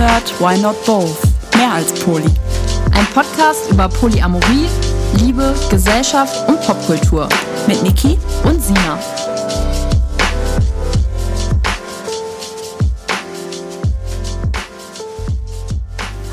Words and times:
hört 0.00 0.40
Why 0.40 0.58
Not 0.58 0.82
Both? 0.86 1.18
Mehr 1.56 1.72
als 1.74 1.92
Poly. 1.92 2.24
Ein 2.92 3.06
Podcast 3.12 3.70
über 3.70 3.86
Polyamorie, 3.86 4.66
Liebe, 5.18 5.54
Gesellschaft 5.68 6.48
und 6.48 6.58
Popkultur. 6.62 7.28
Mit 7.66 7.82
Niki 7.82 8.18
und 8.44 8.62
Sina. 8.62 8.98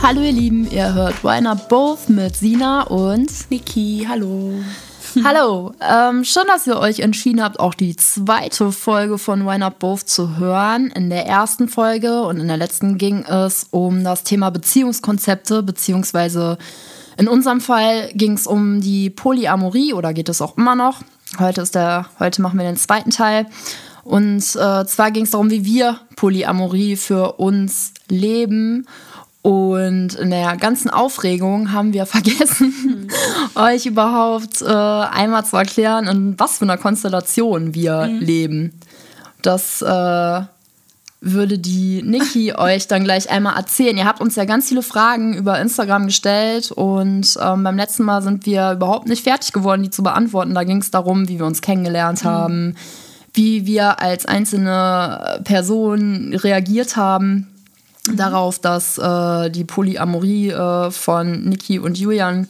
Hallo 0.01 0.21
ihr 0.21 0.31
Lieben, 0.31 0.71
ihr 0.71 0.93
hört 0.93 1.21
Why 1.21 1.41
Not 1.41 1.67
Both 1.67 2.07
mit 2.07 2.37
Sina 2.37 2.83
und 2.83 3.29
Niki. 3.49 4.05
Hallo. 4.07 4.53
Hallo, 5.23 5.71
ähm, 5.81 6.23
schön, 6.23 6.43
dass 6.47 6.67
ihr 6.67 6.77
euch 6.77 6.99
entschieden 6.99 7.41
habt, 7.41 7.59
auch 7.59 7.73
die 7.73 7.95
zweite 7.95 8.71
Folge 8.71 9.17
von 9.17 9.45
Why 9.45 9.57
Not 9.57 9.79
Both 9.79 10.09
zu 10.09 10.37
hören. 10.37 10.91
In 10.91 11.09
der 11.09 11.25
ersten 11.25 11.67
Folge 11.69 12.23
und 12.23 12.39
in 12.39 12.47
der 12.47 12.57
letzten 12.57 12.97
ging 12.97 13.23
es 13.23 13.67
um 13.71 14.03
das 14.03 14.23
Thema 14.23 14.49
Beziehungskonzepte, 14.51 15.63
beziehungsweise 15.63 16.57
in 17.17 17.27
unserem 17.27 17.61
Fall 17.61 18.09
ging 18.13 18.33
es 18.33 18.45
um 18.45 18.81
die 18.81 19.09
Polyamorie 19.09 19.93
oder 19.93 20.13
geht 20.13 20.29
es 20.29 20.41
auch 20.41 20.57
immer 20.57 20.75
noch. 20.75 21.01
Heute, 21.39 21.61
ist 21.61 21.75
der, 21.75 22.07
heute 22.19 22.41
machen 22.41 22.59
wir 22.59 22.65
den 22.65 22.77
zweiten 22.77 23.09
Teil. 23.09 23.47
Und 24.03 24.37
äh, 24.55 24.85
zwar 24.85 25.11
ging 25.11 25.23
es 25.23 25.31
darum, 25.31 25.49
wie 25.49 25.65
wir 25.65 25.99
Polyamorie 26.15 26.95
für 26.95 27.33
uns 27.33 27.93
leben 28.07 28.87
und 29.47 30.15
in 30.15 30.29
der 30.29 30.57
ganzen 30.57 30.89
Aufregung 30.89 31.71
haben 31.71 31.93
wir 31.93 32.05
vergessen, 32.17 32.73
mhm. 32.83 33.07
euch 33.55 33.85
überhaupt 33.85 34.61
äh, 34.61 34.65
einmal 34.65 35.45
zu 35.45 35.55
erklären, 35.55 36.05
in 36.05 36.37
was 36.37 36.57
für 36.57 36.65
einer 36.65 36.77
Konstellation 36.77 37.73
wir 37.73 38.07
mhm. 38.07 38.19
leben. 38.19 38.79
Das 39.41 39.81
äh, 39.81 40.41
würde 41.21 41.59
die 41.59 42.03
Niki 42.03 42.53
euch 42.57 42.89
dann 42.89 43.05
gleich 43.05 43.29
einmal 43.29 43.55
erzählen. 43.55 43.95
Ihr 43.95 44.03
habt 44.03 44.19
uns 44.19 44.35
ja 44.35 44.43
ganz 44.43 44.67
viele 44.67 44.81
Fragen 44.81 45.33
über 45.33 45.57
Instagram 45.61 46.07
gestellt 46.07 46.73
und 46.73 47.37
ähm, 47.41 47.63
beim 47.63 47.77
letzten 47.77 48.03
Mal 48.03 48.21
sind 48.21 48.45
wir 48.45 48.73
überhaupt 48.73 49.07
nicht 49.07 49.23
fertig 49.23 49.53
geworden, 49.53 49.81
die 49.81 49.89
zu 49.89 50.03
beantworten. 50.03 50.55
Da 50.55 50.65
ging 50.65 50.81
es 50.81 50.91
darum, 50.91 51.29
wie 51.29 51.39
wir 51.39 51.45
uns 51.45 51.61
kennengelernt 51.61 52.25
mhm. 52.25 52.27
haben, 52.27 52.75
wie 53.33 53.65
wir 53.65 54.01
als 54.01 54.25
einzelne 54.25 55.39
Personen 55.45 56.33
reagiert 56.33 56.97
haben 56.97 57.47
mhm. 58.07 58.17
darauf, 58.17 58.59
dass 58.59 58.97
äh, 58.97 59.49
die 59.49 59.63
Polyamorie 59.63 60.49
äh, 60.49 60.91
von 60.91 61.43
Niki 61.43 61.79
und 61.79 61.97
Julian 61.97 62.47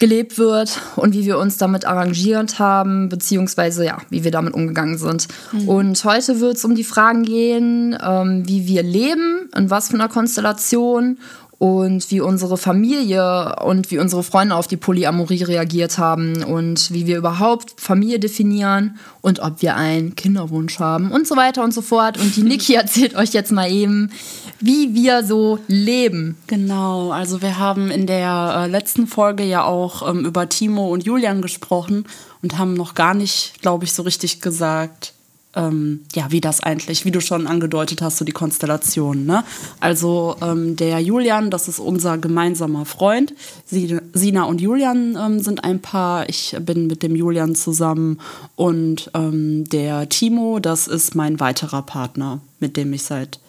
gelebt 0.00 0.38
wird 0.38 0.80
und 0.96 1.12
wie 1.12 1.26
wir 1.26 1.38
uns 1.38 1.58
damit 1.58 1.84
arrangiert 1.84 2.58
haben, 2.58 3.10
beziehungsweise 3.10 3.84
ja, 3.84 3.98
wie 4.08 4.24
wir 4.24 4.30
damit 4.30 4.54
umgegangen 4.54 4.96
sind. 4.96 5.28
Mhm. 5.52 5.68
Und 5.68 6.04
heute 6.04 6.40
wird 6.40 6.56
es 6.56 6.64
um 6.64 6.74
die 6.74 6.84
Fragen 6.84 7.22
gehen, 7.22 7.96
ähm, 8.02 8.48
wie 8.48 8.66
wir 8.66 8.82
leben, 8.82 9.50
in 9.54 9.70
was 9.70 9.88
für 9.88 9.94
einer 9.94 10.08
Konstellation 10.08 11.18
und 11.60 12.10
wie 12.10 12.22
unsere 12.22 12.56
Familie 12.56 13.54
und 13.62 13.90
wie 13.90 13.98
unsere 13.98 14.22
Freunde 14.22 14.54
auf 14.54 14.66
die 14.66 14.78
Polyamorie 14.78 15.42
reagiert 15.42 15.98
haben 15.98 16.42
und 16.42 16.90
wie 16.90 17.06
wir 17.06 17.18
überhaupt 17.18 17.78
Familie 17.78 18.18
definieren 18.18 18.98
und 19.20 19.40
ob 19.40 19.60
wir 19.60 19.76
einen 19.76 20.14
Kinderwunsch 20.14 20.80
haben 20.80 21.12
und 21.12 21.26
so 21.26 21.36
weiter 21.36 21.62
und 21.62 21.74
so 21.74 21.82
fort. 21.82 22.16
Und 22.16 22.34
die 22.34 22.42
Niki 22.44 22.72
erzählt 22.72 23.14
euch 23.14 23.34
jetzt 23.34 23.52
mal 23.52 23.70
eben, 23.70 24.10
wie 24.58 24.94
wir 24.94 25.22
so 25.22 25.58
leben. 25.68 26.38
Genau, 26.46 27.10
also 27.10 27.42
wir 27.42 27.58
haben 27.58 27.90
in 27.90 28.06
der 28.06 28.62
äh, 28.64 28.66
letzten 28.66 29.06
Folge 29.06 29.44
ja 29.44 29.62
auch 29.62 30.08
ähm, 30.08 30.24
über 30.24 30.48
Timo 30.48 30.90
und 30.90 31.04
Julian 31.04 31.42
gesprochen 31.42 32.06
und 32.42 32.56
haben 32.56 32.72
noch 32.72 32.94
gar 32.94 33.12
nicht, 33.12 33.60
glaube 33.60 33.84
ich, 33.84 33.92
so 33.92 34.02
richtig 34.02 34.40
gesagt, 34.40 35.12
ähm, 35.56 36.04
ja, 36.14 36.30
wie 36.30 36.40
das 36.40 36.60
eigentlich, 36.62 37.04
wie 37.04 37.10
du 37.10 37.20
schon 37.20 37.46
angedeutet 37.46 38.02
hast, 38.02 38.18
so 38.18 38.24
die 38.24 38.32
Konstellation. 38.32 39.26
Ne? 39.26 39.44
Also 39.80 40.36
ähm, 40.42 40.76
der 40.76 41.00
Julian, 41.00 41.50
das 41.50 41.68
ist 41.68 41.78
unser 41.78 42.18
gemeinsamer 42.18 42.84
Freund. 42.84 43.34
Sina 43.66 44.44
und 44.44 44.60
Julian 44.60 45.16
ähm, 45.20 45.40
sind 45.40 45.64
ein 45.64 45.80
Paar. 45.80 46.28
Ich 46.28 46.56
bin 46.60 46.86
mit 46.86 47.02
dem 47.02 47.16
Julian 47.16 47.54
zusammen 47.54 48.20
und 48.56 49.10
ähm, 49.14 49.64
der 49.64 50.08
Timo, 50.08 50.60
das 50.60 50.86
ist 50.86 51.14
mein 51.14 51.40
weiterer 51.40 51.82
Partner, 51.82 52.40
mit 52.60 52.76
dem 52.76 52.92
ich 52.92 53.02
seit 53.02 53.40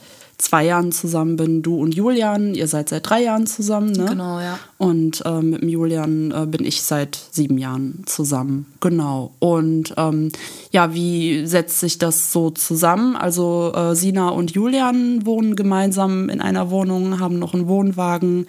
zwei 0.41 0.65
Jahren 0.65 0.91
zusammen 0.91 1.35
bin. 1.35 1.61
Du 1.61 1.75
und 1.77 1.93
Julian, 1.93 2.55
ihr 2.55 2.67
seid 2.67 2.89
seit 2.89 3.09
drei 3.09 3.23
Jahren 3.23 3.45
zusammen, 3.47 3.91
ne? 3.91 4.05
Genau, 4.05 4.39
ja. 4.39 4.59
Und 4.77 5.23
äh, 5.25 5.41
mit 5.41 5.61
dem 5.61 5.69
Julian 5.69 6.31
äh, 6.31 6.45
bin 6.45 6.65
ich 6.65 6.81
seit 6.81 7.19
sieben 7.31 7.57
Jahren 7.57 8.03
zusammen. 8.05 8.65
Genau. 8.79 9.33
Und 9.39 9.93
ähm, 9.97 10.31
ja, 10.71 10.93
wie 10.93 11.45
setzt 11.45 11.79
sich 11.79 11.97
das 11.99 12.31
so 12.31 12.49
zusammen? 12.49 13.15
Also 13.15 13.71
äh, 13.75 13.95
Sina 13.95 14.29
und 14.29 14.51
Julian 14.51 15.25
wohnen 15.25 15.55
gemeinsam 15.55 16.29
in 16.29 16.41
einer 16.41 16.71
Wohnung, 16.71 17.19
haben 17.19 17.37
noch 17.39 17.53
einen 17.53 17.67
Wohnwagen. 17.67 18.47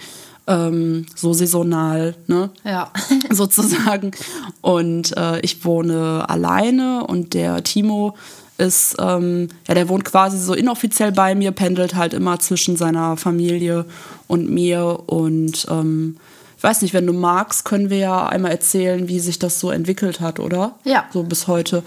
Ähm, 0.48 1.06
so 1.14 1.32
saisonal, 1.32 2.16
ne? 2.26 2.50
Ja. 2.64 2.90
Sozusagen. 3.30 4.10
Und 4.60 5.16
äh, 5.16 5.38
ich 5.40 5.64
wohne 5.64 6.28
alleine 6.28 7.06
und 7.06 7.34
der 7.34 7.62
Timo 7.62 8.14
ist, 8.58 8.96
ähm, 8.98 9.48
ja, 9.66 9.74
der 9.74 9.88
wohnt 9.88 10.04
quasi 10.04 10.38
so 10.38 10.54
inoffiziell 10.54 11.12
bei 11.12 11.34
mir, 11.34 11.52
pendelt 11.52 11.94
halt 11.94 12.14
immer 12.14 12.38
zwischen 12.38 12.76
seiner 12.76 13.16
Familie 13.16 13.86
und 14.26 14.50
mir. 14.50 15.00
Und 15.06 15.66
ähm, 15.70 16.16
ich 16.56 16.62
weiß 16.62 16.82
nicht, 16.82 16.94
wenn 16.94 17.06
du 17.06 17.12
magst, 17.12 17.64
können 17.64 17.90
wir 17.90 17.98
ja 17.98 18.26
einmal 18.26 18.52
erzählen, 18.52 19.08
wie 19.08 19.20
sich 19.20 19.38
das 19.38 19.58
so 19.58 19.70
entwickelt 19.70 20.20
hat, 20.20 20.38
oder? 20.38 20.76
Ja. 20.84 21.06
So 21.12 21.22
bis 21.24 21.48
heute. 21.48 21.82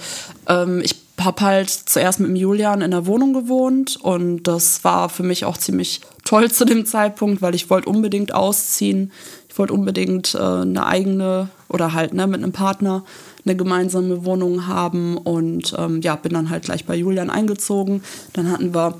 Ähm, 0.47 0.81
ich 0.83 0.95
habe 1.19 1.41
halt 1.41 1.69
zuerst 1.69 2.19
mit 2.19 2.29
dem 2.29 2.35
Julian 2.35 2.81
in 2.81 2.91
der 2.91 3.05
Wohnung 3.05 3.33
gewohnt 3.33 3.97
und 4.01 4.43
das 4.43 4.83
war 4.83 5.07
für 5.07 5.23
mich 5.23 5.45
auch 5.45 5.57
ziemlich 5.57 6.01
toll 6.25 6.51
zu 6.51 6.65
dem 6.65 6.85
Zeitpunkt, 6.85 7.41
weil 7.41 7.55
ich 7.55 7.69
wollte 7.69 7.89
unbedingt 7.89 8.33
ausziehen. 8.33 9.11
Ich 9.47 9.57
wollte 9.57 9.71
unbedingt 9.73 10.35
äh, 10.35 10.39
eine 10.39 10.85
eigene 10.85 11.47
oder 11.69 11.93
halt 11.93 12.13
ne, 12.13 12.27
mit 12.27 12.43
einem 12.43 12.51
Partner 12.51 13.05
eine 13.45 13.55
gemeinsame 13.55 14.25
Wohnung 14.25 14.67
haben 14.67 15.17
und 15.17 15.75
ähm, 15.77 16.01
ja, 16.01 16.15
bin 16.15 16.33
dann 16.33 16.49
halt 16.49 16.63
gleich 16.63 16.85
bei 16.85 16.95
Julian 16.95 17.29
eingezogen. 17.29 18.03
Dann 18.33 18.51
hatten 18.51 18.73
wir 18.73 18.95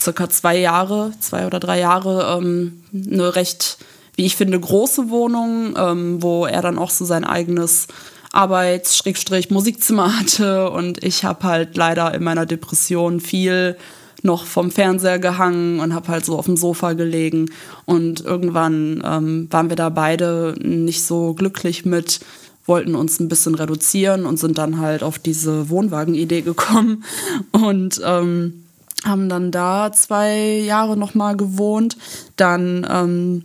circa 0.00 0.28
zwei 0.28 0.58
Jahre, 0.58 1.12
zwei 1.20 1.46
oder 1.46 1.60
drei 1.60 1.78
Jahre 1.78 2.38
ähm, 2.38 2.82
eine 2.92 3.36
recht, 3.36 3.78
wie 4.16 4.26
ich 4.26 4.36
finde, 4.36 4.58
große 4.58 5.10
Wohnung, 5.10 5.74
ähm, 5.76 6.22
wo 6.22 6.46
er 6.46 6.62
dann 6.62 6.78
auch 6.78 6.90
so 6.90 7.04
sein 7.04 7.24
eigenes 7.24 7.86
Arbeits-Musikzimmer 8.32 10.18
hatte 10.18 10.70
und 10.70 11.02
ich 11.04 11.24
habe 11.24 11.46
halt 11.46 11.76
leider 11.76 12.12
in 12.14 12.24
meiner 12.24 12.46
Depression 12.46 13.20
viel 13.20 13.76
noch 14.22 14.46
vom 14.46 14.70
Fernseher 14.70 15.18
gehangen 15.18 15.80
und 15.80 15.94
habe 15.94 16.08
halt 16.08 16.24
so 16.24 16.38
auf 16.38 16.46
dem 16.46 16.56
Sofa 16.56 16.94
gelegen 16.94 17.50
und 17.84 18.22
irgendwann 18.22 19.02
ähm, 19.04 19.48
waren 19.50 19.68
wir 19.68 19.76
da 19.76 19.90
beide 19.90 20.54
nicht 20.60 21.04
so 21.04 21.34
glücklich 21.34 21.84
mit, 21.84 22.20
wollten 22.66 22.94
uns 22.94 23.20
ein 23.20 23.28
bisschen 23.28 23.54
reduzieren 23.54 24.26
und 24.26 24.38
sind 24.38 24.58
dann 24.58 24.80
halt 24.80 25.02
auf 25.02 25.18
diese 25.18 25.68
Wohnwagen-Idee 25.68 26.42
gekommen 26.42 27.04
und 27.52 28.00
ähm, 28.04 28.64
haben 29.04 29.28
dann 29.28 29.50
da 29.50 29.92
zwei 29.92 30.60
Jahre 30.60 30.96
nochmal 30.96 31.36
gewohnt. 31.36 31.96
Dann 32.36 32.86
ähm, 32.90 33.44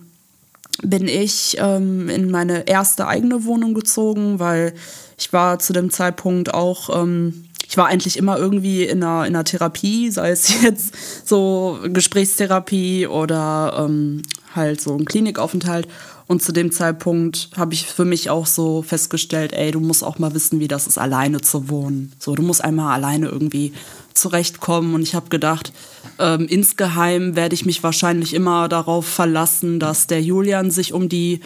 bin 0.81 1.07
ich 1.07 1.57
ähm, 1.59 2.09
in 2.09 2.31
meine 2.31 2.67
erste 2.67 3.07
eigene 3.07 3.43
Wohnung 3.43 3.73
gezogen, 3.73 4.39
weil 4.39 4.73
ich 5.17 5.33
war 5.33 5.59
zu 5.59 5.73
dem 5.73 5.91
Zeitpunkt 5.91 6.53
auch, 6.53 7.01
ähm, 7.01 7.45
ich 7.67 7.77
war 7.77 7.87
eigentlich 7.87 8.17
immer 8.17 8.37
irgendwie 8.37 8.83
in 8.85 9.03
einer, 9.03 9.27
in 9.27 9.35
einer 9.35 9.43
Therapie, 9.43 10.09
sei 10.09 10.31
es 10.31 10.61
jetzt 10.63 10.93
so 11.27 11.79
Gesprächstherapie 11.83 13.07
oder 13.07 13.85
ähm, 13.85 14.21
halt 14.55 14.81
so 14.81 14.95
ein 14.95 15.05
Klinikaufenthalt. 15.05 15.87
Und 16.29 16.43
zu 16.43 16.51
dem 16.51 16.71
Zeitpunkt 16.71 17.49
habe 17.57 17.73
ich 17.73 17.87
für 17.87 18.05
mich 18.05 18.29
auch 18.29 18.45
so 18.45 18.83
festgestellt, 18.83 19.51
ey, 19.51 19.71
du 19.71 19.79
musst 19.79 20.03
auch 20.03 20.19
mal 20.19 20.35
wissen, 20.35 20.59
wie 20.59 20.67
das 20.67 20.85
ist, 20.85 20.99
alleine 20.99 21.41
zu 21.41 21.69
wohnen. 21.69 22.11
So, 22.19 22.35
du 22.35 22.43
musst 22.43 22.63
einmal 22.63 22.93
alleine 22.93 23.29
irgendwie 23.29 23.73
zurechtkommen. 24.13 24.93
Und 24.93 25.01
ich 25.01 25.15
habe 25.15 25.29
gedacht, 25.29 25.73
ähm, 26.19 26.45
insgeheim 26.47 27.35
werde 27.35 27.55
ich 27.55 27.65
mich 27.65 27.81
wahrscheinlich 27.81 28.35
immer 28.35 28.69
darauf 28.69 29.07
verlassen, 29.07 29.79
dass 29.79 30.05
der 30.05 30.21
Julian 30.21 30.69
sich 30.69 30.93
um 30.93 31.09
die, 31.09 31.39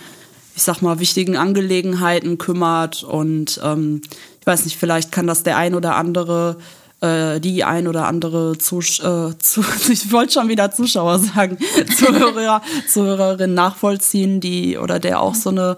ich 0.53 0.63
sag 0.63 0.81
mal, 0.81 0.99
wichtigen 0.99 1.37
Angelegenheiten 1.37 2.37
kümmert. 2.37 3.03
Und 3.03 3.61
ähm, 3.63 4.01
ich 4.41 4.45
weiß 4.45 4.65
nicht, 4.65 4.75
vielleicht 4.75 5.13
kann 5.13 5.27
das 5.27 5.43
der 5.43 5.55
ein 5.55 5.75
oder 5.75 5.95
andere 5.95 6.57
äh, 7.03 7.41
die 7.41 7.65
ein 7.65 7.87
oder 7.87 8.07
andere 8.07 8.57
Zus 8.57 8.99
äh, 8.99 9.37
zu, 9.37 9.63
ich 9.89 10.11
wollte 10.11 10.33
schon 10.33 10.47
wieder 10.47 10.71
Zuschauer 10.71 11.19
sagen, 11.19 11.57
Zuhörer, 11.97 12.61
Zuhörerin 12.87 13.53
nachvollziehen, 13.53 14.39
die 14.39 14.77
oder 14.77 14.99
der 14.99 15.19
auch 15.19 15.35
so 15.35 15.49
eine 15.49 15.77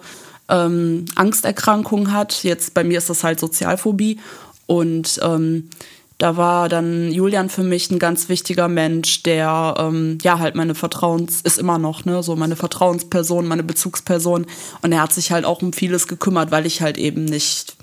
ähm, 0.49 1.05
Angsterkrankung 1.15 2.11
hat. 2.11 2.43
Jetzt 2.43 2.75
bei 2.75 2.83
mir 2.83 2.99
ist 2.99 3.09
das 3.09 3.23
halt 3.23 3.39
Sozialphobie 3.39 4.19
und 4.67 5.19
ähm, 5.23 5.69
da 6.17 6.37
war 6.37 6.69
dann 6.69 7.11
Julian 7.11 7.49
für 7.49 7.63
mich 7.63 7.91
ein 7.91 7.99
ganz 7.99 8.29
wichtiger 8.29 8.67
Mensch, 8.69 9.23
der 9.23 9.75
ähm, 9.79 10.19
ja 10.21 10.39
halt 10.39 10.55
meine 10.55 10.75
Vertrauens 10.75 11.41
ist 11.41 11.57
immer 11.57 11.77
noch 11.77 12.05
ne 12.05 12.21
so 12.21 12.35
meine 12.35 12.55
Vertrauensperson, 12.55 13.47
meine 13.47 13.63
Bezugsperson 13.63 14.45
und 14.81 14.91
er 14.91 15.01
hat 15.01 15.11
sich 15.11 15.31
halt 15.31 15.43
auch 15.43 15.61
um 15.61 15.73
vieles 15.73 16.07
gekümmert, 16.07 16.51
weil 16.51 16.67
ich 16.67 16.81
halt 16.81 16.97
eben 16.97 17.25
nicht 17.25 17.74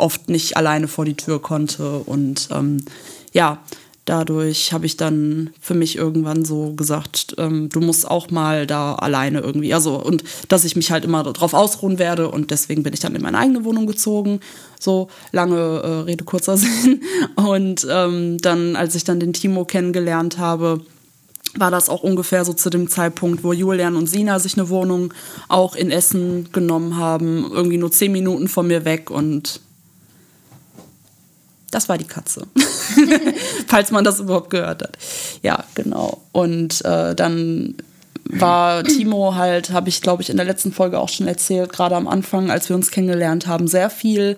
oft 0.00 0.28
nicht 0.28 0.56
alleine 0.56 0.88
vor 0.88 1.04
die 1.04 1.16
Tür 1.16 1.40
konnte. 1.40 1.98
Und 1.98 2.48
ähm, 2.50 2.84
ja, 3.32 3.58
dadurch 4.04 4.72
habe 4.72 4.86
ich 4.86 4.96
dann 4.96 5.50
für 5.60 5.74
mich 5.74 5.96
irgendwann 5.96 6.44
so 6.44 6.72
gesagt, 6.72 7.36
ähm, 7.38 7.68
du 7.68 7.80
musst 7.80 8.10
auch 8.10 8.30
mal 8.30 8.66
da 8.66 8.96
alleine 8.96 9.40
irgendwie, 9.40 9.72
also 9.72 9.96
und 10.02 10.24
dass 10.48 10.64
ich 10.64 10.74
mich 10.74 10.90
halt 10.90 11.04
immer 11.04 11.22
darauf 11.22 11.54
ausruhen 11.54 11.98
werde 11.98 12.28
und 12.28 12.50
deswegen 12.50 12.82
bin 12.82 12.92
ich 12.92 13.00
dann 13.00 13.14
in 13.14 13.22
meine 13.22 13.38
eigene 13.38 13.64
Wohnung 13.64 13.86
gezogen. 13.86 14.40
So 14.80 15.08
lange 15.30 15.56
äh, 15.56 15.88
Rede 16.02 16.24
kurzer 16.24 16.56
Sinn. 16.58 17.02
Und 17.36 17.86
ähm, 17.88 18.38
dann, 18.38 18.74
als 18.76 18.94
ich 18.94 19.04
dann 19.04 19.20
den 19.20 19.32
Timo 19.32 19.64
kennengelernt 19.64 20.38
habe, 20.38 20.80
war 21.54 21.70
das 21.70 21.88
auch 21.88 22.02
ungefähr 22.02 22.44
so 22.44 22.52
zu 22.52 22.70
dem 22.70 22.88
Zeitpunkt, 22.88 23.42
wo 23.44 23.52
Julian 23.52 23.96
und 23.96 24.08
Sina 24.08 24.38
sich 24.38 24.56
eine 24.56 24.68
Wohnung 24.68 25.12
auch 25.48 25.74
in 25.74 25.90
Essen 25.90 26.50
genommen 26.52 26.96
haben, 26.96 27.50
irgendwie 27.52 27.78
nur 27.78 27.90
zehn 27.90 28.12
Minuten 28.12 28.48
von 28.48 28.66
mir 28.66 28.84
weg 28.84 29.10
und 29.10 29.60
das 31.70 31.88
war 31.88 31.98
die 31.98 32.06
Katze. 32.06 32.46
Falls 33.66 33.90
man 33.90 34.04
das 34.04 34.20
überhaupt 34.20 34.50
gehört 34.50 34.82
hat. 34.82 34.98
Ja, 35.42 35.64
genau. 35.74 36.22
Und 36.32 36.84
äh, 36.84 37.14
dann 37.14 37.74
war 38.24 38.84
Timo 38.84 39.34
halt, 39.34 39.70
habe 39.70 39.88
ich 39.88 40.02
glaube 40.02 40.22
ich 40.22 40.30
in 40.30 40.36
der 40.36 40.46
letzten 40.46 40.72
Folge 40.72 40.98
auch 40.98 41.08
schon 41.08 41.26
erzählt, 41.26 41.72
gerade 41.72 41.96
am 41.96 42.08
Anfang, 42.08 42.50
als 42.50 42.68
wir 42.68 42.76
uns 42.76 42.90
kennengelernt 42.90 43.46
haben, 43.46 43.66
sehr 43.66 43.90
viel 43.90 44.36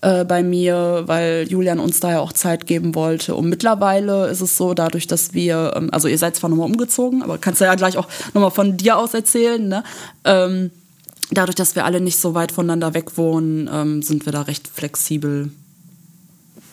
äh, 0.00 0.24
bei 0.24 0.42
mir, 0.42 1.04
weil 1.06 1.46
Julian 1.48 1.80
uns 1.80 2.00
da 2.00 2.12
ja 2.12 2.20
auch 2.20 2.32
Zeit 2.32 2.66
geben 2.66 2.94
wollte. 2.94 3.34
Und 3.34 3.48
mittlerweile 3.48 4.28
ist 4.28 4.40
es 4.40 4.56
so, 4.56 4.74
dadurch, 4.74 5.06
dass 5.06 5.34
wir, 5.34 5.74
ähm, 5.76 5.88
also 5.92 6.08
ihr 6.08 6.18
seid 6.18 6.36
zwar 6.36 6.50
nochmal 6.50 6.66
umgezogen, 6.66 7.22
aber 7.22 7.38
kannst 7.38 7.60
du 7.60 7.64
ja 7.64 7.74
gleich 7.74 7.96
auch 7.96 8.08
nochmal 8.34 8.50
von 8.50 8.76
dir 8.76 8.96
aus 8.96 9.14
erzählen, 9.14 9.66
ne? 9.66 9.82
Ähm, 10.24 10.70
dadurch, 11.30 11.56
dass 11.56 11.74
wir 11.74 11.84
alle 11.84 12.00
nicht 12.00 12.18
so 12.18 12.34
weit 12.34 12.52
voneinander 12.52 12.94
weg 12.94 13.16
wohnen, 13.16 13.68
ähm, 13.72 14.02
sind 14.02 14.24
wir 14.24 14.32
da 14.32 14.42
recht 14.42 14.68
flexibel. 14.68 15.50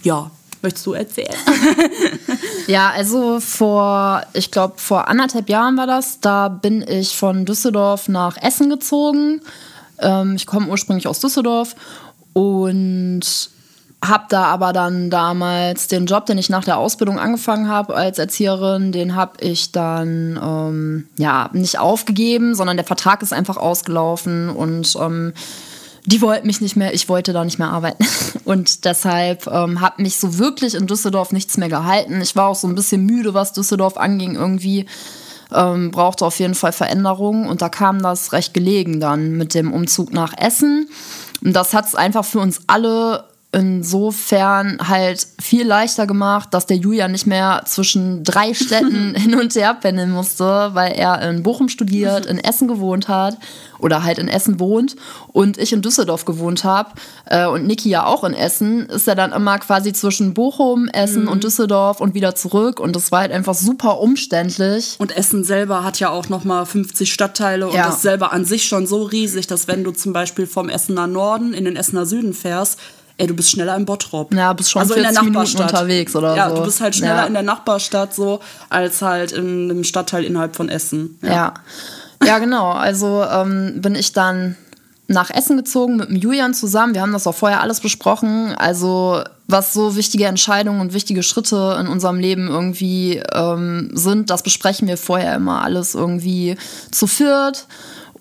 Ja, 0.06 0.32
Möchtest 0.62 0.88
du 0.88 0.94
erzählen? 0.94 1.36
ja, 2.68 2.90
also 2.90 3.40
vor, 3.40 4.24
ich 4.34 4.50
glaube, 4.50 4.74
vor 4.78 5.08
anderthalb 5.08 5.48
Jahren 5.48 5.78
war 5.78 5.86
das. 5.86 6.22
Da 6.22 6.48
bin 6.48 6.84
ich 6.88 7.16
von 7.16 7.46
Düsseldorf 7.46 8.08
nach 8.08 8.42
Essen 8.42 8.72
gezogen. 8.72 9.42
Ähm, 10.00 10.34
ich 10.36 10.48
komme 10.48 10.68
ursprünglich 10.70 11.08
aus 11.08 11.20
Düsseldorf 11.20 11.76
und 12.34 13.22
habe 14.04 14.26
da 14.30 14.46
aber 14.46 14.74
dann 14.74 15.12
damals 15.12 15.88
den 15.88 16.08
Job, 16.08 16.26
den 16.26 16.40
ich 16.40 16.50
nach 16.50 16.64
der 16.64 16.78
Ausbildung 16.78 17.20
angefangen 17.20 17.70
habe 17.70 17.96
als 17.96 18.18
Erzieherin, 18.18 18.92
den 18.92 19.16
habe 19.16 19.44
ich 19.44 19.72
dann 19.72 20.40
ähm, 20.42 21.08
ja 21.18 21.50
nicht 21.54 21.78
aufgegeben, 21.78 22.56
sondern 22.56 22.78
der 22.78 22.86
Vertrag 22.88 23.22
ist 23.22 23.34
einfach 23.34 23.58
ausgelaufen 23.58 24.50
und 24.50 24.96
ähm, 25.00 25.34
die 26.06 26.22
wollten 26.22 26.48
mich 26.48 26.62
nicht 26.62 26.76
mehr, 26.76 26.94
ich 26.94 27.10
wollte 27.10 27.34
da 27.34 27.44
nicht 27.44 27.60
mehr 27.60 27.70
arbeiten. 27.70 28.06
Und 28.46 28.86
deshalb 28.86 29.48
ähm, 29.48 29.82
hat 29.82 30.00
mich 30.00 30.18
so 30.18 30.38
wirklich 30.38 30.76
in 30.76 30.88
Düsseldorf 30.88 31.32
nichts 31.32 31.58
mehr 31.58 31.70
gehalten. 31.70 32.22
Ich 32.22 32.36
war 32.36 32.48
auch 32.48 32.56
so 32.56 32.68
ein 32.68 32.76
bisschen 32.76 33.06
müde, 33.06 33.34
was 33.34 33.54
Düsseldorf 33.54 33.98
anging 33.98 34.36
irgendwie. 34.36 34.86
Ähm, 35.54 35.92
brauchte 35.92 36.26
auf 36.26 36.40
jeden 36.40 36.56
Fall 36.56 36.72
Veränderungen 36.72 37.48
und 37.48 37.62
da 37.62 37.70
kam 37.70 38.02
das 38.02 38.34
recht 38.34 38.54
gelegen 38.56 39.00
dann 39.00 39.34
mit 39.34 39.54
dem 39.54 39.72
Umzug 39.72 40.12
nach 40.12 40.34
Essen. 40.38 40.90
Und 41.44 41.54
das 41.54 41.74
hat 41.74 41.86
es 41.86 41.94
einfach 41.94 42.26
für 42.26 42.40
uns 42.40 42.62
alle 42.68 43.26
insofern 43.56 44.80
halt 44.86 45.26
viel 45.42 45.66
leichter 45.66 46.06
gemacht, 46.06 46.50
dass 46.54 46.66
der 46.66 46.76
Julian 46.76 47.14
nicht 47.14 47.26
mehr 47.26 47.62
zwischen 47.66 48.26
drei 48.26 48.54
Städten 48.54 49.16
hin 49.16 49.34
und 49.34 49.56
her 49.56 49.78
pendeln 49.80 50.12
musste, 50.12 50.72
weil 50.74 50.92
er 50.92 51.22
in 51.30 51.42
Bochum 51.42 51.70
studiert, 51.70 52.26
in 52.26 52.38
Essen 52.38 52.68
gewohnt 52.68 53.08
hat 53.08 53.38
oder 53.80 54.04
halt 54.04 54.18
in 54.18 54.28
Essen 54.28 54.60
wohnt 54.60 54.98
und 55.28 55.58
ich 55.58 55.72
in 55.72 55.82
Düsseldorf 55.82 56.26
gewohnt 56.26 56.66
habe 56.66 56.92
äh, 57.28 57.48
und 57.48 57.66
Niki 57.66 57.88
ja 57.88 58.06
auch 58.06 58.26
in 58.26 58.34
Essen, 58.34 58.88
ist 58.88 59.08
er 59.08 59.16
dann 59.16 59.32
immer 59.32 59.58
quasi 59.60 59.94
zwischen 59.94 60.34
Bochum, 60.34 60.90
Essen 60.90 61.24
mhm. 61.24 61.30
und 61.30 61.46
Düsseldorf 61.46 62.02
und 62.02 62.14
wieder 62.14 62.36
zurück 62.36 62.82
und 62.82 62.94
das 62.94 63.14
war 63.14 63.22
halt 63.22 63.32
einfach 63.32 63.56
super 63.56 64.02
umständlich. 64.02 64.98
Und 65.00 65.16
Essen 65.16 65.46
selber 65.46 65.86
hat 65.86 66.02
ja 66.02 66.10
auch 66.10 66.28
nochmal 66.28 66.66
50 66.66 67.12
Stadtteile 67.14 67.68
und 67.68 67.76
ja. 67.76 67.86
das 67.86 68.02
selber 68.02 68.34
an 68.34 68.44
sich 68.44 68.66
schon 68.66 68.86
so 68.86 69.04
riesig, 69.04 69.48
dass 69.48 69.70
wenn 69.70 69.86
du 69.86 69.92
zum 69.92 70.12
Beispiel 70.12 70.46
vom 70.46 70.68
Essener 70.68 71.08
Norden 71.08 71.54
in 71.54 71.64
den 71.64 71.78
Essener 71.78 72.06
Süden 72.06 72.34
fährst, 72.34 72.80
ey, 73.18 73.28
du 73.28 73.34
bist 73.34 73.52
schneller 73.52 73.76
im 73.76 73.86
Bottrop. 73.86 74.34
Ja, 74.34 74.54
bist 74.54 74.72
schon 74.72 74.82
also 74.82 74.94
in 74.94 75.04
der 75.04 75.12
Nachbarstadt 75.12 75.72
unterwegs 75.72 76.16
oder 76.16 76.36
ja, 76.36 76.50
so. 76.50 76.56
Ja, 76.56 76.60
du 76.60 76.66
bist 76.66 76.82
halt 76.82 76.96
schneller 76.96 77.22
ja. 77.22 77.26
in 77.26 77.34
der 77.34 77.44
Nachbarstadt 77.44 78.14
so 78.14 78.40
als 78.70 79.02
halt 79.02 79.32
in 79.32 79.70
einem 79.70 79.84
Stadtteil 79.84 80.24
innerhalb 80.24 80.56
von 80.56 80.70
Essen. 80.70 81.18
Ja, 81.22 81.30
ja, 81.30 81.54
ja 82.26 82.40
genau. 82.40 82.72
Also 82.72 83.24
ähm, 83.24 83.82
bin 83.82 83.96
ich 83.96 84.14
dann 84.14 84.56
nach 85.08 85.30
Essen 85.30 85.58
gezogen 85.58 85.98
mit 85.98 86.10
dem 86.10 86.16
Julian 86.16 86.54
zusammen. 86.54 86.94
Wir 86.94 87.02
haben 87.02 87.14
das 87.14 87.28
auch 87.28 87.36
vorher 87.36 87.62
alles 87.62 87.80
besprochen. 87.80 88.54
Also 88.56 89.22
was 89.48 89.74
so 89.74 89.96
wichtige 89.96 90.26
Entscheidungen 90.26 90.82
und 90.82 90.94
wichtige 90.94 91.22
Schritte 91.22 91.78
in 91.80 91.88
unserem 91.88 92.18
Leben 92.18 92.48
irgendwie 92.48 93.22
ähm, 93.34 93.92
sind, 93.94 94.30
das 94.32 94.42
besprechen 94.42 94.88
wir 94.88 94.98
vorher 94.98 95.36
immer 95.36 95.62
alles 95.62 95.94
irgendwie 95.94 96.58
zu 96.92 97.06
viert. 97.06 97.68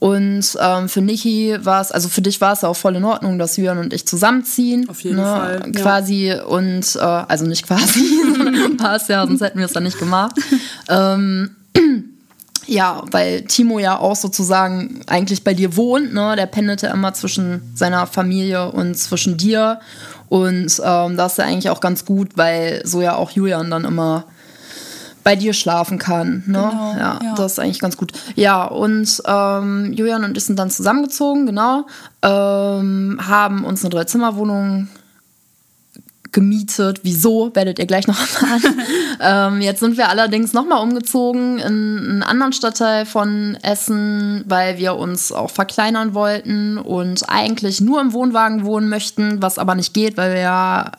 Und 0.05 0.59
ähm, 0.61 0.91
für 0.91 1.01
Niki 1.01 1.57
war 1.63 1.81
es, 1.81 1.91
also 1.91 2.11
für 2.11 2.21
dich 2.21 2.39
war 2.43 2.53
es 2.53 2.61
ja 2.61 2.69
auch 2.69 2.77
voll 2.77 2.95
in 2.95 3.05
Ordnung, 3.07 3.39
dass 3.39 3.57
Julian 3.57 3.79
und 3.79 3.95
ich 3.95 4.07
zusammenziehen. 4.07 4.87
Auf 4.91 5.01
jeden 5.01 5.17
ne, 5.17 5.23
Fall. 5.23 5.73
Quasi 5.73 6.27
ja. 6.27 6.45
und, 6.45 6.95
äh, 6.97 6.99
also 6.99 7.47
nicht 7.47 7.67
quasi, 7.67 8.01
war 8.79 8.97
es 8.97 9.09
ja, 9.09 9.27
sonst 9.27 9.41
hätten 9.41 9.61
wir 9.61 9.65
es 9.65 9.73
dann 9.73 9.85
nicht 9.85 9.99
gemacht. 9.99 10.37
ähm, 10.91 11.57
ja, 12.67 13.03
weil 13.13 13.45
Timo 13.47 13.79
ja 13.79 13.99
auch 13.99 14.15
sozusagen 14.15 15.01
eigentlich 15.07 15.43
bei 15.43 15.55
dir 15.55 15.75
wohnt, 15.75 16.13
ne? 16.13 16.37
Der 16.37 16.47
pendelte 16.49 16.89
immer 16.89 17.15
zwischen 17.15 17.73
seiner 17.75 18.07
Familie 18.07 18.73
und 18.73 18.99
zwischen 18.99 19.39
dir. 19.39 19.81
Und 20.29 20.83
ähm, 20.85 21.17
das 21.17 21.33
ist 21.33 21.39
ja 21.39 21.47
eigentlich 21.47 21.71
auch 21.71 21.81
ganz 21.81 22.05
gut, 22.05 22.33
weil 22.37 22.83
so 22.85 23.01
ja 23.01 23.17
auch 23.17 23.31
Julian 23.31 23.71
dann 23.71 23.87
immer 23.87 24.27
bei 25.25 25.35
dir 25.35 25.55
schlafen 25.55 25.99
kann. 25.99 26.45
Ne? 26.47 26.69
Genau, 26.71 26.95
ja, 26.97 27.19
ja, 27.23 27.35
das 27.35 27.53
ist 27.53 27.59
eigentlich 27.59 27.81
ganz 27.81 27.97
gut. 27.97 28.13
Ja, 28.37 28.65
und 28.65 29.23
ähm, 29.27 29.93
Julian 29.93 30.23
und 30.23 30.37
ich 30.37 30.45
sind 30.45 30.59
dann 30.59 30.71
zusammengezogen, 30.71 31.47
genau. 31.47 31.87
Ähm, 32.23 33.19
haben 33.27 33.65
uns 33.65 33.83
eine 33.83 33.91
Dreizimmerwohnung 33.91 34.89
gemietet. 36.35 37.01
Wieso, 37.05 37.51
werdet 37.55 37.79
ihr 37.79 37.87
gleich 37.87 38.07
noch 38.07 38.21
erfahren. 38.21 38.83
ähm, 39.21 39.63
jetzt 39.63 39.81
sind 39.81 39.97
wir 39.97 40.11
allerdings 40.11 40.53
nochmal 40.53 40.83
umgezogen 40.83 41.59
in 41.59 41.99
einen 41.99 42.23
anderen 42.23 42.53
Stadtteil 42.53 43.07
von 43.07 43.57
Essen, 43.63 44.45
weil 44.47 44.77
wir 44.77 44.97
uns 44.97 45.33
auch 45.33 45.51
verkleinern 45.51 46.13
wollten 46.13 46.77
und 46.77 47.29
eigentlich 47.29 47.81
nur 47.81 48.03
im 48.03 48.13
Wohnwagen 48.13 48.65
wohnen 48.65 48.91
möchten, 48.91 49.41
was 49.41 49.59
aber 49.59 49.75
nicht 49.75 49.95
geht, 49.95 50.19
weil 50.19 50.35
wir 50.35 50.41
ja 50.41 50.93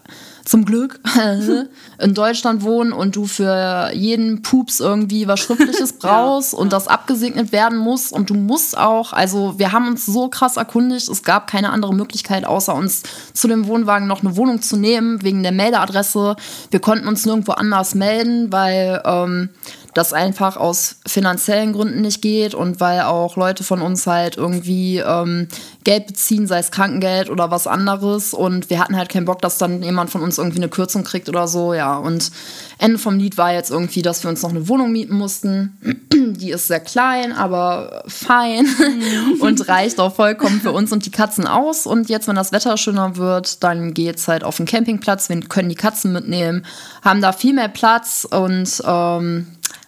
zum 0.45 0.63
Glück 0.63 0.99
in 1.99 2.13
Deutschland 2.13 2.61
wohnen 2.63 2.93
und 2.93 3.15
du 3.15 3.25
für 3.25 3.91
jeden 3.93 4.43
Pups 4.43 4.79
irgendwie 4.79 5.27
was 5.27 5.39
Schriftliches 5.39 5.93
brauchst 5.99 6.53
ja, 6.53 6.59
und 6.59 6.67
ja. 6.67 6.77
das 6.77 6.87
abgesegnet 6.87 7.51
werden 7.51 7.77
muss. 7.77 8.11
Und 8.11 8.29
du 8.29 8.35
musst 8.35 8.77
auch, 8.77 9.11
also 9.11 9.57
wir 9.57 9.71
haben 9.71 9.87
uns 9.87 10.05
so 10.05 10.29
krass 10.29 10.57
erkundigt, 10.57 11.09
es 11.09 11.23
gab 11.23 11.47
keine 11.47 11.71
andere 11.71 11.93
Möglichkeit, 11.93 12.45
außer 12.45 12.73
uns 12.75 13.03
zu 13.33 13.47
dem 13.47 13.67
Wohnwagen 13.67 14.07
noch 14.07 14.21
eine 14.21 14.37
Wohnung 14.37 14.61
zu 14.61 14.77
nehmen, 14.77 15.23
wegen 15.23 15.43
der 15.43 15.51
Meldeadresse. 15.51 16.35
Wir 16.69 16.79
konnten 16.79 17.07
uns 17.07 17.25
nirgendwo 17.25 17.53
anders 17.53 17.95
melden, 17.95 18.51
weil 18.51 19.01
ähm, 19.03 19.49
das 19.95 20.11
einfach 20.11 20.57
aus 20.57 20.97
finanziellen 21.07 21.71
Gründen 21.71 22.01
nicht 22.01 22.21
geht 22.21 22.53
und 22.53 22.81
weil 22.81 23.01
auch 23.01 23.37
Leute 23.37 23.63
von 23.63 23.81
uns 23.81 24.05
halt 24.05 24.35
irgendwie 24.35 24.97
ähm, 24.97 25.47
Geld 25.85 26.07
beziehen, 26.07 26.47
sei 26.47 26.59
es 26.59 26.69
Krankengeld 26.69 27.29
oder 27.29 27.49
was 27.49 27.65
anderes. 27.65 28.33
Und 28.33 28.69
wir 28.69 28.79
hatten 28.79 28.97
halt 28.97 29.07
keinen 29.07 29.23
Bock, 29.23 29.41
dass 29.41 29.57
dann 29.57 29.81
jemand 29.81 30.09
von 30.09 30.21
uns 30.21 30.37
irgendwie 30.37 30.57
eine 30.57 30.67
Kürzung 30.67 31.05
kriegt 31.05 31.29
oder 31.29 31.47
so, 31.47 31.73
ja. 31.73 31.95
Und 31.95 32.29
Ende 32.77 32.97
vom 32.97 33.17
Lied 33.17 33.37
war 33.37 33.53
jetzt 33.53 33.71
irgendwie, 33.71 34.01
dass 34.01 34.21
wir 34.23 34.29
uns 34.29 34.41
noch 34.41 34.49
eine 34.49 34.67
Wohnung 34.67 34.91
mieten 34.91 35.15
mussten. 35.15 35.77
Die 36.13 36.49
ist 36.49 36.67
sehr 36.67 36.81
klein, 36.81 37.31
aber 37.31 38.03
fein 38.07 38.67
und 39.39 39.69
reicht 39.69 40.01
auch 40.01 40.13
vollkommen 40.13 40.59
für 40.59 40.73
uns 40.73 40.91
und 40.91 41.05
die 41.05 41.11
Katzen 41.11 41.47
aus. 41.47 41.85
Und 41.85 42.09
jetzt, 42.09 42.27
wenn 42.27 42.35
das 42.35 42.51
Wetter 42.51 42.75
schöner 42.75 43.15
wird, 43.15 43.63
dann 43.63 43.93
geht's 43.93 44.27
halt 44.27 44.43
auf 44.43 44.57
den 44.57 44.65
Campingplatz. 44.65 45.29
Wir 45.29 45.39
können 45.39 45.69
die 45.69 45.75
Katzen 45.75 46.11
mitnehmen, 46.11 46.65
haben 47.01 47.21
da 47.21 47.31
viel 47.31 47.53
mehr 47.53 47.69
Platz 47.69 48.27
und 48.29 48.83
ähm, 48.85 49.47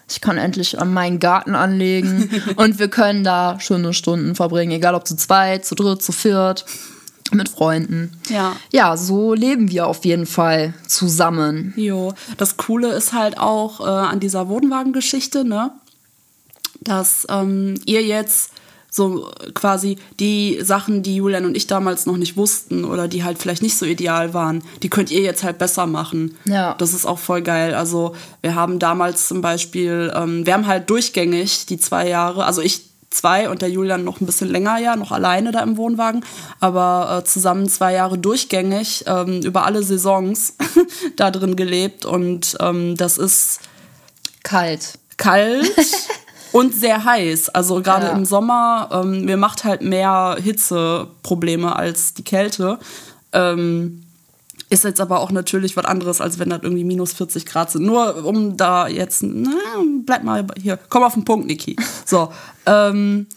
ich 0.10 0.22
kann 0.22 0.38
endlich 0.38 0.80
an 0.80 0.94
meinen 0.94 1.20
Garten 1.20 1.56
anlegen 1.56 2.30
und 2.56 2.80
wir 2.80 2.90
können 2.90 3.24
da 3.24 3.60
schöne 3.60 3.94
Stunden 3.94 4.36
verbringen, 4.36 4.72
egal 4.72 4.96
ob 4.96 5.08
zu 5.08 5.16
zweit, 5.16 5.66
zu 5.66 5.76
dritt, 5.76 6.02
zu 6.02 6.12
viert, 6.12 6.66
mit 7.32 7.50
Freunden. 7.50 8.20
Ja. 8.30 8.56
Ja, 8.72 8.96
so 8.96 9.34
leben 9.34 9.70
wir 9.70 9.88
auf 9.88 10.06
jeden 10.06 10.26
Fall 10.26 10.74
zusammen. 10.88 11.74
Jo, 11.76 12.14
das 12.38 12.56
Coole 12.56 12.90
ist 12.90 13.12
halt 13.12 13.38
auch 13.38 13.82
äh, 13.82 13.84
an 13.84 14.20
dieser 14.22 14.48
Wohnwagengeschichte, 14.48 15.44
ne, 15.44 15.72
dass 16.82 17.28
ähm, 17.30 17.76
ihr 17.86 18.04
jetzt 18.04 18.52
so 18.90 19.30
quasi 19.54 19.98
die 20.20 20.60
Sachen, 20.62 21.04
die 21.04 21.18
Julian 21.18 21.46
und 21.46 21.56
ich 21.56 21.68
damals 21.68 22.06
noch 22.06 22.18
nicht 22.18 22.38
wussten 22.38 22.86
oder 22.86 23.08
die 23.08 23.24
halt 23.24 23.38
vielleicht 23.38 23.62
nicht 23.62 23.78
so 23.78 23.86
ideal 23.86 24.34
waren, 24.34 24.64
die 24.82 24.90
könnt 24.90 25.12
ihr 25.12 25.22
jetzt 25.22 25.44
halt 25.44 25.58
besser 25.58 25.86
machen. 25.86 26.36
Ja. 26.46 26.74
Das 26.76 26.94
ist 26.94 27.06
auch 27.06 27.20
voll 27.20 27.42
geil. 27.42 27.74
Also 27.76 28.16
wir 28.42 28.56
haben 28.56 28.80
damals 28.80 29.28
zum 29.28 29.42
Beispiel, 29.42 30.12
ähm, 30.16 30.46
wir 30.46 30.54
haben 30.54 30.68
halt 30.68 30.90
durchgängig 30.90 31.66
die 31.66 31.78
zwei 31.78 32.08
Jahre, 32.08 32.46
also 32.46 32.62
ich 32.62 32.88
zwei 33.10 33.50
und 33.50 33.62
der 33.62 33.70
Julian 33.70 34.04
noch 34.04 34.20
ein 34.20 34.26
bisschen 34.26 34.50
länger 34.50 34.78
ja, 34.80 34.96
noch 34.96 35.12
alleine 35.12 35.52
da 35.52 35.62
im 35.62 35.78
Wohnwagen, 35.78 36.26
aber 36.60 37.20
äh, 37.20 37.26
zusammen 37.26 37.70
zwei 37.70 37.94
Jahre 37.94 38.18
durchgängig 38.18 39.06
ähm, 39.08 39.42
über 39.42 39.66
alle 39.66 39.84
Saisons 39.84 40.56
da 41.16 41.32
drin 41.32 41.56
gelebt 41.56 42.06
und 42.06 42.58
ähm, 42.60 42.96
das 42.98 43.18
ist 43.18 43.60
kalt. 44.44 45.00
Kalt. 45.18 45.72
und 46.52 46.74
sehr 46.74 47.04
heiß. 47.04 47.50
Also 47.50 47.82
gerade 47.82 48.08
ja. 48.08 48.12
im 48.14 48.26
Sommer, 48.26 48.90
ähm, 48.92 49.26
mir 49.26 49.38
macht 49.38 49.64
halt 49.64 49.82
mehr 49.82 50.38
Hitze 50.42 51.08
Probleme 51.24 51.76
als 51.76 52.14
die 52.14 52.24
Kälte. 52.24 52.80
Ähm, 53.34 54.04
ist 54.70 54.84
jetzt 54.84 55.00
aber 55.00 55.22
auch 55.22 55.32
natürlich 55.32 55.78
was 55.78 55.86
anderes, 55.86 56.20
als 56.20 56.40
wenn 56.40 56.50
das 56.50 56.60
irgendwie 56.62 56.84
minus 56.84 57.14
40 57.14 57.46
Grad 57.46 57.72
sind. 57.72 57.86
Nur 57.86 58.26
um 58.26 58.58
da 58.58 58.88
jetzt, 58.88 59.24
na, 59.24 59.52
bleib 60.06 60.24
mal 60.24 60.46
hier, 60.62 60.78
komm 60.90 61.04
auf 61.04 61.14
den 61.14 61.24
Punkt, 61.24 61.48
Niki. 61.48 61.76
So, 62.06 62.32
ähm, 62.66 63.28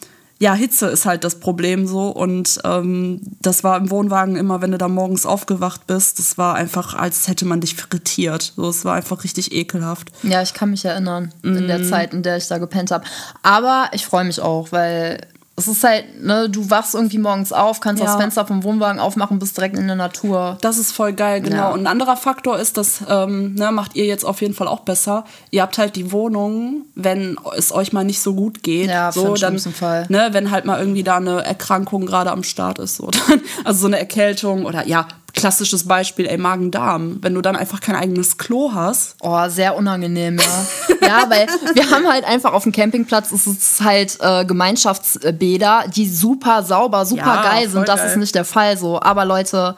ja, 0.41 0.55
Hitze 0.55 0.87
ist 0.87 1.05
halt 1.05 1.23
das 1.23 1.39
Problem 1.39 1.87
so. 1.87 2.09
Und 2.09 2.61
ähm, 2.65 3.21
das 3.43 3.63
war 3.63 3.77
im 3.77 3.91
Wohnwagen 3.91 4.37
immer, 4.37 4.63
wenn 4.63 4.73
du 4.73 4.79
da 4.79 4.89
morgens 4.89 5.27
aufgewacht 5.27 5.87
bist, 5.87 6.19
das 6.19 6.39
war 6.39 6.55
einfach, 6.55 6.95
als 6.95 7.29
hätte 7.29 7.45
man 7.45 7.61
dich 7.61 7.75
frittiert. 7.75 8.55
So, 8.57 8.71
es 8.71 8.87
war 8.87 8.95
einfach 8.95 9.23
richtig 9.23 9.53
ekelhaft. 9.53 10.11
Ja, 10.23 10.41
ich 10.41 10.55
kann 10.55 10.71
mich 10.71 10.83
erinnern, 10.87 11.35
mm. 11.43 11.57
in 11.57 11.69
der 11.69 11.81
mhm. 11.81 11.85
Zeit, 11.85 12.15
in 12.15 12.23
der 12.23 12.39
ich 12.39 12.49
da 12.49 12.57
gepennt 12.57 12.91
habe. 12.91 13.05
Aber 13.43 13.91
ich 13.93 14.07
freue 14.07 14.25
mich 14.25 14.41
auch, 14.41 14.73
weil 14.73 15.21
es 15.61 15.69
ist 15.69 15.85
halt, 15.85 16.23
ne, 16.23 16.49
du 16.49 16.71
wachst 16.71 16.95
irgendwie 16.95 17.19
morgens 17.19 17.53
auf, 17.53 17.81
kannst 17.81 18.03
ja. 18.03 18.09
das 18.09 18.17
Fenster 18.17 18.47
vom 18.47 18.65
Wohnwagen 18.65 18.99
aufmachen, 18.99 19.39
bist 19.39 19.57
direkt 19.57 19.79
in 19.79 19.87
der 19.87 19.97
Natur. 19.97 20.57
Das 20.63 20.79
ist 20.79 20.93
voll 20.93 21.13
geil, 21.13 21.43
genau. 21.43 21.57
Ja. 21.57 21.69
Und 21.71 21.81
ein 21.81 21.87
anderer 21.87 22.17
Faktor 22.17 22.59
ist, 22.59 22.77
das 22.77 23.03
ähm, 23.09 23.55
ne, 23.55 23.71
macht 23.71 23.95
ihr 23.95 24.07
jetzt 24.07 24.25
auf 24.25 24.41
jeden 24.41 24.55
Fall 24.55 24.69
auch 24.69 24.81
besser. 24.81 25.25
Ihr 25.51 25.63
habt 25.63 25.77
halt 25.77 25.97
die 25.97 26.13
Wohnung, 26.13 26.87
wenn 26.95 27.37
es 27.57 27.73
euch 27.73 27.93
mal 27.93 28.05
nicht 28.05 28.21
so 28.21 28.35
gut 28.35 28.63
geht. 28.63 28.89
Ja, 28.89 29.13
so, 29.13 29.35
dann, 29.35 29.59
Fall. 29.59 30.07
Ne, 30.09 30.29
wenn 30.33 30.51
halt 30.51 30.65
mal 30.65 30.81
irgendwie 30.81 31.03
da 31.03 31.17
eine 31.17 31.45
Erkrankung 31.45 32.07
gerade 32.07 32.31
am 32.31 32.43
Start 32.43 32.79
ist. 32.79 32.97
So, 32.97 33.11
dann, 33.11 33.43
also 33.65 33.81
so 33.81 33.87
eine 33.87 33.99
Erkältung 33.99 34.65
oder 34.65 34.87
ja, 34.87 35.07
klassisches 35.33 35.87
Beispiel, 35.87 36.27
ey, 36.27 36.39
Magen-Darm. 36.39 37.19
Wenn 37.23 37.35
du 37.35 37.41
dann 37.41 37.57
einfach 37.57 37.81
kein 37.81 37.97
eigenes 37.97 38.39
Klo 38.39 38.73
hast. 38.75 39.17
Oh, 39.21 39.49
sehr 39.49 39.77
unangenehm, 39.77 40.39
ja. 40.39 40.67
ja, 41.07 41.31
weil 41.31 41.47
wir 41.75 41.91
haben 41.91 42.07
halt 42.07 42.25
einfach 42.25 42.53
auf 42.53 42.65
dem 42.65 42.73
Campingplatz, 42.73 43.33
es 43.33 43.47
ist 43.47 43.81
halt 43.83 44.19
äh, 44.21 44.45
Gemeinschaftsbäder, 44.45 45.85
die 45.95 46.09
super 46.09 46.63
sauber, 46.63 47.05
super 47.07 47.35
ja, 47.37 47.43
geil 47.43 47.69
sind. 47.69 47.89
Das 47.89 48.01
geil. 48.01 48.11
ist 48.11 48.17
nicht 48.17 48.35
der 48.35 48.45
Fall 48.45 48.77
so. 48.77 49.01
Aber 49.01 49.25
Leute, 49.25 49.77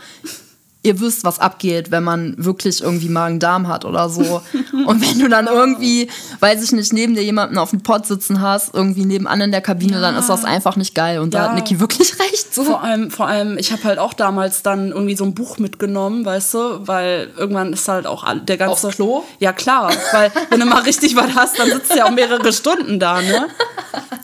ihr 0.83 1.01
wisst, 1.01 1.25
was 1.25 1.39
abgeht, 1.39 1.91
wenn 1.91 2.03
man 2.03 2.35
wirklich 2.37 2.83
irgendwie 2.83 3.09
Magen-Darm 3.09 3.69
hat 3.69 3.85
oder 3.85 4.09
so. 4.09 4.43
Und 4.87 5.01
wenn 5.01 5.19
du 5.19 5.29
dann 5.29 5.47
irgendwie, 5.47 6.09
weiß 6.41 6.63
ich 6.63 6.73
nicht, 6.73 6.93
neben 6.93 7.15
dir 7.15 7.23
jemanden 7.23 7.57
auf 7.59 7.71
dem 7.71 7.83
Pott 7.83 8.07
sitzen 8.07 8.41
hast, 8.41 8.75
irgendwie 8.75 9.05
nebenan 9.05 9.41
in 9.41 9.53
der 9.53 9.61
Kabine, 9.61 9.95
ja. 9.95 10.01
dann 10.01 10.17
ist 10.17 10.29
das 10.29 10.45
einfach 10.45 10.77
nicht 10.77 10.95
geil. 10.95 11.21
Und 11.21 11.35
ja. 11.35 11.41
da 11.41 11.49
hat 11.49 11.55
Niki 11.55 11.79
wirklich 11.79 12.19
recht. 12.19 12.53
So. 12.53 12.65
Vor 12.65 12.83
allem, 12.83 13.11
vor 13.11 13.29
allem, 13.29 13.59
ich 13.59 13.71
habe 13.73 13.85
halt 13.85 13.99
auch 13.99 14.13
damals 14.13 14.63
dann 14.63 14.91
irgendwie 14.91 15.15
so 15.15 15.25
ein 15.25 15.35
Buch 15.35 15.59
mitgenommen, 15.59 16.25
weißt 16.25 16.55
du, 16.55 16.87
weil 16.87 17.31
irgendwann 17.37 17.73
ist 17.73 17.87
halt 17.87 18.07
auch 18.07 18.27
der 18.35 18.57
ganze. 18.57 18.89
Aufs 18.89 18.97
Klo? 18.97 19.23
Ja, 19.39 19.53
klar. 19.53 19.93
Weil 20.13 20.33
wenn 20.51 20.61
du 20.61 20.67
mal 20.67 20.83
richtig 20.83 21.15
was 21.15 21.35
hast, 21.35 21.59
dann 21.59 21.71
sitzt 21.71 21.93
du 21.93 21.99
ja 21.99 22.07
auch 22.07 22.11
mehrere 22.11 22.53
Stunden 22.53 22.99
da, 22.99 23.23
ne? 23.23 23.47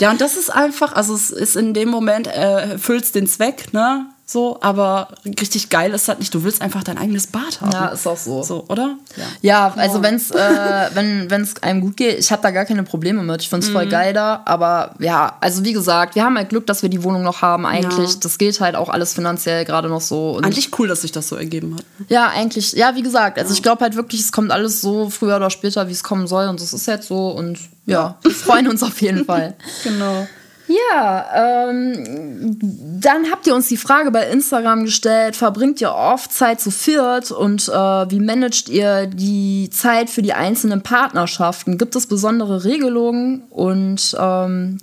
Ja, 0.01 0.11
und 0.11 0.21
das 0.21 0.37
ist 0.37 0.51
einfach, 0.51 0.93
also 0.93 1.15
es 1.15 1.31
ist 1.31 1.57
in 1.57 1.75
dem 1.75 1.89
Moment, 1.89 2.27
äh, 2.27 2.73
erfüllt 2.73 3.15
den 3.15 3.27
Zweck, 3.27 3.73
ne? 3.73 4.07
So, 4.31 4.59
aber 4.61 5.09
richtig 5.25 5.71
geil 5.71 5.95
ist 5.95 6.07
halt 6.07 6.19
nicht. 6.19 6.35
Du 6.35 6.45
willst 6.45 6.61
einfach 6.61 6.85
dein 6.85 6.99
eigenes 6.99 7.29
Bad 7.29 7.63
haben. 7.63 7.73
Ja, 7.73 7.87
ist 7.87 8.07
auch 8.07 8.19
so. 8.19 8.43
So, 8.43 8.67
oder? 8.69 8.99
Ja, 9.17 9.25
ja 9.41 9.75
also 9.75 10.03
wenn's, 10.03 10.31
äh, 10.31 10.37
wenn 10.93 11.31
es 11.41 11.63
einem 11.63 11.81
gut 11.81 11.97
geht, 11.97 12.19
ich 12.19 12.31
habe 12.31 12.43
da 12.43 12.51
gar 12.51 12.67
keine 12.67 12.83
Probleme 12.83 13.23
mit. 13.23 13.41
Ich 13.41 13.49
finde 13.49 13.65
es 13.65 13.73
voll 13.73 13.87
mhm. 13.87 13.91
geil 13.91 14.13
da. 14.13 14.43
Aber 14.45 14.95
ja, 14.99 15.39
also 15.41 15.65
wie 15.65 15.73
gesagt, 15.73 16.15
wir 16.15 16.25
haben 16.25 16.37
halt 16.37 16.51
Glück, 16.51 16.67
dass 16.67 16.83
wir 16.83 16.91
die 16.91 17.03
Wohnung 17.05 17.23
noch 17.23 17.41
haben 17.41 17.65
eigentlich. 17.65 18.13
Ja. 18.13 18.21
Das 18.21 18.37
geht 18.37 18.61
halt 18.61 18.77
auch 18.77 18.91
alles 18.91 19.15
finanziell 19.15 19.65
gerade 19.65 19.89
noch 19.89 20.03
so. 20.03 20.33
Und 20.33 20.45
eigentlich 20.45 20.79
cool, 20.79 20.89
dass 20.89 21.01
sich 21.01 21.13
das 21.13 21.27
so 21.27 21.37
ergeben 21.37 21.75
hat. 21.75 21.85
Ja, 22.11 22.29
eigentlich. 22.29 22.73
Ja, 22.75 22.95
wie 22.97 23.03
gesagt, 23.03 23.39
also 23.39 23.49
ja. 23.49 23.55
ich 23.55 23.63
glaube 23.63 23.81
halt 23.81 23.97
wirklich, 23.97 24.21
es 24.21 24.31
kommt 24.31 24.53
alles 24.53 24.83
so 24.83 25.09
früher 25.09 25.37
oder 25.37 25.49
später, 25.49 25.89
wie 25.89 25.93
es 25.93 26.03
kommen 26.05 26.27
soll. 26.27 26.49
Und 26.49 26.61
das 26.61 26.75
ist 26.75 26.87
jetzt 26.87 27.09
so. 27.09 27.31
Und 27.31 27.61
ja, 27.87 28.19
wir 28.21 28.31
freuen 28.31 28.69
uns 28.69 28.83
auf 28.83 29.01
jeden 29.01 29.25
Fall. 29.25 29.55
genau. 29.83 30.29
Ja, 30.69 31.69
ähm, 31.71 32.59
dann 33.01 33.31
habt 33.31 33.47
ihr 33.47 33.55
uns 33.55 33.69
die 33.69 33.79
Frage 33.79 34.11
bei 34.11 34.29
Instagram 34.29 34.85
gestellt, 34.85 35.35
verbringt 35.35 35.81
ihr 35.81 35.95
oft 35.95 36.33
Zeit 36.33 36.61
zu 36.61 36.71
viert 36.71 37.31
und 37.31 37.69
äh, 37.69 37.73
wie 37.73 38.21
managt 38.21 38.69
ihr 38.69 39.07
die 39.07 39.71
Zeit 39.73 40.11
für 40.11 40.21
die 40.21 40.35
einzelnen 40.35 40.83
Partnerschaften? 40.83 41.79
Gibt 41.79 41.97
es 41.97 42.07
besondere 42.07 42.65
Regelungen 42.65 43.45
und 43.49 44.15
ähm, 44.19 44.79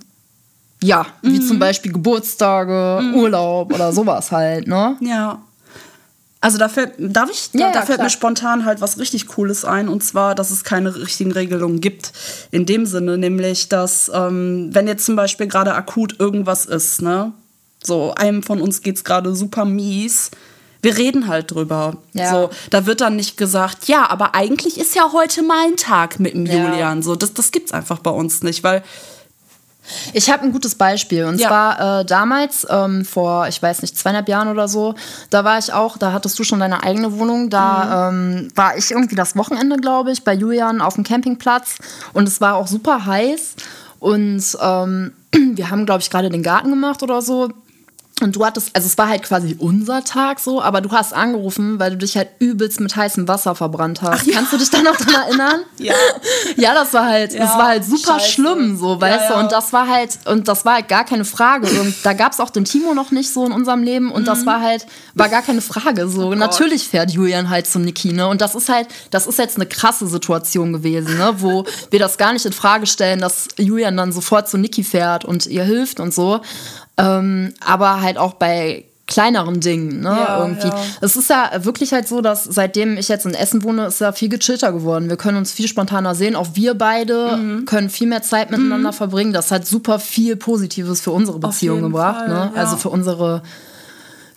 ja, 0.82 1.06
wie 1.22 1.40
mhm. 1.40 1.42
zum 1.42 1.58
Beispiel 1.58 1.92
Geburtstage, 1.92 3.00
mhm. 3.02 3.14
Urlaub 3.14 3.72
oder 3.72 3.92
sowas 3.92 4.32
halt, 4.32 4.66
ne? 4.66 4.96
Ja. 5.00 5.40
Also 6.46 6.58
da 6.58 6.68
fällt, 6.68 6.92
darf 6.96 7.28
ich? 7.28 7.50
Da, 7.50 7.58
ja, 7.58 7.72
da 7.72 7.82
fällt 7.82 7.96
klar. 7.96 8.04
mir 8.04 8.10
spontan 8.10 8.64
halt 8.66 8.80
was 8.80 9.00
richtig 9.00 9.26
Cooles 9.26 9.64
ein 9.64 9.88
und 9.88 10.04
zwar, 10.04 10.36
dass 10.36 10.52
es 10.52 10.62
keine 10.62 10.94
richtigen 10.94 11.32
Regelungen 11.32 11.80
gibt. 11.80 12.12
In 12.52 12.66
dem 12.66 12.86
Sinne, 12.86 13.18
nämlich, 13.18 13.68
dass 13.68 14.08
ähm, 14.14 14.68
wenn 14.72 14.86
jetzt 14.86 15.04
zum 15.04 15.16
Beispiel 15.16 15.48
gerade 15.48 15.74
akut 15.74 16.20
irgendwas 16.20 16.64
ist, 16.64 17.02
ne, 17.02 17.32
so 17.82 18.14
einem 18.14 18.44
von 18.44 18.60
uns 18.60 18.82
geht's 18.82 19.02
gerade 19.02 19.34
super 19.34 19.64
mies, 19.64 20.30
wir 20.82 20.96
reden 20.96 21.26
halt 21.26 21.50
drüber. 21.50 21.96
Ja. 22.12 22.30
So, 22.30 22.50
da 22.70 22.86
wird 22.86 23.00
dann 23.00 23.16
nicht 23.16 23.36
gesagt, 23.36 23.88
ja, 23.88 24.08
aber 24.08 24.36
eigentlich 24.36 24.78
ist 24.78 24.94
ja 24.94 25.10
heute 25.12 25.42
mein 25.42 25.74
Tag 25.74 26.20
mit 26.20 26.34
dem. 26.34 26.46
Julian. 26.46 27.02
So, 27.02 27.16
das, 27.16 27.34
das 27.34 27.50
gibt's 27.50 27.72
einfach 27.72 27.98
bei 27.98 28.12
uns 28.12 28.44
nicht, 28.44 28.62
weil 28.62 28.84
ich 30.12 30.30
habe 30.30 30.44
ein 30.44 30.52
gutes 30.52 30.74
Beispiel. 30.74 31.24
Und 31.24 31.40
ja. 31.40 31.48
zwar 31.48 32.00
äh, 32.00 32.04
damals, 32.04 32.66
ähm, 32.70 33.04
vor, 33.04 33.48
ich 33.48 33.62
weiß 33.62 33.82
nicht, 33.82 33.96
zweieinhalb 33.96 34.28
Jahren 34.28 34.48
oder 34.48 34.68
so, 34.68 34.94
da 35.30 35.44
war 35.44 35.58
ich 35.58 35.72
auch, 35.72 35.98
da 35.98 36.12
hattest 36.12 36.38
du 36.38 36.44
schon 36.44 36.60
deine 36.60 36.82
eigene 36.82 37.18
Wohnung. 37.18 37.50
Da 37.50 38.10
mhm. 38.10 38.42
ähm, 38.42 38.48
war 38.54 38.76
ich 38.76 38.90
irgendwie 38.90 39.16
das 39.16 39.36
Wochenende, 39.36 39.76
glaube 39.76 40.12
ich, 40.12 40.24
bei 40.24 40.34
Julian 40.34 40.80
auf 40.80 40.94
dem 40.94 41.04
Campingplatz. 41.04 41.76
Und 42.12 42.28
es 42.28 42.40
war 42.40 42.54
auch 42.54 42.66
super 42.66 43.06
heiß. 43.06 43.56
Und 43.98 44.44
ähm, 44.60 45.12
wir 45.32 45.70
haben, 45.70 45.86
glaube 45.86 46.00
ich, 46.00 46.10
gerade 46.10 46.30
den 46.30 46.42
Garten 46.42 46.70
gemacht 46.70 47.02
oder 47.02 47.22
so. 47.22 47.50
Und 48.22 48.34
du 48.34 48.46
hattest, 48.46 48.70
also 48.74 48.86
es 48.86 48.96
war 48.96 49.10
halt 49.10 49.22
quasi 49.24 49.56
unser 49.58 50.02
Tag 50.02 50.40
so, 50.40 50.62
aber 50.62 50.80
du 50.80 50.90
hast 50.90 51.12
angerufen, 51.12 51.78
weil 51.78 51.90
du 51.90 51.98
dich 51.98 52.16
halt 52.16 52.30
übelst 52.38 52.80
mit 52.80 52.96
heißem 52.96 53.28
Wasser 53.28 53.54
verbrannt 53.54 54.00
hast. 54.00 54.22
Ach, 54.22 54.26
ja. 54.26 54.36
Kannst 54.36 54.54
du 54.54 54.56
dich 54.56 54.70
da 54.70 54.80
noch 54.80 54.96
dran 54.96 55.14
erinnern? 55.14 55.60
ja. 55.78 55.92
Ja, 56.56 56.72
das 56.72 56.94
war 56.94 57.04
halt, 57.04 57.34
ja, 57.34 57.40
das 57.40 57.50
war 57.50 57.68
halt 57.68 57.84
super 57.84 58.18
scheiße. 58.18 58.32
schlimm, 58.32 58.78
so, 58.78 58.98
weißt 58.98 59.28
ja, 59.28 59.34
du? 59.34 59.40
Und 59.40 59.52
das 59.52 59.74
war 59.74 59.86
halt, 59.86 60.18
und 60.24 60.48
das 60.48 60.64
war 60.64 60.76
halt 60.76 60.88
gar 60.88 61.04
keine 61.04 61.26
Frage. 61.26 61.66
Und 61.78 61.94
da 62.04 62.14
gab 62.14 62.32
es 62.32 62.40
auch 62.40 62.48
den 62.48 62.64
Timo 62.64 62.94
noch 62.94 63.10
nicht 63.10 63.30
so 63.30 63.44
in 63.44 63.52
unserem 63.52 63.82
Leben 63.82 64.10
und 64.10 64.22
mhm. 64.22 64.26
das 64.26 64.46
war 64.46 64.62
halt, 64.62 64.86
war 65.12 65.28
gar 65.28 65.42
keine 65.42 65.60
Frage. 65.60 66.08
So, 66.08 66.28
oh 66.28 66.34
natürlich 66.34 66.88
fährt 66.88 67.10
Julian 67.10 67.50
halt 67.50 67.66
zum 67.66 67.82
Niki, 67.82 68.14
ne? 68.14 68.28
Und 68.28 68.40
das 68.40 68.54
ist 68.54 68.70
halt, 68.70 68.88
das 69.10 69.26
ist 69.26 69.38
jetzt 69.38 69.56
eine 69.56 69.66
krasse 69.66 70.06
Situation 70.06 70.72
gewesen, 70.72 71.18
ne? 71.18 71.34
Wo 71.36 71.66
wir 71.90 71.98
das 71.98 72.16
gar 72.16 72.32
nicht 72.32 72.46
in 72.46 72.54
Frage 72.54 72.86
stellen, 72.86 73.20
dass 73.20 73.48
Julian 73.58 73.98
dann 73.98 74.10
sofort 74.10 74.48
zu 74.48 74.56
Niki 74.56 74.84
fährt 74.84 75.26
und 75.26 75.44
ihr 75.44 75.64
hilft 75.64 76.00
und 76.00 76.14
so. 76.14 76.40
Ähm, 76.98 77.52
aber 77.64 78.00
halt 78.00 78.18
auch 78.18 78.34
bei 78.34 78.84
kleineren 79.06 79.60
Dingen, 79.60 80.00
ne, 80.00 80.08
ja, 80.08 80.40
irgendwie. 80.40 80.66
Ja. 80.66 80.76
Es 81.00 81.14
ist 81.14 81.30
ja 81.30 81.50
wirklich 81.58 81.92
halt 81.92 82.08
so, 82.08 82.20
dass 82.20 82.42
seitdem 82.42 82.96
ich 82.96 83.08
jetzt 83.08 83.24
in 83.24 83.34
Essen 83.34 83.62
wohne, 83.62 83.86
ist 83.86 84.00
ja 84.00 84.10
viel 84.12 84.28
gechillter 84.28 84.72
geworden. 84.72 85.08
Wir 85.08 85.16
können 85.16 85.38
uns 85.38 85.52
viel 85.52 85.68
spontaner 85.68 86.14
sehen. 86.16 86.34
Auch 86.34 86.48
wir 86.54 86.74
beide 86.74 87.36
mhm. 87.36 87.66
können 87.66 87.88
viel 87.88 88.08
mehr 88.08 88.22
Zeit 88.22 88.50
miteinander 88.50 88.90
mhm. 88.90 88.96
verbringen. 88.96 89.32
Das 89.32 89.52
hat 89.52 89.66
super 89.66 90.00
viel 90.00 90.34
Positives 90.34 91.00
für 91.00 91.12
unsere 91.12 91.38
Beziehung 91.38 91.82
gebracht, 91.82 92.26
Fall, 92.26 92.28
ne? 92.28 92.52
Ja. 92.54 92.60
Also 92.60 92.76
für 92.76 92.88
unsere 92.88 93.42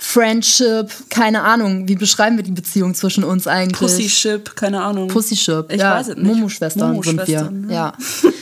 Friendship, 0.01 0.91
keine 1.09 1.41
Ahnung, 1.41 1.89
wie 1.89 1.95
beschreiben 1.95 2.37
wir 2.37 2.43
die 2.43 2.53
Beziehung 2.53 2.95
zwischen 2.95 3.25
uns 3.25 3.47
eigentlich? 3.47 3.77
Pussyship, 3.77 4.55
keine 4.55 4.81
Ahnung. 4.81 5.09
Pussyship, 5.09 5.65
ich 5.69 5.81
ja. 5.81 5.93
weiß 5.93 6.07
es 6.07 6.15
nicht. 6.15 6.25
Mumu-Schwestern 6.25 6.91
Mumu 6.91 7.03
sind 7.03 7.27
wir. 7.27 7.51
Ne? 7.51 7.73
Ja. 7.73 7.93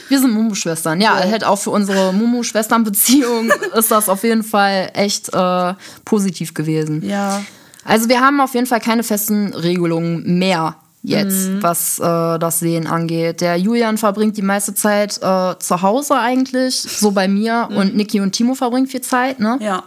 Wir 0.07 0.19
sind 0.19 0.33
Mumu-Schwestern. 0.33 1.01
Ja, 1.01 1.19
ja, 1.19 1.31
halt 1.31 1.43
auch 1.43 1.57
für 1.57 1.71
unsere 1.71 2.13
Mumu-Schwestern-Beziehung 2.13 3.51
ist 3.75 3.89
das 3.89 4.07
auf 4.07 4.23
jeden 4.23 4.43
Fall 4.43 4.91
echt 4.93 5.33
äh, 5.33 5.73
positiv 6.05 6.53
gewesen. 6.53 7.03
Ja. 7.03 7.43
Also 7.83 8.07
wir 8.07 8.21
haben 8.21 8.39
auf 8.39 8.53
jeden 8.53 8.67
Fall 8.67 8.79
keine 8.79 9.01
festen 9.01 9.51
Regelungen 9.53 10.37
mehr 10.37 10.75
jetzt, 11.01 11.49
mhm. 11.49 11.63
was 11.63 11.97
äh, 11.97 12.37
das 12.37 12.59
Sehen 12.59 12.85
angeht. 12.85 13.41
Der 13.41 13.57
Julian 13.57 13.97
verbringt 13.97 14.37
die 14.37 14.43
meiste 14.43 14.75
Zeit 14.75 15.17
äh, 15.23 15.55
zu 15.57 15.81
Hause 15.81 16.19
eigentlich, 16.19 16.75
so 16.75 17.11
bei 17.11 17.27
mir. 17.27 17.67
Mhm. 17.71 17.77
Und 17.77 17.95
Niki 17.95 18.21
und 18.21 18.33
Timo 18.33 18.53
verbringen 18.53 18.85
viel 18.85 19.01
Zeit, 19.01 19.39
ne? 19.39 19.57
Ja. 19.59 19.83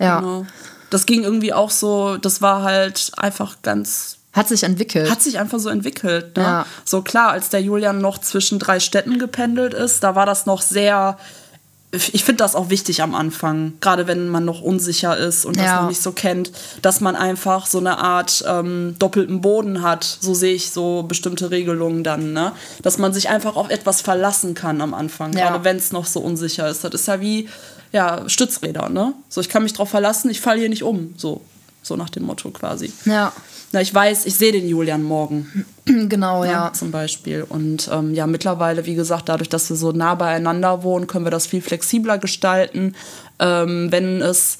Ja. 0.00 0.18
Genau 0.18 0.46
das 0.96 1.04
ging 1.04 1.24
irgendwie 1.24 1.52
auch 1.52 1.70
so, 1.70 2.16
das 2.16 2.40
war 2.40 2.62
halt 2.62 3.12
einfach 3.18 3.56
ganz. 3.62 4.16
Hat 4.32 4.48
sich 4.48 4.62
entwickelt. 4.62 5.10
Hat 5.10 5.20
sich 5.20 5.38
einfach 5.38 5.58
so 5.58 5.68
entwickelt. 5.68 6.36
Ne? 6.38 6.42
Ja. 6.42 6.66
So 6.86 7.02
klar, 7.02 7.32
als 7.32 7.50
der 7.50 7.60
Julian 7.60 8.00
noch 8.00 8.18
zwischen 8.18 8.58
drei 8.58 8.80
Städten 8.80 9.18
gependelt 9.18 9.74
ist, 9.74 10.02
da 10.02 10.14
war 10.14 10.24
das 10.24 10.46
noch 10.46 10.62
sehr 10.62 11.18
ich 11.92 12.24
finde 12.24 12.38
das 12.42 12.54
auch 12.56 12.68
wichtig 12.68 13.00
am 13.00 13.14
Anfang, 13.14 13.74
gerade 13.80 14.06
wenn 14.06 14.28
man 14.28 14.44
noch 14.44 14.60
unsicher 14.60 15.16
ist 15.16 15.46
und 15.46 15.56
das 15.56 15.64
Ja. 15.66 15.80
noch 15.82 15.88
nicht 15.88 16.02
so 16.02 16.12
kennt, 16.12 16.50
dass 16.82 17.00
man 17.00 17.14
einfach 17.16 17.64
so 17.66 17.78
eine 17.78 17.98
Art 17.98 18.44
ähm, 18.46 18.96
doppelten 18.98 19.40
Boden 19.40 19.82
hat. 19.82 20.04
So 20.20 20.34
sehe 20.34 20.52
ich 20.54 20.70
so 20.72 21.04
bestimmte 21.04 21.50
Regelungen 21.50 22.02
dann, 22.04 22.32
ne? 22.32 22.52
Dass 22.82 22.98
man 22.98 23.12
sich 23.14 23.28
einfach 23.30 23.56
auf 23.56 23.70
etwas 23.70 24.00
verlassen 24.02 24.54
kann 24.54 24.80
am 24.80 24.92
Anfang, 24.94 25.32
Ja. 25.32 25.48
gerade 25.50 25.64
wenn 25.64 25.76
es 25.76 25.92
noch 25.92 26.06
so 26.06 26.20
unsicher 26.20 26.68
ist. 26.68 26.82
Das 26.84 26.92
ist 26.92 27.06
ja 27.08 27.20
wie 27.20 27.48
ja, 27.96 28.28
Stützräder, 28.28 28.90
ne? 28.90 29.14
So, 29.30 29.40
ich 29.40 29.48
kann 29.48 29.62
mich 29.62 29.72
drauf 29.72 29.88
verlassen, 29.88 30.30
ich 30.30 30.42
falle 30.42 30.60
hier 30.60 30.68
nicht 30.68 30.82
um. 30.82 31.14
So, 31.16 31.40
so 31.82 31.96
nach 31.96 32.10
dem 32.10 32.24
Motto 32.24 32.50
quasi. 32.50 32.92
Ja, 33.06 33.32
Na, 33.72 33.80
ich 33.80 33.92
weiß, 33.92 34.26
ich 34.26 34.34
sehe 34.34 34.52
den 34.52 34.68
Julian 34.68 35.02
morgen 35.02 35.64
genau, 35.86 36.44
ja. 36.44 36.74
zum 36.74 36.90
Beispiel. 36.90 37.42
Und 37.48 37.88
ähm, 37.90 38.12
ja, 38.12 38.26
mittlerweile, 38.26 38.84
wie 38.84 38.94
gesagt, 38.94 39.30
dadurch, 39.30 39.48
dass 39.48 39.70
wir 39.70 39.76
so 39.76 39.92
nah 39.92 40.14
beieinander 40.14 40.82
wohnen, 40.82 41.06
können 41.06 41.24
wir 41.24 41.30
das 41.30 41.46
viel 41.46 41.62
flexibler 41.62 42.18
gestalten. 42.18 42.94
Ähm, 43.38 43.90
wenn 43.90 44.20
es 44.20 44.58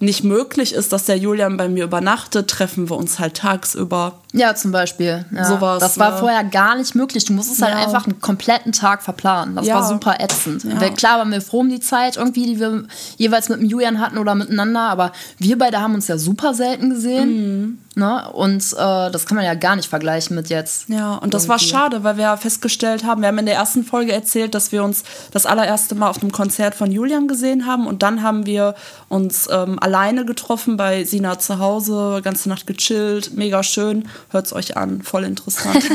nicht 0.00 0.24
möglich 0.24 0.74
ist, 0.74 0.92
dass 0.92 1.04
der 1.06 1.16
Julian 1.16 1.56
bei 1.56 1.68
mir 1.68 1.84
übernachtet, 1.84 2.48
treffen 2.50 2.90
wir 2.90 2.96
uns 2.96 3.18
halt 3.18 3.36
tagsüber. 3.36 4.20
Ja, 4.32 4.54
zum 4.54 4.72
Beispiel. 4.72 5.24
Ja. 5.34 5.44
Sowas, 5.44 5.78
das 5.80 5.98
war 5.98 6.12
ne? 6.12 6.18
vorher 6.18 6.44
gar 6.44 6.76
nicht 6.76 6.94
möglich. 6.94 7.24
Du 7.24 7.32
musstest 7.32 7.62
halt 7.62 7.74
Ja. 7.74 7.80
einfach 7.84 8.06
einen 8.06 8.20
kompletten 8.20 8.72
Tag 8.72 9.02
verplanen. 9.02 9.54
Das 9.54 9.66
Ja. 9.66 9.76
war 9.76 9.88
super 9.88 10.16
ätzend. 10.18 10.64
Ja. 10.64 10.90
Klar 10.90 11.18
waren 11.18 11.30
wir 11.30 11.40
froh 11.40 11.60
um 11.60 11.68
die 11.68 11.80
Zeit 11.80 12.16
irgendwie, 12.16 12.44
die 12.46 12.58
wir 12.60 12.84
jeweils 13.16 13.48
mit 13.48 13.60
dem 13.60 13.68
Julian 13.68 14.00
hatten 14.00 14.18
oder 14.18 14.34
miteinander, 14.34 14.80
aber 14.80 15.12
wir 15.38 15.56
beide 15.58 15.80
haben 15.80 15.94
uns 15.94 16.08
ja 16.08 16.18
super 16.18 16.54
selten 16.54 16.90
gesehen. 16.90 17.28
Mhm. 17.62 17.78
Ne? 17.96 18.28
Und 18.32 18.72
äh, 18.72 19.10
das 19.10 19.26
kann 19.26 19.36
man 19.36 19.44
ja 19.44 19.54
gar 19.54 19.76
nicht 19.76 19.88
vergleichen 19.88 20.34
mit 20.34 20.48
jetzt. 20.48 20.88
Ja, 20.88 21.14
und 21.16 21.32
das 21.32 21.48
war 21.48 21.60
schade, 21.60 22.02
weil 22.02 22.16
wir 22.16 22.24
ja 22.24 22.36
festgestellt 22.36 23.04
haben, 23.04 23.20
wir 23.20 23.28
haben 23.28 23.38
in 23.38 23.46
der 23.46 23.54
ersten 23.54 23.84
Folge 23.84 24.12
erzählt, 24.12 24.54
dass 24.54 24.72
wir 24.72 24.82
uns 24.82 25.04
das 25.30 25.46
allererste 25.46 25.94
Mal 25.94 26.10
auf 26.10 26.20
einem 26.20 26.32
Konzert 26.32 26.74
von 26.74 26.90
Julian 26.90 27.28
gesehen 27.28 27.66
haben 27.66 27.86
und 27.86 28.02
dann 28.02 28.22
haben 28.22 28.46
wir 28.46 28.74
uns 29.08 29.48
ähm, 29.50 29.78
alleine 29.78 30.24
getroffen 30.24 30.76
bei 30.76 31.04
Sina 31.04 31.38
zu 31.38 31.60
Hause, 31.60 32.20
ganze 32.24 32.48
Nacht 32.48 32.66
gechillt, 32.66 33.36
mega 33.36 33.62
schön, 33.62 34.08
hört's 34.30 34.52
euch 34.52 34.76
an, 34.76 35.02
voll 35.02 35.24
interessant. 35.24 35.84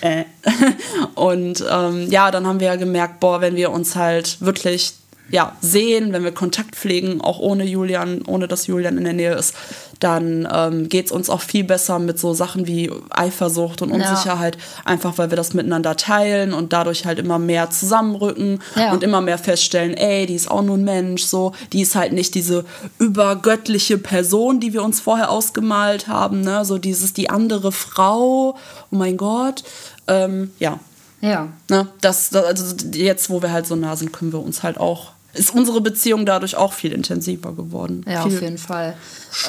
Äh. 0.00 0.24
und 1.14 1.64
ähm, 1.70 2.10
ja, 2.10 2.30
dann 2.30 2.46
haben 2.46 2.60
wir 2.60 2.68
ja 2.68 2.76
gemerkt, 2.76 3.20
boah, 3.20 3.40
wenn 3.40 3.56
wir 3.56 3.70
uns 3.70 3.96
halt 3.96 4.40
wirklich 4.40 4.94
ja, 5.30 5.56
sehen, 5.60 6.12
wenn 6.12 6.22
wir 6.24 6.32
Kontakt 6.32 6.76
pflegen, 6.76 7.20
auch 7.20 7.38
ohne 7.38 7.64
Julian, 7.64 8.22
ohne 8.26 8.46
dass 8.46 8.66
Julian 8.68 8.96
in 8.96 9.04
der 9.04 9.12
Nähe 9.12 9.34
ist, 9.34 9.54
dann 9.98 10.46
ähm, 10.52 10.88
geht 10.88 11.06
es 11.06 11.12
uns 11.12 11.30
auch 11.30 11.40
viel 11.40 11.64
besser 11.64 11.98
mit 11.98 12.18
so 12.18 12.34
Sachen 12.34 12.66
wie 12.66 12.92
Eifersucht 13.10 13.82
und 13.82 13.88
Ja. 13.90 13.96
Unsicherheit, 13.96 14.58
einfach 14.84 15.16
weil 15.18 15.30
wir 15.30 15.36
das 15.36 15.54
miteinander 15.54 15.96
teilen 15.96 16.52
und 16.52 16.72
dadurch 16.72 17.06
halt 17.06 17.18
immer 17.18 17.38
mehr 17.38 17.70
zusammenrücken 17.70 18.60
Ja. 18.76 18.92
und 18.92 19.02
immer 19.02 19.20
mehr 19.20 19.38
feststellen, 19.38 19.94
ey, 19.94 20.26
die 20.26 20.34
ist 20.34 20.50
auch 20.50 20.62
nur 20.62 20.76
ein 20.76 20.84
Mensch, 20.84 21.22
so, 21.24 21.52
die 21.72 21.80
ist 21.80 21.96
halt 21.96 22.12
nicht 22.12 22.34
diese 22.34 22.64
übergöttliche 22.98 23.98
Person, 23.98 24.60
die 24.60 24.72
wir 24.74 24.82
uns 24.82 25.00
vorher 25.00 25.30
ausgemalt 25.30 26.08
haben, 26.08 26.42
ne, 26.42 26.64
so 26.64 26.76
dieses, 26.78 27.14
die 27.14 27.30
andere 27.30 27.72
Frau, 27.72 28.50
oh 28.54 28.56
mein 28.90 29.16
Gott, 29.16 29.64
ähm, 30.06 30.50
ja, 30.58 30.78
Ja. 31.22 31.48
Ne, 31.70 31.88
das, 32.02 32.28
das, 32.30 32.44
also 32.44 32.76
jetzt, 32.92 33.30
wo 33.30 33.40
wir 33.40 33.50
halt 33.50 33.66
so 33.66 33.74
nah 33.74 33.96
sind, 33.96 34.12
können 34.12 34.32
wir 34.32 34.40
uns 34.40 34.62
halt 34.62 34.78
auch. 34.78 35.12
Ist 35.36 35.54
unsere 35.54 35.80
Beziehung 35.80 36.26
dadurch 36.26 36.56
auch 36.56 36.72
viel 36.72 36.92
intensiver 36.92 37.52
geworden. 37.52 38.04
Ja, 38.08 38.22
viel 38.22 38.36
auf 38.36 38.42
jeden 38.42 38.58
Fall. 38.58 38.94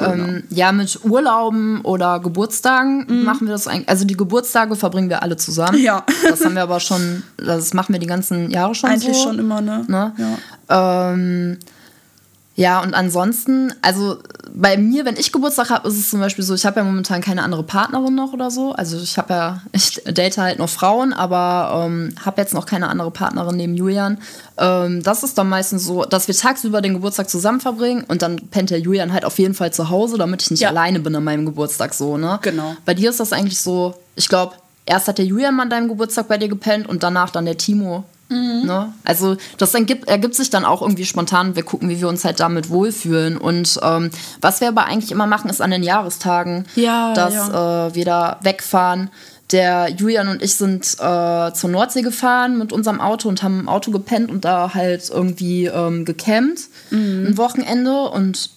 Ähm, 0.02 0.44
ja, 0.50 0.72
mit 0.72 1.00
Urlauben 1.04 1.82
oder 1.82 2.20
Geburtstagen 2.20 3.24
machen 3.24 3.48
wir 3.48 3.54
das 3.54 3.68
eigentlich. 3.68 3.90
Also 3.90 4.06
die 4.06 4.18
Geburtstage 4.18 4.76
verbringen 4.76 5.10
wir 5.10 5.24
alle 5.24 5.38
zusammen. 5.38 5.78
Mhm. 5.80 5.84
Ja. 5.84 6.06
Das 6.28 6.44
haben 6.44 6.56
wir 6.56 6.64
aber 6.64 6.80
schon, 6.80 7.24
das 7.38 7.74
machen 7.74 7.94
wir 7.94 8.00
die 8.00 8.08
ganzen 8.08 8.52
Jahre 8.52 8.76
schon 8.76 8.90
Eigentlich 8.90 9.18
so. 9.18 9.24
schon 9.24 9.40
immer, 9.40 9.62
ne? 9.62 9.86
Ne? 9.88 10.14
Ja. 10.70 11.12
Ähm, 11.14 11.58
ja, 12.58 12.82
und 12.82 12.96
ansonsten, 12.96 13.72
also 13.84 14.18
bei 14.52 14.78
mir, 14.78 15.06
wenn 15.06 15.16
ich 15.16 15.32
Geburtstag 15.32 15.70
habe, 15.70 15.88
ist 15.88 15.96
es 15.96 16.10
zum 16.10 16.20
Beispiel 16.20 16.44
so, 16.44 16.56
ich 16.56 16.66
habe 16.66 16.80
ja 16.80 16.84
momentan 16.84 17.22
keine 17.22 17.44
andere 17.44 17.62
Partnerin 17.62 18.16
noch 18.16 18.34
oder 18.34 18.50
so. 18.50 18.72
Also 18.72 18.98
ich 18.98 19.16
habe 19.20 19.32
ja, 19.32 19.62
ich 19.74 20.02
date 20.06 20.40
halt 20.40 20.58
noch 20.58 20.68
Frauen, 20.68 21.14
aber 21.14 21.86
ähm, 21.86 22.16
habe 22.26 22.42
jetzt 22.42 22.56
noch 22.56 22.66
keine 22.66 22.90
andere 22.90 23.12
Partnerin 23.12 23.58
neben 23.58 23.76
Julian. 23.76 24.18
Ähm, 24.58 25.04
das 25.04 25.22
ist 25.22 25.38
dann 25.38 25.50
meistens 25.50 25.86
so, 25.86 26.04
dass 26.06 26.28
wir 26.28 26.36
tagsüber 26.36 26.82
den 26.82 26.96
Geburtstag 26.96 27.30
zusammen 27.30 27.60
verbringen 27.62 28.04
und 28.08 28.24
dann 28.24 28.38
pennt 28.50 28.72
der 28.72 28.80
Julian 28.80 29.14
halt 29.14 29.24
auf 29.24 29.38
jeden 29.38 29.54
Fall 29.54 29.72
zu 29.72 29.92
Hause, 29.92 30.18
damit 30.18 30.42
ich 30.42 30.50
nicht 30.50 30.62
Ja. 30.62 30.70
alleine 30.70 31.00
bin 31.00 31.16
an 31.16 31.24
meinem 31.24 31.46
Geburtstag 31.46 31.94
so, 31.94 32.18
ne? 32.18 32.40
Genau. 32.42 32.76
Bei 32.86 32.96
dir 32.96 33.12
ist 33.12 33.20
das 33.20 33.34
eigentlich 33.34 33.62
so, 33.62 33.94
ich 34.16 34.28
glaube, 34.30 34.56
erst 34.88 35.08
hat 35.08 35.20
der 35.20 35.26
Julian 35.26 35.60
an 35.60 35.70
deinem 35.70 35.90
Geburtstag 35.90 36.28
bei 36.28 36.40
dir 36.40 36.48
gepennt 36.48 36.90
und 36.90 37.04
danach 37.04 37.30
dann 37.30 37.46
der 37.46 37.58
Timo. 37.58 38.04
Mhm. 38.30 38.66
Ne? 38.66 38.94
Also 39.04 39.38
das 39.58 39.74
ergibt, 39.74 40.08
ergibt 40.08 40.36
sich 40.36 40.50
dann 40.50 40.66
auch 40.66 40.82
irgendwie 40.82 41.06
spontan. 41.06 41.56
Wir 41.56 41.64
gucken, 41.64 41.90
wie 41.90 42.02
wir 42.02 42.08
uns 42.08 42.26
halt 42.26 42.40
damit 42.40 42.70
wohlfühlen. 42.70 43.38
Und 43.38 43.80
ähm, 43.82 44.12
was 44.42 44.62
wir 44.62 44.68
aber 44.68 44.86
eigentlich 44.86 45.12
immer 45.12 45.28
machen, 45.28 45.50
ist 45.50 45.62
an 45.62 45.72
den 45.72 45.84
Jahrestagen, 45.84 46.66
Ja, 46.76 47.14
dass 47.14 47.34
ja. 47.34 47.88
Äh, 47.88 47.96
wir 47.96 48.06
da 48.06 48.40
wegfahren. 48.44 49.10
Der 49.52 49.90
Julian 49.90 50.28
und 50.28 50.44
ich 50.44 50.56
sind 50.56 50.86
äh, 51.00 51.54
zur 51.54 51.70
Nordsee 51.70 52.02
gefahren 52.02 52.58
mit 52.58 52.74
unserem 52.74 53.00
Auto 53.00 53.30
und 53.30 53.44
haben 53.44 53.62
im 53.62 53.70
Auto 53.70 53.92
gepennt 53.92 54.30
und 54.30 54.44
da 54.44 54.74
halt 54.74 55.10
irgendwie 55.10 55.68
ähm, 55.68 56.04
gecampt. 56.04 56.64
Mhm. 56.90 57.28
Ein 57.28 57.38
Wochenende. 57.38 58.10
Und 58.10 58.50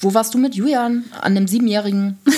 wo 0.00 0.12
warst 0.12 0.34
du 0.34 0.38
mit 0.38 0.56
Julian? 0.56 1.04
An 1.20 1.34
dem 1.34 1.48
Siebenjährigen? 1.48 2.18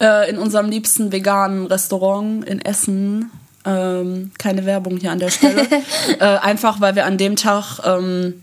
Äh, 0.00 0.30
in 0.30 0.38
unserem 0.38 0.68
liebsten 0.68 1.10
veganen 1.10 1.66
Restaurant 1.66 2.44
in 2.44 2.60
Essen. 2.60 3.30
Ähm, 3.64 4.32
keine 4.38 4.66
Werbung 4.66 4.96
hier 4.96 5.12
an 5.12 5.18
der 5.18 5.30
Stelle. 5.30 5.66
äh, 6.18 6.24
einfach, 6.24 6.80
weil 6.80 6.94
wir 6.96 7.06
an 7.06 7.16
dem 7.18 7.36
Tag 7.36 7.80
ähm, 7.84 8.42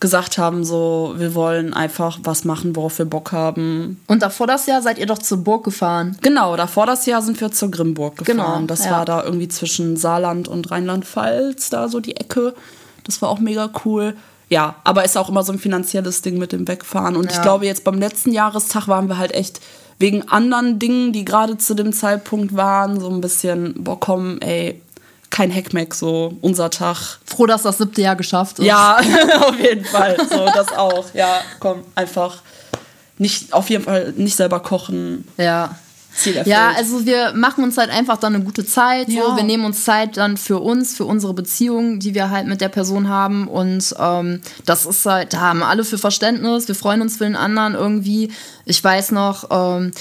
gesagt 0.00 0.38
haben, 0.38 0.64
so, 0.64 1.14
wir 1.16 1.34
wollen 1.34 1.74
einfach 1.74 2.18
was 2.22 2.44
machen, 2.44 2.76
worauf 2.76 2.98
wir 2.98 3.06
Bock 3.06 3.32
haben. 3.32 4.00
Und 4.06 4.22
davor 4.22 4.46
das 4.46 4.66
Jahr 4.66 4.80
seid 4.82 4.98
ihr 4.98 5.06
doch 5.06 5.18
zur 5.18 5.38
Burg 5.38 5.64
gefahren. 5.64 6.16
Genau, 6.20 6.56
davor 6.56 6.86
das 6.86 7.06
Jahr 7.06 7.22
sind 7.22 7.40
wir 7.40 7.50
zur 7.50 7.70
Grimburg 7.70 8.18
gefahren. 8.18 8.36
Genau, 8.36 8.60
das 8.66 8.84
ja. 8.84 8.92
war 8.92 9.04
da 9.04 9.24
irgendwie 9.24 9.48
zwischen 9.48 9.96
Saarland 9.96 10.46
und 10.46 10.70
Rheinland-Pfalz, 10.70 11.70
da 11.70 11.88
so 11.88 12.00
die 12.00 12.16
Ecke. 12.16 12.54
Das 13.04 13.20
war 13.22 13.28
auch 13.30 13.40
mega 13.40 13.70
cool. 13.84 14.14
Ja, 14.50 14.76
aber 14.84 15.04
ist 15.04 15.16
auch 15.16 15.28
immer 15.28 15.42
so 15.42 15.52
ein 15.52 15.58
finanzielles 15.58 16.22
Ding 16.22 16.38
mit 16.38 16.52
dem 16.52 16.68
Wegfahren. 16.68 17.16
Und 17.16 17.30
ich 17.30 17.36
Ja. 17.36 17.42
glaube, 17.42 17.66
jetzt 17.66 17.84
beim 17.84 17.98
letzten 17.98 18.32
Jahrestag 18.32 18.86
waren 18.88 19.08
wir 19.08 19.18
halt 19.18 19.34
echt 19.34 19.60
wegen 19.98 20.28
anderen 20.28 20.78
Dingen, 20.78 21.12
die 21.12 21.24
gerade 21.24 21.58
zu 21.58 21.74
dem 21.74 21.92
Zeitpunkt 21.92 22.56
waren, 22.56 23.00
so 23.00 23.08
ein 23.10 23.20
bisschen, 23.20 23.74
boah, 23.82 23.98
komm, 23.98 24.38
ey, 24.40 24.80
kein 25.30 25.50
Heckmeck, 25.50 25.94
so 25.94 26.36
unser 26.40 26.70
Tag. 26.70 27.18
Froh, 27.24 27.46
dass 27.46 27.62
das 27.62 27.78
siebte 27.78 28.02
Jahr 28.02 28.16
geschafft 28.16 28.58
ist. 28.58 28.64
Ja, 28.64 28.98
auf 29.40 29.58
jeden 29.60 29.84
Fall. 29.84 30.16
So, 30.28 30.46
das 30.46 30.72
auch. 30.72 31.06
Ja, 31.14 31.40
komm, 31.60 31.82
einfach 31.94 32.42
nicht, 33.18 33.52
auf 33.52 33.68
jeden 33.70 33.84
Fall 33.84 34.14
nicht 34.16 34.36
selber 34.36 34.60
kochen. 34.60 35.26
Ja. 35.36 35.76
Ziel 36.18 36.36
erfüllt. 36.36 36.54
Ja, 36.54 36.72
also 36.76 37.06
wir 37.06 37.32
machen 37.34 37.64
uns 37.64 37.78
halt 37.78 37.90
einfach 37.90 38.18
dann 38.18 38.34
eine 38.34 38.44
gute 38.44 38.66
Zeit. 38.66 39.08
So. 39.08 39.14
Ja. 39.14 39.36
Wir 39.36 39.44
nehmen 39.44 39.64
uns 39.64 39.84
Zeit 39.84 40.16
dann 40.16 40.36
für 40.36 40.58
uns, 40.58 40.96
für 40.96 41.04
unsere 41.04 41.34
Beziehung, 41.34 41.98
die 42.00 42.14
wir 42.14 42.30
halt 42.30 42.46
mit 42.46 42.60
der 42.60 42.68
Person 42.68 43.08
haben. 43.08 43.48
Und 43.48 43.94
ähm, 43.98 44.40
das 44.66 44.86
ist 44.86 45.06
halt, 45.06 45.32
da 45.32 45.40
haben 45.40 45.62
alle 45.62 45.84
für 45.84 45.98
Verständnis. 45.98 46.68
Wir 46.68 46.74
freuen 46.74 47.00
uns 47.02 47.16
für 47.16 47.24
den 47.24 47.36
anderen 47.36 47.74
irgendwie. 47.74 48.32
Ich 48.64 48.82
weiß 48.82 49.12
noch, 49.12 49.48
ähm, 49.50 49.92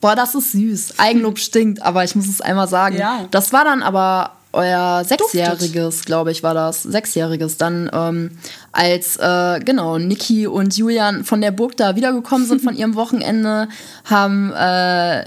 boah, 0.00 0.14
das 0.14 0.34
ist 0.34 0.52
süß. 0.52 0.98
Eigenlob 0.98 1.38
stinkt, 1.38 1.82
aber 1.82 2.04
ich 2.04 2.14
muss 2.14 2.28
es 2.28 2.40
einmal 2.40 2.68
sagen. 2.68 2.96
Ja. 2.96 3.26
Das 3.30 3.52
war 3.52 3.64
dann 3.64 3.82
aber 3.82 4.35
euer 4.52 5.04
Sechsjähriges, 5.04 6.04
glaube 6.04 6.30
ich, 6.32 6.42
war 6.42 6.54
das. 6.54 6.82
Sechsjähriges. 6.82 7.58
Dann, 7.58 7.90
ähm, 7.92 8.30
als, 8.72 9.16
äh, 9.16 9.60
genau, 9.60 9.98
Niki 9.98 10.46
und 10.46 10.76
Julian 10.76 11.24
von 11.24 11.40
der 11.40 11.50
Burg 11.50 11.76
da 11.76 11.96
wiedergekommen 11.96 12.46
sind 12.46 12.62
von 12.62 12.74
ihrem 12.76 12.94
Wochenende, 12.94 13.68
haben 14.04 14.52
äh, 14.52 15.24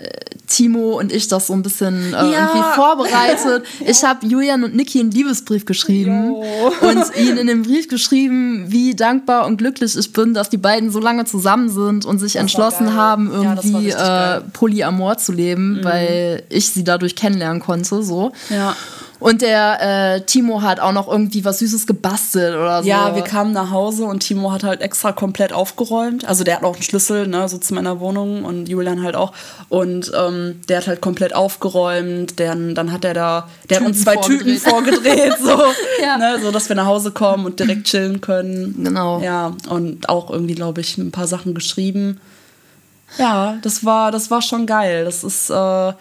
Timo 0.50 1.00
und 1.00 1.12
ich 1.14 1.28
das 1.30 1.48
so 1.48 1.54
ein 1.54 1.62
bisschen 1.64 2.08
äh, 2.14 2.18
Ja. 2.18 2.50
irgendwie 2.50 2.76
vorbereitet. 2.76 3.64
Ich 3.86 4.04
habe 4.04 4.26
Julian 4.26 4.64
und 4.64 4.76
Niki 4.76 5.00
einen 5.00 5.12
Liebesbrief 5.12 5.66
geschrieben 5.66 6.28
Jo. 6.32 6.44
und 6.88 7.16
ihnen 7.18 7.38
in 7.38 7.48
dem 7.48 7.64
Brief 7.64 7.88
geschrieben, 7.88 8.66
wie 8.68 8.96
dankbar 8.96 9.46
und 9.46 9.58
glücklich 9.58 9.96
ich 9.98 10.12
bin, 10.14 10.34
dass 10.34 10.50
die 10.50 10.58
beiden 10.58 10.92
so 10.92 11.00
lange 11.00 11.26
zusammen 11.26 11.70
sind 11.70 12.06
und 12.06 12.20
sich 12.20 12.36
entschlossen 12.36 12.88
geil. 12.88 12.96
haben, 12.96 13.32
Ja, 13.44 13.56
das 13.56 13.66
irgendwie 13.66 13.86
richtig 13.88 14.04
äh. 14.04 14.42
Polyamor 14.54 15.18
zu 15.18 15.32
leben, 15.32 15.80
weil 15.84 16.44
ich 16.50 16.70
sie 16.72 16.84
dadurch 16.84 17.16
kennenlernen 17.16 17.62
konnte. 17.62 18.04
So. 18.04 18.32
Ja. 18.50 18.76
Und 19.22 19.42
der 19.42 20.16
äh, 20.16 20.22
Timo 20.22 20.62
hat 20.62 20.80
auch 20.80 20.94
noch 20.94 21.10
irgendwie 21.10 21.44
was 21.44 21.60
Süßes 21.60 21.86
gebastelt 21.88 22.56
oder 22.56 22.82
so. 22.82 22.88
Ja, 22.88 23.16
wir 23.18 23.22
kamen 23.24 23.52
nach 23.52 23.70
Hause 23.70 24.06
und 24.06 24.22
Timo 24.22 24.54
hat 24.54 24.64
halt 24.64 24.80
extra 24.80 25.12
komplett 25.12 25.52
aufgeräumt. 25.52 26.24
Also 26.26 26.46
der 26.46 26.56
hat 26.56 26.64
auch 26.64 26.76
einen 26.76 26.84
Schlüssel, 26.84 27.28
ne, 27.28 27.50
so 27.50 27.58
zu 27.58 27.74
meiner 27.74 28.00
Wohnung 28.00 28.46
und 28.46 28.70
Julian 28.70 29.04
halt 29.04 29.18
auch. 29.18 29.34
Und 29.68 30.10
ähm, 30.18 30.39
der 30.68 30.78
hat 30.78 30.88
halt 30.88 31.02
komplett 31.02 31.34
aufgeräumt. 31.36 32.40
Dann, 32.40 32.76
dann 32.76 32.92
hat 32.92 33.06
er 33.06 33.14
da, 33.14 33.50
der 33.70 33.80
hat 33.80 33.86
uns 33.88 34.04
zwei 34.04 34.16
Tüten 34.18 34.46
Tüten 34.46 34.60
vorgedreht, 34.60 35.34
so, 35.42 35.58
Ja. 36.04 36.18
ne, 36.18 36.40
so 36.42 36.52
dass 36.52 36.70
wir 36.70 36.76
nach 36.76 36.86
Hause 36.86 37.12
kommen 37.12 37.46
und 37.46 37.60
direkt 37.60 37.86
chillen 37.86 38.22
können. 38.22 38.76
Genau. 38.84 39.22
Ja, 39.22 39.56
und 39.70 40.10
auch 40.10 40.30
irgendwie, 40.30 40.56
glaube 40.56 40.82
ich, 40.82 40.98
ein 40.98 41.12
paar 41.12 41.28
Sachen 41.28 41.54
geschrieben. 41.54 42.20
Ja, 43.18 43.58
das 43.62 43.84
war, 43.86 44.12
das 44.12 44.30
war 44.30 44.42
schon 44.42 44.66
geil. 44.66 45.06
Das 45.06 45.24
ist 45.24 45.50
äh, 45.50 45.94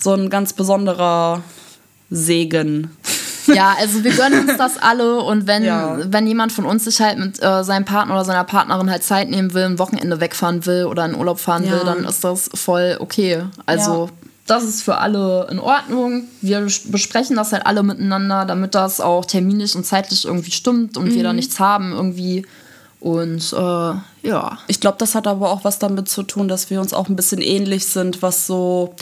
so 0.00 0.12
ein 0.14 0.30
ganz 0.30 0.52
besonderer 0.52 1.42
Segen. 2.10 2.90
Ja, 3.46 3.76
also 3.78 4.02
wir 4.04 4.12
gönnen 4.12 4.48
uns 4.48 4.58
das 4.58 4.78
alle 4.78 5.20
und 5.20 5.46
wenn, 5.46 5.64
ja. 5.64 5.98
wenn 6.04 6.26
jemand 6.26 6.52
von 6.52 6.64
uns 6.64 6.84
sich 6.84 7.00
halt 7.00 7.18
mit 7.18 7.42
äh, 7.42 7.64
seinem 7.64 7.84
Partner 7.84 8.14
oder 8.14 8.24
seiner 8.24 8.44
Partnerin 8.44 8.90
halt 8.90 9.02
Zeit 9.02 9.30
nehmen 9.30 9.54
will, 9.54 9.64
ein 9.64 9.78
Wochenende 9.78 10.20
wegfahren 10.20 10.66
will 10.66 10.84
oder 10.84 11.04
in 11.04 11.14
Urlaub 11.14 11.38
fahren 11.38 11.64
ja. 11.64 11.72
will, 11.72 11.80
dann 11.84 12.04
ist 12.04 12.24
das 12.24 12.50
voll 12.54 12.96
okay. 13.00 13.44
Also 13.66 14.06
ja. 14.06 14.12
das 14.46 14.64
ist 14.64 14.82
für 14.82 14.98
alle 14.98 15.46
in 15.50 15.58
Ordnung. 15.58 16.24
Wir 16.40 16.60
besprechen 16.60 17.36
das 17.36 17.52
halt 17.52 17.66
alle 17.66 17.82
miteinander, 17.82 18.44
damit 18.44 18.74
das 18.74 19.00
auch 19.00 19.24
terminlich 19.24 19.74
und 19.76 19.84
zeitlich 19.84 20.24
irgendwie 20.24 20.50
stimmt 20.50 20.96
und 20.96 21.06
mhm. 21.06 21.14
wir 21.14 21.22
da 21.22 21.30
mhm. 21.30 21.36
nichts 21.36 21.60
haben 21.60 21.92
irgendwie. 21.92 22.44
Und 23.00 23.52
äh, 23.52 24.26
ja. 24.28 24.58
Ich 24.66 24.80
glaube, 24.80 24.96
das 24.98 25.14
hat 25.14 25.26
aber 25.26 25.50
auch 25.50 25.64
was 25.64 25.78
damit 25.78 26.08
zu 26.08 26.22
tun, 26.22 26.48
dass 26.48 26.70
wir 26.70 26.80
uns 26.80 26.92
auch 26.92 27.08
ein 27.08 27.16
bisschen 27.16 27.40
ähnlich 27.40 27.86
sind, 27.86 28.22
was 28.22 28.46
so 28.46 28.94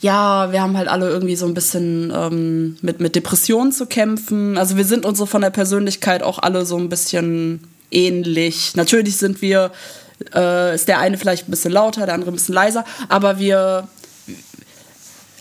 ja, 0.00 0.50
wir 0.50 0.62
haben 0.62 0.76
halt 0.76 0.88
alle 0.88 1.08
irgendwie 1.10 1.36
so 1.36 1.46
ein 1.46 1.54
bisschen 1.54 2.12
ähm, 2.14 2.78
mit, 2.80 3.00
mit 3.00 3.14
Depressionen 3.14 3.70
zu 3.70 3.86
kämpfen. 3.86 4.56
Also 4.56 4.76
wir 4.76 4.84
sind 4.84 5.04
uns 5.04 5.18
so 5.18 5.26
von 5.26 5.42
der 5.42 5.50
Persönlichkeit 5.50 6.22
auch 6.22 6.38
alle 6.38 6.64
so 6.64 6.78
ein 6.78 6.88
bisschen 6.88 7.60
ähnlich. 7.90 8.74
Natürlich 8.76 9.18
sind 9.18 9.42
wir, 9.42 9.72
äh, 10.34 10.74
ist 10.74 10.88
der 10.88 11.00
eine 11.00 11.18
vielleicht 11.18 11.48
ein 11.48 11.50
bisschen 11.50 11.72
lauter, 11.72 12.06
der 12.06 12.14
andere 12.14 12.30
ein 12.30 12.34
bisschen 12.34 12.54
leiser, 12.54 12.84
aber 13.08 13.38
wir 13.38 13.88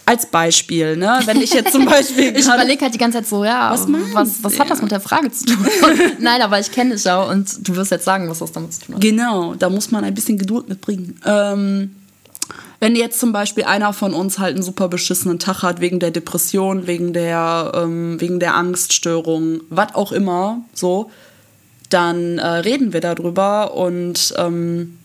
als 0.06 0.26
Beispiel, 0.26 0.98
ne? 0.98 1.20
Wenn 1.26 1.40
ich 1.40 1.54
jetzt 1.54 1.72
zum 1.72 1.86
Beispiel. 1.90 2.36
ich 2.36 2.46
überlege 2.46 2.82
halt 2.82 2.94
die 2.94 2.98
ganze 2.98 3.20
Zeit 3.20 3.28
so, 3.28 3.46
ja, 3.46 3.72
was, 3.72 3.86
was, 4.14 4.44
was 4.44 4.60
hat 4.60 4.70
das 4.72 4.82
mit 4.82 4.92
der 4.92 5.00
Frage 5.00 5.32
zu 5.32 5.46
tun? 5.46 5.58
Nein, 6.20 6.42
aber 6.42 6.60
ich 6.60 6.72
kenne 6.72 6.96
dich 6.96 7.04
ja 7.04 7.22
und 7.22 7.68
du 7.68 7.76
wirst 7.76 7.92
jetzt 7.92 8.06
sagen, 8.06 8.28
was 8.28 8.40
das 8.40 8.52
damit 8.52 8.74
zu 8.74 8.88
tun 8.88 8.96
hat. 8.96 9.02
Genau, 9.02 9.54
da 9.54 9.70
muss 9.70 9.92
man 9.92 10.04
ein 10.04 10.16
bisschen 10.16 10.40
Geduld 10.40 10.68
mitbringen. 10.68 11.22
Ähm, 11.26 11.92
wenn 12.80 12.96
jetzt 12.96 13.20
zum 13.20 13.32
Beispiel 13.32 13.66
einer 13.66 13.94
von 13.94 14.14
uns 14.14 14.40
halt 14.40 14.56
einen 14.56 14.64
super 14.64 14.88
beschissenen 14.88 15.40
Tag 15.40 15.64
hat, 15.64 15.82
wegen 15.82 16.00
der 16.00 16.12
Depression, 16.12 16.88
wegen 16.88 17.14
der, 17.14 17.72
ähm, 17.76 18.20
wegen 18.22 18.40
der 18.40 18.56
Angststörung, 18.56 19.62
was 19.70 19.96
auch 19.96 20.12
immer, 20.12 20.64
so, 20.74 21.12
dann 21.90 22.38
äh, 22.38 22.46
reden 22.46 22.94
wir 22.94 23.02
darüber 23.02 23.74
und 23.76 24.34
ähm, 24.38 24.98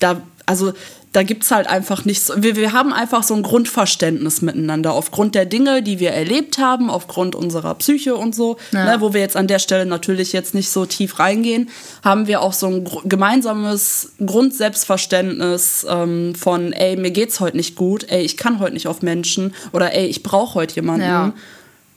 da, 0.00 0.22
also 0.46 0.72
da 1.12 1.22
gibt 1.22 1.44
es 1.44 1.50
halt 1.50 1.66
einfach 1.66 2.04
nichts. 2.04 2.30
Wir, 2.36 2.56
wir 2.56 2.72
haben 2.72 2.92
einfach 2.92 3.22
so 3.22 3.34
ein 3.34 3.42
Grundverständnis 3.42 4.42
miteinander 4.42 4.92
aufgrund 4.92 5.34
der 5.34 5.46
Dinge, 5.46 5.82
die 5.82 6.00
wir 6.00 6.10
erlebt 6.10 6.58
haben, 6.58 6.90
aufgrund 6.90 7.34
unserer 7.34 7.74
Psyche 7.76 8.14
und 8.14 8.34
so, 8.34 8.58
ja. 8.72 8.84
ne, 8.84 9.00
wo 9.00 9.14
wir 9.14 9.20
jetzt 9.20 9.36
an 9.36 9.46
der 9.46 9.58
Stelle 9.58 9.86
natürlich 9.86 10.32
jetzt 10.32 10.54
nicht 10.54 10.70
so 10.70 10.84
tief 10.84 11.18
reingehen, 11.18 11.70
haben 12.04 12.26
wir 12.26 12.42
auch 12.42 12.52
so 12.52 12.66
ein 12.66 12.88
gemeinsames 13.04 14.12
Grundselbstverständnis 14.24 15.86
ähm, 15.88 16.34
von, 16.34 16.72
ey, 16.72 16.96
mir 16.96 17.10
geht's 17.10 17.40
heute 17.40 17.56
nicht 17.56 17.74
gut, 17.74 18.06
ey, 18.08 18.22
ich 18.22 18.36
kann 18.36 18.58
heute 18.58 18.74
nicht 18.74 18.86
auf 18.86 19.00
Menschen 19.00 19.54
oder 19.72 19.94
ey, 19.94 20.06
ich 20.06 20.22
brauche 20.22 20.54
heute 20.56 20.76
jemanden. 20.76 21.06
Ja. 21.06 21.32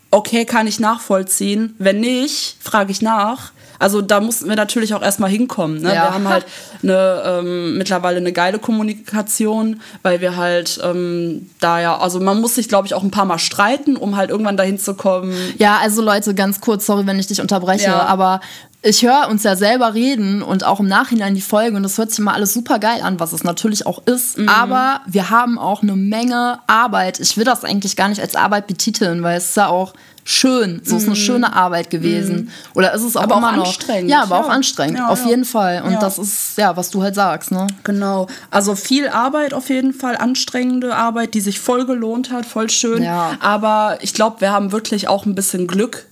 Okay, 0.09 0.45
kann 0.45 0.67
ich 0.67 0.79
nachvollziehen. 0.79 1.75
Wenn 1.77 2.01
nicht, 2.01 2.57
frage 2.59 2.91
ich 2.91 3.01
nach 3.01 3.51
also 3.81 4.01
da 4.01 4.19
mussten 4.19 4.47
wir 4.47 4.55
natürlich 4.55 4.93
auch 4.93 5.01
erstmal 5.01 5.29
hinkommen. 5.29 5.81
Ne? 5.81 5.89
Ja. 5.89 6.03
Wir 6.03 6.13
haben 6.13 6.27
halt 6.27 6.45
eine, 6.83 7.23
ähm, 7.25 7.77
mittlerweile 7.77 8.17
eine 8.17 8.31
geile 8.31 8.59
Kommunikation, 8.59 9.81
weil 10.03 10.21
wir 10.21 10.35
halt 10.37 10.79
ähm, 10.83 11.49
da 11.59 11.81
ja, 11.81 11.97
also 11.97 12.19
man 12.19 12.39
muss 12.39 12.55
sich, 12.55 12.69
glaube 12.69 12.87
ich, 12.87 12.93
auch 12.93 13.03
ein 13.03 13.11
paar 13.11 13.25
Mal 13.25 13.39
streiten, 13.39 13.97
um 13.97 14.17
halt 14.17 14.29
irgendwann 14.29 14.55
dahin 14.55 14.77
zu 14.77 14.93
kommen. 14.93 15.33
Ja, 15.57 15.79
also 15.81 16.01
Leute, 16.01 16.35
ganz 16.35 16.61
kurz, 16.61 16.85
sorry, 16.85 17.07
wenn 17.07 17.19
ich 17.19 17.27
dich 17.27 17.41
unterbreche, 17.41 17.85
ja. 17.85 18.05
aber 18.05 18.39
ich 18.83 19.03
höre 19.03 19.27
uns 19.29 19.43
ja 19.43 19.55
selber 19.55 19.93
reden 19.93 20.41
und 20.41 20.63
auch 20.63 20.79
im 20.79 20.87
Nachhinein 20.87 21.35
die 21.35 21.41
Folge 21.41 21.77
und 21.77 21.83
das 21.83 21.97
hört 21.97 22.09
sich 22.09 22.19
immer 22.19 22.33
alles 22.33 22.53
super 22.53 22.79
geil 22.79 23.01
an, 23.03 23.19
was 23.19 23.31
es 23.31 23.43
natürlich 23.43 23.85
auch 23.85 24.01
ist. 24.05 24.39
Mhm. 24.39 24.49
Aber 24.49 25.01
wir 25.05 25.29
haben 25.29 25.59
auch 25.59 25.83
eine 25.83 25.95
Menge 25.95 26.59
Arbeit. 26.65 27.19
Ich 27.19 27.37
will 27.37 27.45
das 27.45 27.63
eigentlich 27.63 27.95
gar 27.95 28.09
nicht 28.09 28.21
als 28.21 28.35
Arbeit 28.35 28.65
betiteln, 28.65 29.21
weil 29.21 29.37
es 29.37 29.49
ist 29.49 29.57
ja 29.57 29.67
auch 29.67 29.93
schön. 30.23 30.81
So 30.83 30.97
ist 30.97 31.03
eine 31.03 31.11
mhm. 31.11 31.15
schöne 31.15 31.53
Arbeit 31.53 31.89
gewesen. 31.89 32.35
Mhm. 32.35 32.49
Oder 32.73 32.93
ist 32.93 33.03
es 33.03 33.17
auch 33.17 33.23
aber 33.23 33.37
immer 33.37 33.49
auch 33.49 33.55
noch. 33.57 33.65
anstrengend. 33.67 34.09
Ja, 34.09 34.23
aber 34.23 34.35
ja. 34.37 34.43
auch 34.43 34.49
anstrengend. 34.49 34.97
Ja, 34.99 35.07
auf 35.07 35.23
ja. 35.23 35.29
jeden 35.29 35.45
Fall. 35.45 35.81
Und 35.83 36.01
das 36.01 36.17
ist 36.17 36.57
ja, 36.57 36.75
was 36.77 36.89
du 36.89 37.01
halt 37.01 37.15
sagst, 37.15 37.51
ne? 37.51 37.67
Genau. 37.83 38.27
Also 38.49 38.75
viel 38.75 39.07
Arbeit 39.07 39.53
auf 39.53 39.69
jeden 39.69 39.93
Fall, 39.93 40.17
anstrengende 40.17 40.95
Arbeit, 40.95 41.33
die 41.33 41.41
sich 41.41 41.59
voll 41.59 41.85
gelohnt 41.85 42.31
hat, 42.31 42.45
voll 42.45 42.69
schön. 42.69 43.05
Aber 43.39 43.97
ich 44.01 44.13
glaube, 44.13 44.41
wir 44.41 44.51
haben 44.51 44.71
wirklich 44.71 45.07
auch 45.07 45.25
ein 45.25 45.35
bisschen 45.35 45.67
Glück 45.67 46.05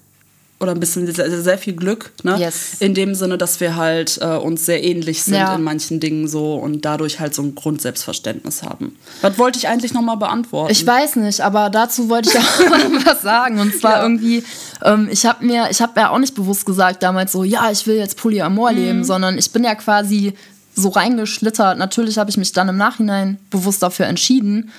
oder 0.60 0.74
ein 0.74 0.80
bisschen 0.80 1.12
sehr, 1.12 1.42
sehr 1.42 1.58
viel 1.58 1.74
Glück, 1.74 2.12
ne? 2.24 2.38
Yes. 2.38 2.76
In 2.80 2.94
dem 2.94 3.16
Sinne, 3.16 3.38
dass 3.38 3.62
wir 3.62 3.78
halt 3.78 4.20
äh, 4.22 4.36
uns 4.36 4.66
sehr 4.66 4.84
ähnlich 4.84 5.24
sind 5.24 5.36
ja. 5.36 5.56
in 5.56 5.64
manchen 5.64 6.02
Dingen 6.02 6.28
so 6.28 6.56
und 6.56 6.84
dadurch 6.84 7.22
halt 7.22 7.34
so 7.34 7.42
ein 7.42 7.56
Grundselbstverständnis 7.56 8.64
haben. 8.64 8.98
Was 9.22 9.38
wollte 9.38 9.58
ich 9.58 9.70
eigentlich 9.70 9.94
nochmal 9.94 10.18
beantworten? 10.18 10.72
Ich 10.72 10.86
weiß 10.86 11.16
nicht, 11.16 11.40
aber 11.42 11.70
dazu 11.70 12.10
wollte 12.10 12.30
ich 12.30 12.38
auch 12.38 12.44
was 13.06 13.22
sagen. 13.22 13.60
Und 13.60 13.74
zwar 13.74 13.98
ja. 13.98 14.04
irgendwie, 14.04 14.44
ähm, 14.84 15.08
ich 15.10 15.26
habe 15.26 15.46
mir, 15.46 15.70
ich 15.72 15.82
habe 15.82 15.98
ja 15.98 16.10
auch 16.10 16.20
nicht 16.20 16.36
bewusst 16.36 16.66
gesagt 16.66 17.04
damals 17.04 17.32
so, 17.32 17.46
ja, 17.46 17.72
ich 17.72 17.88
will 17.88 17.96
jetzt 17.96 18.18
Polyamor 18.18 18.72
mhm. 18.72 18.78
leben, 18.78 19.04
sondern 19.06 19.38
ich 19.38 19.52
bin 19.52 19.64
ja 19.64 19.76
quasi 19.76 20.34
so 20.76 20.90
reingeschlittert. 20.90 21.78
Natürlich 21.78 22.18
habe 22.18 22.30
ich 22.30 22.38
mich 22.38 22.52
dann 22.52 22.68
im 22.68 22.78
Nachhinein 22.78 23.40
bewusst 23.50 23.82
dafür 23.82 24.08
entschieden. 24.08 24.72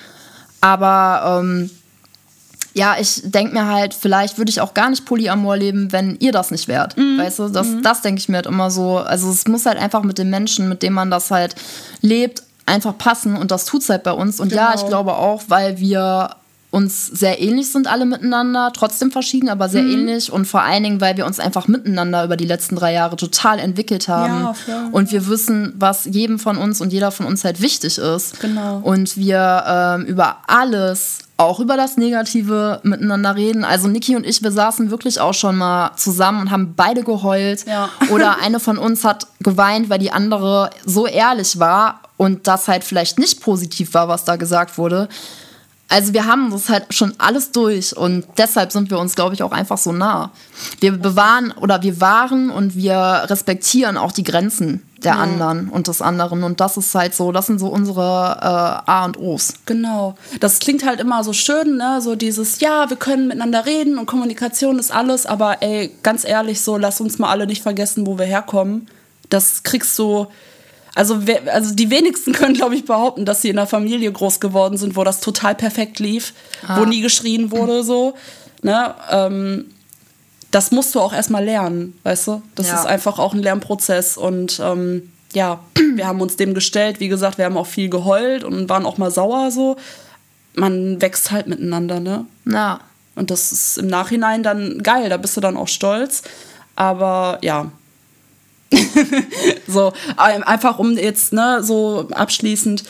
Aber 0.61 1.41
ähm, 1.41 1.71
ja, 2.73 2.95
ich 2.99 3.21
denke 3.25 3.53
mir 3.53 3.67
halt, 3.67 3.93
vielleicht 3.93 4.37
würde 4.37 4.49
ich 4.49 4.61
auch 4.61 4.73
gar 4.73 4.89
nicht 4.89 5.05
Polyamor 5.05 5.57
leben, 5.57 5.91
wenn 5.91 6.15
ihr 6.19 6.31
das 6.31 6.51
nicht 6.51 6.67
wärt. 6.67 6.97
Mhm. 6.97 7.17
Weißt 7.17 7.39
du, 7.39 7.49
das, 7.49 7.67
mhm. 7.67 7.83
das 7.83 8.01
denke 8.01 8.19
ich 8.19 8.29
mir 8.29 8.37
halt 8.37 8.45
immer 8.45 8.71
so. 8.71 8.97
Also 8.97 9.29
es 9.29 9.47
muss 9.47 9.65
halt 9.65 9.77
einfach 9.77 10.03
mit 10.03 10.17
den 10.17 10.29
Menschen, 10.29 10.69
mit 10.69 10.81
denen 10.81 10.95
man 10.95 11.11
das 11.11 11.31
halt 11.31 11.55
lebt, 12.01 12.43
einfach 12.65 12.97
passen 12.97 13.35
und 13.35 13.51
das 13.51 13.65
tut 13.65 13.81
es 13.81 13.89
halt 13.89 14.03
bei 14.03 14.13
uns. 14.13 14.39
Und 14.39 14.49
genau. 14.49 14.61
ja, 14.61 14.73
ich 14.75 14.85
glaube 14.87 15.13
auch, 15.13 15.43
weil 15.47 15.79
wir 15.79 16.35
uns 16.71 17.07
sehr 17.07 17.41
ähnlich 17.41 17.69
sind 17.69 17.87
alle 17.87 18.05
miteinander, 18.05 18.71
trotzdem 18.73 19.11
verschieden, 19.11 19.49
aber 19.49 19.67
sehr 19.67 19.83
mhm. 19.83 19.91
ähnlich 19.91 20.31
und 20.31 20.45
vor 20.45 20.61
allen 20.61 20.83
Dingen, 20.83 21.01
weil 21.01 21.17
wir 21.17 21.25
uns 21.25 21.37
einfach 21.37 21.67
miteinander 21.67 22.23
über 22.23 22.37
die 22.37 22.45
letzten 22.45 22.77
drei 22.77 22.93
Jahre 22.93 23.17
total 23.17 23.59
entwickelt 23.59 24.07
haben 24.07 24.55
ja, 24.67 24.87
und 24.93 25.11
wir 25.11 25.27
wissen, 25.27 25.73
was 25.77 26.05
jedem 26.05 26.39
von 26.39 26.57
uns 26.57 26.79
und 26.79 26.93
jeder 26.93 27.11
von 27.11 27.25
uns 27.25 27.43
halt 27.43 27.61
wichtig 27.61 27.97
ist 27.97 28.39
genau. 28.39 28.77
und 28.77 29.17
wir 29.17 29.65
ähm, 29.67 30.05
über 30.05 30.37
alles 30.47 31.19
auch 31.41 31.59
über 31.59 31.77
das 31.77 31.97
Negative 31.97 32.79
miteinander 32.83 33.35
reden. 33.35 33.63
Also 33.63 33.87
Niki 33.87 34.15
und 34.15 34.25
ich, 34.25 34.43
wir 34.43 34.51
saßen 34.51 34.91
wirklich 34.91 35.19
auch 35.19 35.33
schon 35.33 35.57
mal 35.57 35.91
zusammen 35.95 36.41
und 36.41 36.51
haben 36.51 36.73
beide 36.75 37.03
geheult. 37.03 37.65
Ja. 37.67 37.89
Oder 38.09 38.37
eine 38.39 38.59
von 38.59 38.77
uns 38.77 39.03
hat 39.03 39.27
geweint, 39.39 39.89
weil 39.89 39.99
die 39.99 40.11
andere 40.11 40.69
so 40.85 41.07
ehrlich 41.07 41.59
war 41.59 42.01
und 42.17 42.47
das 42.47 42.67
halt 42.67 42.83
vielleicht 42.83 43.17
nicht 43.17 43.41
positiv 43.41 43.93
war, 43.93 44.07
was 44.07 44.23
da 44.23 44.35
gesagt 44.35 44.77
wurde. 44.77 45.09
Also 45.91 46.13
wir 46.13 46.25
haben 46.25 46.51
das 46.51 46.69
halt 46.69 46.93
schon 46.93 47.13
alles 47.17 47.51
durch 47.51 47.97
und 47.97 48.25
deshalb 48.37 48.71
sind 48.71 48.89
wir 48.89 48.97
uns, 48.97 49.13
glaube 49.13 49.35
ich, 49.35 49.43
auch 49.43 49.51
einfach 49.51 49.77
so 49.77 49.91
nah. 49.91 50.31
Wir 50.79 50.93
bewahren 50.93 51.51
oder 51.51 51.83
wir 51.83 51.99
wahren 51.99 52.49
und 52.49 52.77
wir 52.77 53.25
respektieren 53.25 53.97
auch 53.97 54.13
die 54.13 54.23
Grenzen 54.23 54.83
der 55.03 55.15
ja. 55.15 55.19
anderen 55.19 55.67
und 55.67 55.89
des 55.89 56.01
anderen. 56.01 56.43
Und 56.43 56.61
das 56.61 56.77
ist 56.77 56.95
halt 56.95 57.13
so, 57.13 57.33
das 57.33 57.47
sind 57.47 57.59
so 57.59 57.67
unsere 57.67 58.01
äh, 58.01 58.89
A 58.89 59.03
und 59.03 59.19
O's. 59.19 59.55
Genau. 59.65 60.15
Das 60.39 60.59
klingt 60.59 60.85
halt 60.85 61.01
immer 61.01 61.25
so 61.25 61.33
schön, 61.33 61.75
ne? 61.75 61.99
So 62.01 62.15
dieses, 62.15 62.61
ja, 62.61 62.89
wir 62.89 62.95
können 62.95 63.27
miteinander 63.27 63.65
reden 63.65 63.97
und 63.97 64.05
Kommunikation 64.05 64.79
ist 64.79 64.93
alles, 64.93 65.25
aber 65.25 65.61
ey, 65.61 65.91
ganz 66.03 66.23
ehrlich, 66.23 66.61
so, 66.61 66.77
lass 66.77 67.01
uns 67.01 67.19
mal 67.19 67.29
alle 67.29 67.47
nicht 67.47 67.63
vergessen, 67.63 68.07
wo 68.07 68.17
wir 68.17 68.25
herkommen. 68.25 68.87
Das 69.29 69.63
kriegst 69.63 69.99
du 69.99 70.27
also, 70.93 71.19
also 71.51 71.73
die 71.73 71.89
wenigsten 71.89 72.33
können, 72.33 72.53
glaube 72.53 72.75
ich, 72.75 72.85
behaupten, 72.85 73.25
dass 73.25 73.41
sie 73.41 73.49
in 73.49 73.57
einer 73.57 73.67
Familie 73.67 74.11
groß 74.11 74.39
geworden 74.39 74.77
sind, 74.77 74.95
wo 74.95 75.03
das 75.03 75.21
total 75.21 75.55
perfekt 75.55 75.99
lief, 75.99 76.33
ah. 76.67 76.79
wo 76.79 76.85
nie 76.85 77.01
geschrien 77.01 77.51
wurde, 77.51 77.83
so. 77.83 78.15
Ne? 78.61 78.93
Ähm, 79.09 79.65
das 80.51 80.71
musst 80.71 80.93
du 80.93 80.99
auch 80.99 81.13
erstmal 81.13 81.45
lernen, 81.45 81.97
weißt 82.03 82.27
du? 82.27 82.41
Das 82.55 82.67
ja. 82.67 82.75
ist 82.75 82.85
einfach 82.85 83.19
auch 83.19 83.33
ein 83.33 83.41
Lernprozess 83.41 84.17
und 84.17 84.59
ähm, 84.63 85.11
ja, 85.33 85.61
wir 85.95 86.05
haben 86.05 86.21
uns 86.21 86.35
dem 86.35 86.53
gestellt. 86.53 86.99
Wie 86.99 87.07
gesagt, 87.07 87.37
wir 87.37 87.45
haben 87.45 87.57
auch 87.57 87.67
viel 87.67 87.89
geheult 87.89 88.43
und 88.43 88.67
waren 88.69 88.85
auch 88.85 88.97
mal 88.97 89.11
sauer 89.11 89.49
so. 89.51 89.77
Man 90.53 91.01
wächst 91.01 91.31
halt 91.31 91.47
miteinander, 91.47 92.01
ne? 92.01 92.25
Ja. 92.45 92.81
Und 93.15 93.31
das 93.31 93.51
ist 93.51 93.77
im 93.77 93.87
Nachhinein 93.87 94.43
dann 94.43 94.83
geil, 94.83 95.09
da 95.09 95.17
bist 95.17 95.37
du 95.37 95.41
dann 95.41 95.57
auch 95.57 95.67
stolz. 95.67 96.23
Aber 96.75 97.39
ja, 97.41 97.71
so, 99.67 99.93
einfach 100.17 100.79
um 100.79 100.97
jetzt, 100.97 101.33
ne, 101.33 101.63
so 101.63 102.07
abschließend, 102.11 102.83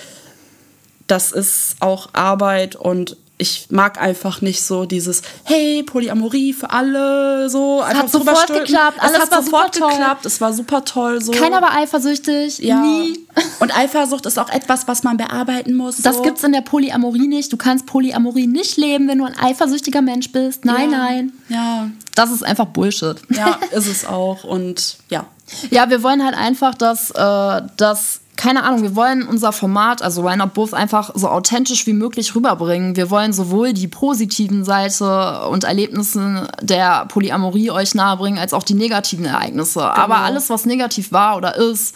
das 1.08 1.32
ist 1.32 1.76
auch 1.80 2.10
Arbeit 2.14 2.76
und 2.76 3.18
ich 3.42 3.68
mag 3.72 4.00
einfach 4.00 4.42
nicht 4.42 4.64
so 4.64 4.86
dieses, 4.86 5.24
hey, 5.46 5.82
Polyamorie 5.82 6.54
für 6.54 6.70
alle, 6.70 7.50
so. 7.50 7.84
Es 7.90 7.98
hat 7.98 8.10
sofort 8.12 8.48
geklappt, 8.48 9.00
alles 9.00 9.14
es 9.14 9.20
hat 9.20 9.32
war 9.32 9.42
sofort 9.42 9.74
geklappt, 9.74 10.26
es 10.28 10.40
war 10.40 10.54
super 10.54 10.86
toll, 10.86 11.22
so. 11.22 11.32
Keiner 11.32 11.60
war 11.60 11.74
eifersüchtig, 11.74 12.60
ja. 12.60 12.80
nie. 12.80 13.18
Und 13.60 13.76
Eifersucht 13.76 14.28
ist 14.28 14.38
auch 14.38 14.50
etwas, 14.50 14.88
was 14.88 15.02
man 15.02 15.18
bearbeiten 15.18 15.74
muss. 15.74 15.98
So. 15.98 16.04
Das 16.04 16.22
gibt's 16.22 16.44
in 16.44 16.52
der 16.52 16.62
Polyamorie 16.62 17.28
nicht. 17.28 17.52
Du 17.52 17.58
kannst 17.58 17.88
Polyamorie 17.88 18.46
nicht 18.46 18.78
leben, 18.78 19.08
wenn 19.08 19.18
du 19.18 19.26
ein 19.26 19.36
eifersüchtiger 19.36 20.04
Mensch 20.04 20.32
bist. 20.32 20.64
Nein, 20.64 20.92
ja. 20.92 20.98
nein. 20.98 21.34
Ja. 21.50 21.90
Das 22.14 22.30
ist 22.30 22.44
einfach 22.44 22.66
Bullshit. 22.66 23.18
Ja, 23.30 23.58
ist 23.72 23.88
es 23.88 24.06
auch 24.06 24.44
und 24.44 24.98
ja. 25.10 25.26
Ja, 25.70 25.90
wir 25.90 26.04
wollen 26.04 26.24
halt 26.24 26.36
einfach, 26.36 26.76
dass, 26.76 27.12
äh, 27.12 27.62
dass 27.78 28.22
keine 28.38 28.64
Ahnung, 28.64 28.82
wir 28.82 28.96
wollen 28.96 29.28
unser 29.28 29.52
Format, 29.52 30.02
also 30.02 30.24
Wine 30.24 30.42
Up 30.42 30.56
Both, 30.56 30.74
einfach 30.74 31.12
so 31.14 31.30
authentisch 31.30 31.86
wie 31.86 31.94
möglich 31.94 32.34
rüberbringen. 32.34 32.96
Wir 32.96 33.12
wollen 33.12 33.34
sowohl 33.34 33.72
die 33.74 33.88
positiven 33.88 34.64
Seite 34.64 35.48
und 35.48 35.64
Erlebnisse 35.64 36.48
der 36.60 37.06
Polyamorie 37.06 37.70
euch 37.70 37.94
nahebringen, 37.94 38.40
als 38.40 38.54
auch 38.54 38.64
die 38.64 38.74
negativen 38.74 39.26
Ereignisse. 39.26 39.80
Genau. 39.82 39.92
Aber 39.92 40.18
alles, 40.18 40.50
was 40.50 40.66
negativ 40.66 41.12
war 41.12 41.38
oder 41.38 41.56
ist, 41.56 41.96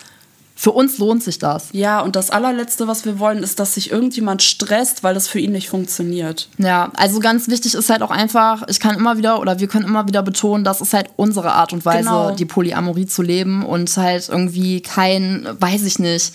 für 0.58 0.72
uns 0.72 0.98
lohnt 0.98 1.22
sich 1.22 1.38
das. 1.38 1.68
Ja, 1.74 2.00
und 2.00 2.16
das 2.16 2.30
allerletzte, 2.30 2.88
was 2.88 3.04
wir 3.04 3.20
wollen, 3.20 3.44
ist, 3.44 3.60
dass 3.60 3.74
sich 3.74 3.92
irgendjemand 3.92 4.42
stresst, 4.42 5.04
weil 5.04 5.14
das 5.14 5.28
für 5.28 5.40
ihn 5.40 5.52
nicht 5.52 5.70
funktioniert. 5.70 6.48
Ja, 6.58 6.92
also 6.96 7.20
ganz 7.20 7.50
wichtig 7.50 7.74
ist 7.74 7.90
halt 7.90 8.02
auch 8.02 8.10
einfach, 8.10 8.64
ich 8.70 8.80
kann 8.80 8.96
immer 8.96 9.18
wieder 9.18 9.42
oder 9.42 9.60
wir 9.60 9.68
können 9.68 9.86
immer 9.86 10.08
wieder 10.08 10.24
betonen, 10.24 10.64
das 10.64 10.80
ist 10.80 10.94
halt 10.94 11.10
unsere 11.18 11.52
Art 11.52 11.74
und 11.74 11.86
Weise, 11.86 12.10
genau. 12.10 12.32
die 12.32 12.46
Polyamorie 12.46 13.06
zu 13.06 13.22
leben 13.22 13.66
und 13.66 13.96
halt 13.98 14.30
irgendwie 14.30 14.80
kein, 14.82 15.46
weiß 15.60 15.84
ich 15.84 16.00
nicht, 16.00 16.32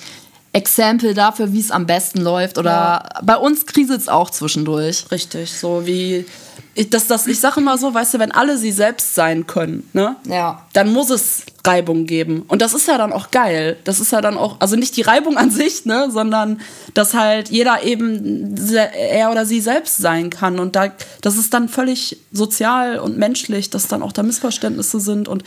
Exempel 0.53 1.15
dafür, 1.15 1.53
wie 1.53 1.61
es 1.61 1.71
am 1.71 1.87
besten 1.87 2.21
läuft. 2.21 2.59
Oder 2.59 2.71
ja. 2.71 3.21
bei 3.23 3.37
uns 3.37 3.67
kriselt 3.67 4.01
es 4.01 4.09
auch 4.09 4.31
zwischendurch. 4.31 5.07
Richtig, 5.11 5.53
so 5.53 5.87
wie 5.87 6.27
ich, 6.81 6.89
das, 6.89 7.07
das, 7.07 7.27
ich 7.27 7.39
sage 7.39 7.61
immer 7.61 7.77
so, 7.77 7.93
weißt 7.93 8.15
du, 8.15 8.19
wenn 8.21 8.33
alle 8.33 8.57
sie 8.57 8.73
selbst 8.73 9.15
sein 9.15 9.47
können, 9.47 9.89
ne? 9.93 10.17
Ja. 10.25 10.67
Dann 10.73 10.91
muss 10.91 11.11
es 11.11 11.43
Reibung 11.63 12.07
geben. 12.07 12.43
Und 12.49 12.63
das 12.63 12.73
ist 12.73 12.89
ja 12.89 12.97
dann 12.97 13.13
auch 13.13 13.31
geil. 13.31 13.77
Das 13.85 14.01
ist 14.01 14.13
ja 14.13 14.23
dann 14.23 14.39
auch, 14.39 14.57
also 14.61 14.77
nicht 14.77 14.97
die 14.97 15.03
Reibung 15.03 15.37
an 15.37 15.51
sich, 15.51 15.85
ne, 15.85 16.09
sondern 16.11 16.63
dass 16.95 17.13
halt 17.13 17.51
jeder 17.51 17.83
eben 17.83 18.57
er 18.95 19.31
oder 19.31 19.45
sie 19.45 19.61
selbst 19.61 19.99
sein 19.99 20.31
kann. 20.31 20.59
Und 20.59 20.75
da, 20.75 20.91
das 21.21 21.37
ist 21.37 21.53
dann 21.53 21.69
völlig 21.69 22.17
sozial 22.33 22.99
und 22.99 23.19
menschlich, 23.19 23.69
dass 23.69 23.87
dann 23.87 24.03
auch 24.03 24.13
da 24.13 24.23
Missverständnisse 24.23 25.01
sind 25.01 25.29
und 25.29 25.45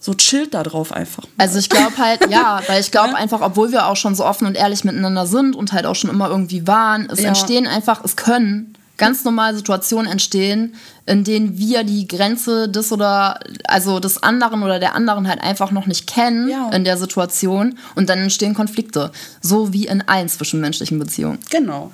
so 0.00 0.14
chillt 0.14 0.54
da 0.54 0.64
drauf 0.64 0.90
einfach. 0.90 1.24
Also 1.36 1.60
ich 1.60 1.68
glaube 1.70 1.98
halt, 1.98 2.28
ja, 2.30 2.60
weil 2.66 2.80
ich 2.80 2.90
glaube 2.90 3.14
einfach, 3.14 3.42
obwohl 3.42 3.70
wir 3.70 3.86
auch 3.86 3.96
schon 3.96 4.16
so 4.16 4.24
offen 4.24 4.46
und 4.48 4.56
ehrlich 4.56 4.82
miteinander 4.82 5.26
sind 5.26 5.54
und 5.54 5.72
halt 5.72 5.86
auch 5.86 5.94
schon 5.94 6.10
immer 6.10 6.28
irgendwie 6.28 6.66
waren, 6.66 7.08
es 7.12 7.20
ja. 7.20 7.28
entstehen 7.28 7.68
einfach, 7.68 8.02
es 8.04 8.16
können 8.16 8.74
ganz 8.98 9.24
normale 9.24 9.56
Situationen 9.56 10.10
entstehen, 10.10 10.74
in 11.06 11.24
denen 11.24 11.56
wir 11.56 11.84
die 11.84 12.06
Grenze 12.06 12.68
des 12.68 12.92
oder 12.92 13.40
also 13.64 14.00
des 14.00 14.22
anderen 14.22 14.62
oder 14.62 14.78
der 14.78 14.94
anderen 14.94 15.28
halt 15.28 15.40
einfach 15.40 15.70
noch 15.70 15.86
nicht 15.86 16.06
kennen 16.06 16.48
ja. 16.48 16.70
in 16.70 16.84
der 16.84 16.98
Situation 16.98 17.78
und 17.94 18.08
dann 18.10 18.18
entstehen 18.18 18.54
Konflikte, 18.54 19.10
so 19.40 19.72
wie 19.72 19.86
in 19.86 20.06
allen 20.06 20.28
zwischenmenschlichen 20.28 20.98
Beziehungen. 20.98 21.38
Genau. 21.50 21.90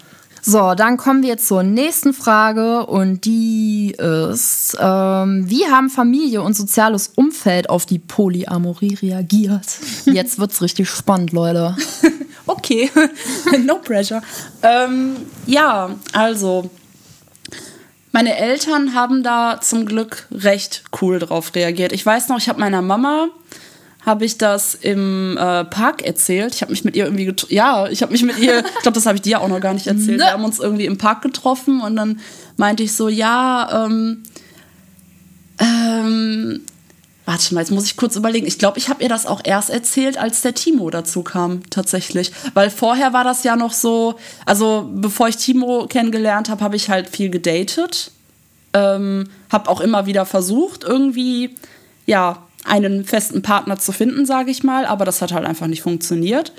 So, 0.46 0.74
dann 0.74 0.98
kommen 0.98 1.22
wir 1.22 1.38
zur 1.38 1.62
nächsten 1.62 2.12
Frage 2.12 2.84
und 2.84 3.24
die 3.24 3.92
ist, 3.96 4.76
ähm, 4.78 5.48
wie 5.48 5.64
haben 5.70 5.88
Familie 5.88 6.42
und 6.42 6.54
soziales 6.54 7.12
Umfeld 7.14 7.70
auf 7.70 7.86
die 7.86 7.98
Polyamorie 7.98 8.94
reagiert? 9.00 9.66
Jetzt 10.04 10.38
wird's 10.38 10.60
richtig 10.60 10.90
spannend, 10.90 11.32
Leute. 11.32 11.74
okay, 12.46 12.90
no 13.64 13.76
pressure. 13.76 14.20
Ähm, 14.62 15.16
ja, 15.46 15.88
also 16.12 16.68
meine 18.14 18.36
Eltern 18.36 18.94
haben 18.94 19.24
da 19.24 19.60
zum 19.60 19.86
Glück 19.86 20.28
recht 20.30 20.84
cool 21.02 21.18
drauf 21.18 21.52
reagiert. 21.56 21.92
Ich 21.92 22.06
weiß 22.06 22.28
noch, 22.28 22.38
ich 22.38 22.48
habe 22.48 22.60
meiner 22.60 22.80
Mama 22.80 23.26
habe 24.06 24.24
ich 24.24 24.38
das 24.38 24.76
im 24.76 25.36
äh, 25.36 25.64
Park 25.64 26.02
erzählt. 26.02 26.54
Ich 26.54 26.62
habe 26.62 26.70
mich 26.70 26.84
mit 26.84 26.94
ihr 26.94 27.06
irgendwie 27.06 27.34
ja, 27.48 27.88
ich 27.88 28.02
habe 28.02 28.12
mich 28.12 28.22
mit 28.22 28.38
ihr, 28.38 28.58
ich 28.76 28.82
glaube, 28.82 28.94
das 28.94 29.06
habe 29.06 29.16
ich 29.16 29.22
dir 29.22 29.40
auch 29.40 29.48
noch 29.48 29.58
gar 29.58 29.74
nicht 29.74 29.88
erzählt. 29.88 30.18
Ne. 30.18 30.26
Wir 30.26 30.32
haben 30.32 30.44
uns 30.44 30.60
irgendwie 30.60 30.84
im 30.84 30.96
Park 30.96 31.22
getroffen 31.22 31.80
und 31.80 31.96
dann 31.96 32.20
meinte 32.56 32.84
ich 32.84 32.92
so, 32.92 33.08
ja, 33.08 33.84
ähm, 33.84 34.22
ähm, 35.58 36.60
warte 37.26 37.54
mal, 37.54 37.60
jetzt 37.60 37.70
muss 37.70 37.86
ich 37.86 37.96
kurz 37.96 38.16
überlegen. 38.16 38.46
Ich 38.46 38.58
glaube, 38.58 38.78
ich 38.78 38.88
habe 38.88 39.02
ihr 39.02 39.08
das 39.08 39.26
auch 39.26 39.40
erst 39.44 39.70
erzählt, 39.70 40.18
als 40.18 40.42
der 40.42 40.54
Timo 40.54 40.90
dazu 40.90 41.22
kam, 41.22 41.68
tatsächlich. 41.70 42.32
Weil 42.52 42.70
vorher 42.70 43.12
war 43.12 43.24
das 43.24 43.44
ja 43.44 43.56
noch 43.56 43.72
so, 43.72 44.16
also 44.44 44.90
bevor 44.92 45.28
ich 45.28 45.36
Timo 45.36 45.86
kennengelernt 45.86 46.48
habe, 46.48 46.62
habe 46.62 46.76
ich 46.76 46.90
halt 46.90 47.08
viel 47.08 47.30
gedatet. 47.30 48.10
Ähm, 48.74 49.28
habe 49.50 49.70
auch 49.70 49.80
immer 49.80 50.06
wieder 50.06 50.26
versucht, 50.26 50.84
irgendwie, 50.84 51.54
ja, 52.06 52.42
einen 52.64 53.04
festen 53.04 53.42
Partner 53.42 53.78
zu 53.78 53.92
finden, 53.92 54.26
sage 54.26 54.50
ich 54.50 54.64
mal, 54.64 54.86
aber 54.86 55.04
das 55.04 55.22
hat 55.22 55.32
halt 55.32 55.46
einfach 55.46 55.66
nicht 55.66 55.82
funktioniert. 55.82 56.52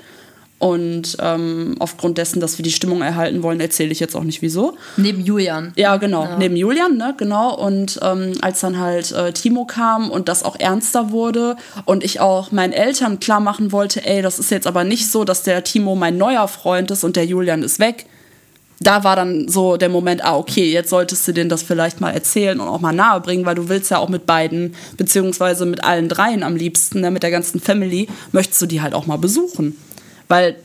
Und 0.58 1.18
ähm, 1.20 1.76
aufgrund 1.80 2.16
dessen, 2.16 2.40
dass 2.40 2.56
wir 2.56 2.62
die 2.62 2.72
Stimmung 2.72 3.02
erhalten 3.02 3.42
wollen, 3.42 3.60
erzähle 3.60 3.92
ich 3.92 4.00
jetzt 4.00 4.16
auch 4.16 4.24
nicht 4.24 4.40
wieso. 4.40 4.76
Neben 4.96 5.22
Julian. 5.22 5.72
Ja, 5.76 5.96
genau. 5.98 6.24
Ja. 6.24 6.38
Neben 6.38 6.56
Julian, 6.56 6.96
ne, 6.96 7.14
genau. 7.18 7.54
Und 7.54 8.00
ähm, 8.02 8.32
als 8.40 8.60
dann 8.60 8.78
halt 8.78 9.12
äh, 9.12 9.32
Timo 9.32 9.66
kam 9.66 10.10
und 10.10 10.28
das 10.28 10.42
auch 10.42 10.58
ernster 10.58 11.10
wurde 11.10 11.56
und 11.84 12.02
ich 12.02 12.20
auch 12.20 12.52
meinen 12.52 12.72
Eltern 12.72 13.20
klar 13.20 13.40
machen 13.40 13.70
wollte, 13.70 14.04
ey, 14.06 14.22
das 14.22 14.38
ist 14.38 14.50
jetzt 14.50 14.66
aber 14.66 14.84
nicht 14.84 15.10
so, 15.10 15.24
dass 15.24 15.42
der 15.42 15.62
Timo 15.62 15.94
mein 15.94 16.16
neuer 16.16 16.48
Freund 16.48 16.90
ist 16.90 17.04
und 17.04 17.16
der 17.16 17.26
Julian 17.26 17.62
ist 17.62 17.78
weg, 17.78 18.06
da 18.80 19.04
war 19.04 19.16
dann 19.16 19.48
so 19.48 19.76
der 19.76 19.88
Moment, 19.88 20.24
ah, 20.24 20.36
okay, 20.36 20.70
jetzt 20.70 20.90
solltest 20.90 21.26
du 21.26 21.32
denen 21.32 21.48
das 21.48 21.62
vielleicht 21.62 22.00
mal 22.00 22.10
erzählen 22.10 22.60
und 22.60 22.68
auch 22.68 22.80
mal 22.80 22.92
nahebringen, 22.92 23.46
weil 23.46 23.54
du 23.54 23.68
willst 23.68 23.90
ja 23.90 23.98
auch 23.98 24.08
mit 24.08 24.26
beiden, 24.26 24.74
beziehungsweise 24.96 25.64
mit 25.66 25.82
allen 25.84 26.08
dreien 26.08 26.42
am 26.42 26.56
liebsten, 26.56 27.00
ne, 27.00 27.10
mit 27.10 27.22
der 27.22 27.30
ganzen 27.30 27.60
Family, 27.60 28.08
möchtest 28.32 28.60
du 28.60 28.66
die 28.66 28.82
halt 28.82 28.94
auch 28.94 29.06
mal 29.06 29.16
besuchen. 29.16 29.76
Weil 30.28 30.56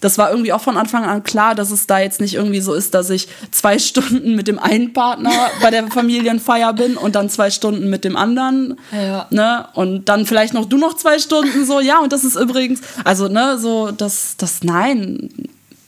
das 0.00 0.16
war 0.16 0.30
irgendwie 0.30 0.52
auch 0.52 0.60
von 0.60 0.76
Anfang 0.76 1.04
an 1.04 1.24
klar, 1.24 1.54
dass 1.54 1.70
es 1.70 1.86
da 1.86 1.98
jetzt 1.98 2.20
nicht 2.20 2.34
irgendwie 2.34 2.60
so 2.60 2.72
ist, 2.72 2.94
dass 2.94 3.10
ich 3.10 3.28
zwei 3.50 3.78
Stunden 3.78 4.36
mit 4.36 4.46
dem 4.46 4.58
einen 4.58 4.92
Partner 4.92 5.32
bei 5.60 5.70
der 5.70 5.88
Familienfeier 5.88 6.72
bin 6.72 6.96
und 6.96 7.16
dann 7.16 7.28
zwei 7.28 7.50
Stunden 7.50 7.90
mit 7.90 8.04
dem 8.04 8.16
anderen. 8.16 8.78
Ja. 8.92 9.26
Ne? 9.30 9.66
Und 9.74 10.08
dann 10.08 10.24
vielleicht 10.24 10.54
noch 10.54 10.66
du 10.66 10.76
noch 10.76 10.94
zwei 10.94 11.18
Stunden 11.18 11.66
so, 11.66 11.80
ja, 11.80 11.98
und 11.98 12.12
das 12.12 12.22
ist 12.22 12.36
übrigens, 12.36 12.80
also, 13.02 13.28
ne, 13.28 13.58
so, 13.58 13.90
das, 13.90 14.36
das, 14.36 14.62
nein, 14.62 15.30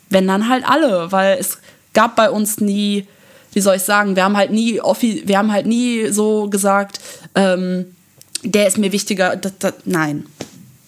wenn 0.08 0.26
dann 0.26 0.48
halt 0.48 0.68
alle, 0.68 1.12
weil 1.12 1.38
es 1.38 1.58
gab 1.94 2.16
bei 2.16 2.30
uns 2.30 2.60
nie, 2.60 3.06
wie 3.52 3.60
soll 3.60 3.76
ich 3.76 3.82
sagen, 3.82 4.16
wir 4.16 4.24
haben 4.24 4.36
halt 4.36 4.50
nie, 4.50 4.80
wir 4.80 5.38
haben 5.38 5.52
halt 5.52 5.66
nie 5.66 6.08
so 6.08 6.48
gesagt, 6.48 6.98
ähm, 7.36 7.94
der 8.42 8.66
ist 8.66 8.78
mir 8.78 8.90
wichtiger, 8.90 9.36
das, 9.36 9.52
das, 9.58 9.74
nein. 9.84 10.26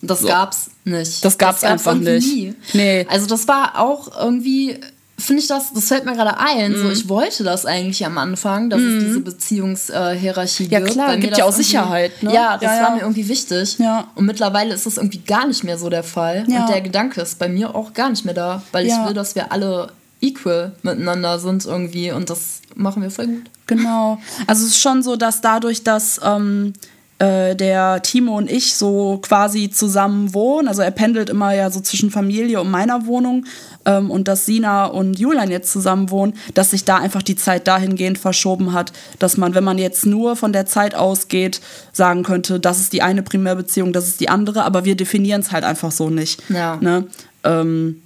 Das 0.02 0.20
so. 0.20 0.26
gab's 0.26 0.70
nicht. 0.84 1.24
Das 1.24 1.38
gab's, 1.38 1.60
das 1.60 1.70
gab's 1.70 1.86
einfach 1.86 1.94
nicht. 1.94 2.26
Nie. 2.26 2.54
Nee. 2.74 3.06
Also 3.08 3.26
das 3.26 3.46
war 3.48 3.78
auch 3.78 4.10
irgendwie 4.20 4.78
finde 5.22 5.42
ich 5.42 5.48
das, 5.48 5.72
das 5.72 5.88
fällt 5.88 6.04
mir 6.04 6.14
gerade 6.14 6.38
ein. 6.38 6.72
Mm. 6.72 6.76
So, 6.76 6.84
mhm. 6.84 6.90
ich 6.90 7.08
wollte 7.08 7.44
das 7.44 7.64
eigentlich 7.64 8.04
am 8.04 8.18
Anfang, 8.18 8.70
dass 8.70 8.80
mm. 8.80 8.84
es 8.84 8.94
mhm. 8.94 9.06
diese 9.06 9.20
Beziehungshierarchie 9.20 10.68
gibt. 10.68 10.72
Ja, 10.72 10.80
klar, 10.80 11.16
gibt 11.16 11.38
ja 11.38 11.44
auch 11.44 11.52
Sicherheit. 11.52 12.22
Ne? 12.22 12.34
Ja, 12.34 12.54
das 12.54 12.62
ja, 12.62 12.76
ja. 12.76 12.82
war 12.82 12.94
mir 12.94 13.02
irgendwie 13.02 13.28
wichtig. 13.28 13.78
Ja. 13.78 14.08
Und 14.14 14.26
mittlerweile 14.26 14.74
ist 14.74 14.86
das 14.86 14.96
irgendwie 14.96 15.20
gar 15.20 15.46
nicht 15.46 15.64
mehr 15.64 15.78
so 15.78 15.88
der 15.88 16.02
Fall. 16.02 16.44
Ja. 16.48 16.62
Und 16.62 16.70
der 16.70 16.80
Gedanke 16.80 17.20
ist 17.20 17.38
bei 17.38 17.48
mir 17.48 17.74
auch 17.74 17.92
gar 17.92 18.10
nicht 18.10 18.24
mehr 18.24 18.34
da, 18.34 18.62
weil 18.72 18.86
ich 18.86 18.92
will, 19.06 19.14
dass 19.14 19.34
wir 19.34 19.52
alle 19.52 19.92
equal 20.20 20.72
miteinander 20.82 21.38
sind 21.38 21.64
irgendwie 21.64 22.12
und 22.12 22.30
das 22.30 22.60
machen 22.76 23.02
wir 23.02 23.10
voll 23.10 23.26
gut. 23.26 23.50
Genau. 23.66 24.18
Also 24.46 24.64
es 24.64 24.72
ist 24.72 24.80
schon 24.80 25.02
so, 25.02 25.16
dass 25.16 25.40
dadurch, 25.40 25.82
dass 25.82 26.20
ähm, 26.22 26.74
äh, 27.18 27.54
der 27.54 28.02
Timo 28.02 28.36
und 28.36 28.50
ich 28.50 28.74
so 28.74 29.18
quasi 29.22 29.70
zusammen 29.70 30.34
wohnen. 30.34 30.68
Also 30.68 30.82
er 30.82 30.90
pendelt 30.90 31.30
immer 31.30 31.54
ja 31.54 31.70
so 31.70 31.80
zwischen 31.80 32.10
Familie 32.10 32.60
und 32.60 32.70
meiner 32.70 33.06
Wohnung 33.06 33.46
ähm, 33.84 34.10
und 34.10 34.28
dass 34.28 34.46
Sina 34.46 34.86
und 34.86 35.18
Julian 35.18 35.50
jetzt 35.50 35.70
zusammen 35.70 36.10
wohnen, 36.10 36.34
dass 36.54 36.70
sich 36.70 36.84
da 36.84 36.96
einfach 36.96 37.22
die 37.22 37.36
Zeit 37.36 37.68
dahingehend 37.68 38.18
verschoben 38.18 38.72
hat, 38.72 38.92
dass 39.18 39.36
man, 39.36 39.54
wenn 39.54 39.64
man 39.64 39.78
jetzt 39.78 40.06
nur 40.06 40.36
von 40.36 40.52
der 40.52 40.66
Zeit 40.66 40.94
ausgeht, 40.94 41.60
sagen 41.92 42.22
könnte, 42.22 42.58
das 42.58 42.80
ist 42.80 42.92
die 42.92 43.02
eine 43.02 43.22
Primärbeziehung, 43.22 43.92
das 43.92 44.08
ist 44.08 44.20
die 44.20 44.28
andere, 44.28 44.64
aber 44.64 44.84
wir 44.84 44.96
definieren 44.96 45.40
es 45.40 45.52
halt 45.52 45.64
einfach 45.64 45.92
so 45.92 46.10
nicht. 46.10 46.42
Ja. 46.48 46.76
Ne? 46.76 47.06
Ähm, 47.44 48.02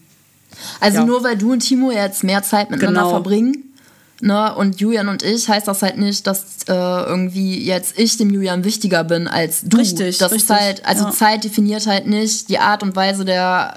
also 0.81 0.99
ja. 0.99 1.05
nur 1.05 1.23
weil 1.25 1.37
du 1.37 1.53
und 1.53 1.61
Timo 1.61 1.91
jetzt 1.91 2.25
mehr 2.25 2.43
Zeit 2.43 2.71
miteinander 2.71 3.01
genau. 3.01 3.11
verbringen, 3.11 3.75
Ne, 4.23 4.55
und 4.55 4.81
Julian 4.81 5.09
und 5.09 5.23
ich 5.23 5.47
heißt 5.47 5.69
das 5.69 5.83
halt 5.83 5.99
nicht, 5.99 6.27
dass 6.27 6.63
äh, 6.69 6.73
irgendwie 6.73 7.63
jetzt 7.63 7.99
ich 7.99 8.17
dem 8.17 8.31
Julian 8.31 8.65
wichtiger 8.65 9.05
bin 9.05 9.29
als 9.29 9.63
du. 9.63 9.77
Richtig. 9.77 10.17
Das 10.19 10.33
richtig, 10.33 10.51
ist 10.51 10.57
halt, 10.59 10.87
also 10.87 11.05
ja. 11.05 11.11
Zeit 11.11 11.45
definiert 11.45 11.87
halt 11.87 12.07
nicht 12.07 12.49
die 12.49 12.59
Art 12.59 12.83
und 12.83 12.97
Weise 12.97 13.27
der 13.27 13.77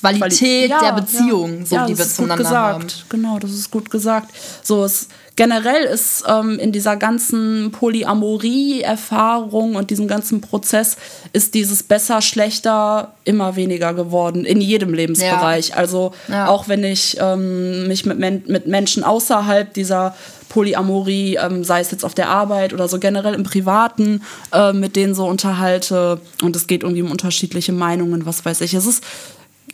Qualität 0.00 0.70
ja, 0.70 0.80
der 0.80 0.92
Beziehung, 0.92 1.60
ja. 1.60 1.66
so 1.66 1.74
ja, 1.76 1.86
die 1.86 1.98
wir 1.98 2.04
zueinander 2.04 2.44
gesagt. 2.44 2.74
haben. 2.74 2.86
Genau, 3.08 3.38
das 3.38 3.52
ist 3.52 3.70
gut 3.70 3.90
gesagt. 3.90 4.30
So 4.62 4.84
es 4.84 5.08
generell 5.36 5.84
ist 5.84 6.24
ähm, 6.26 6.58
in 6.58 6.72
dieser 6.72 6.96
ganzen 6.96 7.70
Polyamorie-Erfahrung 7.70 9.76
und 9.76 9.90
diesem 9.90 10.08
ganzen 10.08 10.40
Prozess 10.40 10.96
ist 11.32 11.54
dieses 11.54 11.84
besser 11.84 12.20
schlechter 12.22 13.14
immer 13.24 13.54
weniger 13.54 13.94
geworden 13.94 14.44
in 14.44 14.60
jedem 14.60 14.92
Lebensbereich. 14.92 15.76
Also 15.76 16.12
auch 16.46 16.66
wenn 16.66 16.82
ich 16.82 17.18
ähm, 17.20 17.86
mich 17.86 18.04
mit, 18.04 18.18
Men 18.18 18.42
mit 18.46 18.66
Menschen 18.66 19.04
außerhalb 19.04 19.72
dieser 19.72 20.14
Polyamorie, 20.48 21.36
ähm, 21.36 21.62
sei 21.62 21.80
es 21.80 21.90
jetzt 21.90 22.04
auf 22.04 22.14
der 22.14 22.30
Arbeit 22.30 22.72
oder 22.72 22.88
so 22.88 22.98
generell 22.98 23.34
im 23.34 23.44
Privaten, 23.44 24.22
äh, 24.52 24.72
mit 24.72 24.96
denen 24.96 25.14
so 25.14 25.26
unterhalte 25.26 26.20
und 26.42 26.56
es 26.56 26.66
geht 26.66 26.82
irgendwie 26.82 27.02
um 27.02 27.10
unterschiedliche 27.10 27.72
Meinungen, 27.72 28.26
was 28.26 28.44
weiß 28.44 28.62
ich. 28.62 28.74
Es 28.74 28.86
ist 28.86 29.04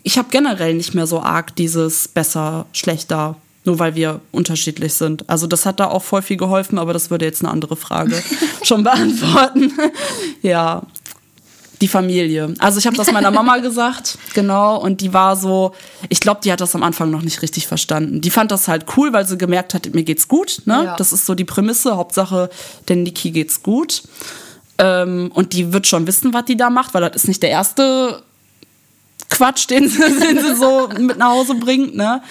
ich 0.04 0.18
habe 0.18 0.28
generell 0.30 0.74
nicht 0.74 0.94
mehr 0.94 1.06
so 1.06 1.20
arg 1.20 1.56
dieses 1.56 2.06
besser, 2.06 2.66
schlechter, 2.72 3.36
nur 3.64 3.78
weil 3.78 3.94
wir 3.94 4.20
unterschiedlich 4.30 4.92
sind. 4.94 5.28
Also 5.28 5.46
das 5.46 5.64
hat 5.64 5.80
da 5.80 5.86
auch 5.86 6.04
voll 6.04 6.20
viel 6.20 6.36
geholfen, 6.36 6.78
aber 6.78 6.92
das 6.92 7.10
würde 7.10 7.24
jetzt 7.24 7.42
eine 7.42 7.50
andere 7.50 7.74
Frage 7.74 8.22
schon 8.62 8.84
beantworten. 8.84 9.72
ja. 10.42 10.82
Die 11.80 11.88
Familie. 11.88 12.54
Also 12.60 12.78
ich 12.78 12.86
habe 12.86 12.96
das 12.96 13.10
meiner 13.10 13.32
Mama 13.32 13.58
gesagt, 13.62 14.16
genau, 14.32 14.76
und 14.80 15.00
die 15.00 15.12
war 15.12 15.36
so, 15.36 15.74
ich 16.08 16.20
glaube, 16.20 16.40
die 16.44 16.52
hat 16.52 16.60
das 16.60 16.74
am 16.74 16.84
Anfang 16.84 17.10
noch 17.10 17.22
nicht 17.22 17.42
richtig 17.42 17.66
verstanden. 17.66 18.20
Die 18.20 18.30
fand 18.30 18.52
das 18.52 18.68
halt 18.68 18.84
cool, 18.96 19.12
weil 19.12 19.26
sie 19.26 19.36
gemerkt 19.36 19.74
hat, 19.74 19.92
mir 19.92 20.04
geht's 20.04 20.28
gut. 20.28 20.62
Ne? 20.66 20.84
Ja. 20.84 20.96
Das 20.96 21.12
ist 21.12 21.26
so 21.26 21.34
die 21.34 21.44
Prämisse, 21.44 21.96
Hauptsache, 21.96 22.48
denn 22.88 23.02
Niki 23.02 23.32
geht's 23.32 23.62
gut. 23.62 24.02
Ähm, 24.78 25.32
und 25.34 25.52
die 25.52 25.72
wird 25.72 25.86
schon 25.86 26.06
wissen, 26.06 26.32
was 26.32 26.44
die 26.44 26.56
da 26.56 26.70
macht, 26.70 26.94
weil 26.94 27.02
das 27.02 27.16
ist 27.16 27.28
nicht 27.28 27.42
der 27.42 27.50
erste 27.50 28.22
Quatsch, 29.30 29.68
den 29.68 29.88
sie, 29.88 29.98
den 30.20 30.38
sie 30.38 30.56
so 30.56 30.88
mit 30.98 31.18
nach 31.18 31.30
Hause 31.30 31.54
bringt, 31.54 31.96
ne? 31.96 32.22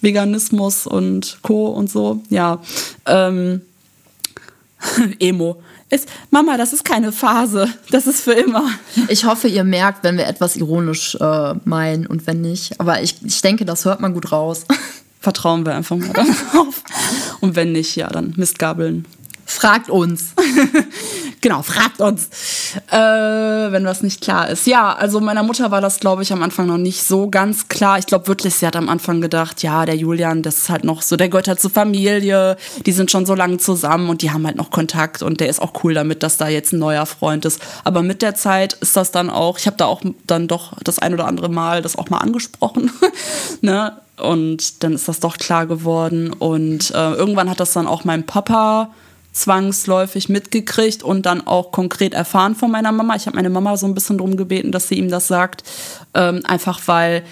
Veganismus 0.00 0.86
und 0.86 1.38
Co. 1.42 1.68
und 1.68 1.90
so, 1.90 2.20
ja. 2.28 2.60
Ähm, 3.06 3.62
Emo. 5.18 5.62
Ist, 5.90 6.08
Mama, 6.30 6.56
das 6.56 6.72
ist 6.72 6.84
keine 6.84 7.12
Phase, 7.12 7.68
das 7.90 8.06
ist 8.06 8.20
für 8.22 8.32
immer. 8.32 8.68
Ich 9.08 9.24
hoffe, 9.24 9.48
ihr 9.48 9.64
merkt, 9.64 10.02
wenn 10.02 10.16
wir 10.16 10.26
etwas 10.26 10.56
ironisch 10.56 11.14
äh, 11.16 11.54
meinen 11.64 12.06
und 12.06 12.26
wenn 12.26 12.40
nicht. 12.40 12.80
Aber 12.80 13.02
ich, 13.02 13.16
ich 13.24 13.40
denke, 13.42 13.64
das 13.64 13.84
hört 13.84 14.00
man 14.00 14.14
gut 14.14 14.32
raus. 14.32 14.64
Vertrauen 15.20 15.64
wir 15.64 15.74
einfach 15.74 15.96
mal 15.96 16.12
darauf. 16.12 16.82
Und 17.40 17.56
wenn 17.56 17.72
nicht, 17.72 17.96
ja, 17.96 18.08
dann 18.08 18.34
Mistgabeln. 18.36 19.06
Fragt 19.46 19.90
uns. 19.90 20.34
Genau, 21.44 21.60
fragt 21.60 22.00
uns, 22.00 22.30
äh, 22.90 22.96
wenn 22.96 23.84
was 23.84 24.02
nicht 24.02 24.22
klar 24.22 24.48
ist. 24.48 24.66
Ja, 24.66 24.94
also 24.94 25.20
meiner 25.20 25.42
Mutter 25.42 25.70
war 25.70 25.82
das, 25.82 26.00
glaube 26.00 26.22
ich, 26.22 26.32
am 26.32 26.42
Anfang 26.42 26.66
noch 26.66 26.78
nicht 26.78 27.02
so 27.06 27.28
ganz 27.28 27.68
klar. 27.68 27.98
Ich 27.98 28.06
glaube 28.06 28.28
wirklich, 28.28 28.54
sie 28.54 28.66
hat 28.66 28.76
am 28.76 28.88
Anfang 28.88 29.20
gedacht, 29.20 29.62
ja, 29.62 29.84
der 29.84 29.94
Julian, 29.94 30.40
das 30.40 30.56
ist 30.56 30.70
halt 30.70 30.84
noch 30.84 31.02
so, 31.02 31.16
der 31.16 31.28
gehört 31.28 31.46
halt 31.46 31.60
zur 31.60 31.70
Familie, 31.70 32.56
die 32.86 32.92
sind 32.92 33.10
schon 33.10 33.26
so 33.26 33.34
lange 33.34 33.58
zusammen 33.58 34.08
und 34.08 34.22
die 34.22 34.30
haben 34.30 34.46
halt 34.46 34.56
noch 34.56 34.70
Kontakt 34.70 35.20
und 35.20 35.38
der 35.38 35.50
ist 35.50 35.60
auch 35.60 35.84
cool 35.84 35.92
damit, 35.92 36.22
dass 36.22 36.38
da 36.38 36.48
jetzt 36.48 36.72
ein 36.72 36.78
neuer 36.78 37.04
Freund 37.04 37.44
ist. 37.44 37.60
Aber 37.84 38.02
mit 38.02 38.22
der 38.22 38.34
Zeit 38.34 38.72
ist 38.80 38.96
das 38.96 39.10
dann 39.10 39.28
auch, 39.28 39.58
ich 39.58 39.66
habe 39.66 39.76
da 39.76 39.84
auch 39.84 40.00
dann 40.26 40.48
doch 40.48 40.72
das 40.82 40.98
ein 40.98 41.12
oder 41.12 41.26
andere 41.26 41.50
Mal 41.50 41.82
das 41.82 41.98
auch 41.98 42.08
mal 42.08 42.20
angesprochen, 42.20 42.90
ne? 43.60 43.98
Und 44.16 44.82
dann 44.82 44.94
ist 44.94 45.08
das 45.08 45.20
doch 45.20 45.36
klar 45.36 45.66
geworden 45.66 46.32
und 46.32 46.90
äh, 46.92 47.12
irgendwann 47.12 47.50
hat 47.50 47.60
das 47.60 47.74
dann 47.74 47.86
auch 47.86 48.04
mein 48.04 48.24
Papa 48.24 48.88
zwangsläufig 49.34 50.28
mitgekriegt 50.28 51.02
und 51.02 51.26
dann 51.26 51.46
auch 51.46 51.72
konkret 51.72 52.14
erfahren 52.14 52.54
von 52.54 52.70
meiner 52.70 52.92
Mama. 52.92 53.16
Ich 53.16 53.26
habe 53.26 53.36
meine 53.36 53.50
Mama 53.50 53.76
so 53.76 53.86
ein 53.86 53.94
bisschen 53.94 54.18
drum 54.18 54.36
gebeten, 54.36 54.72
dass 54.72 54.88
sie 54.88 54.94
ihm 54.94 55.10
das 55.10 55.26
sagt, 55.26 55.64
ähm, 56.14 56.40
einfach 56.44 56.80
weil 56.86 57.24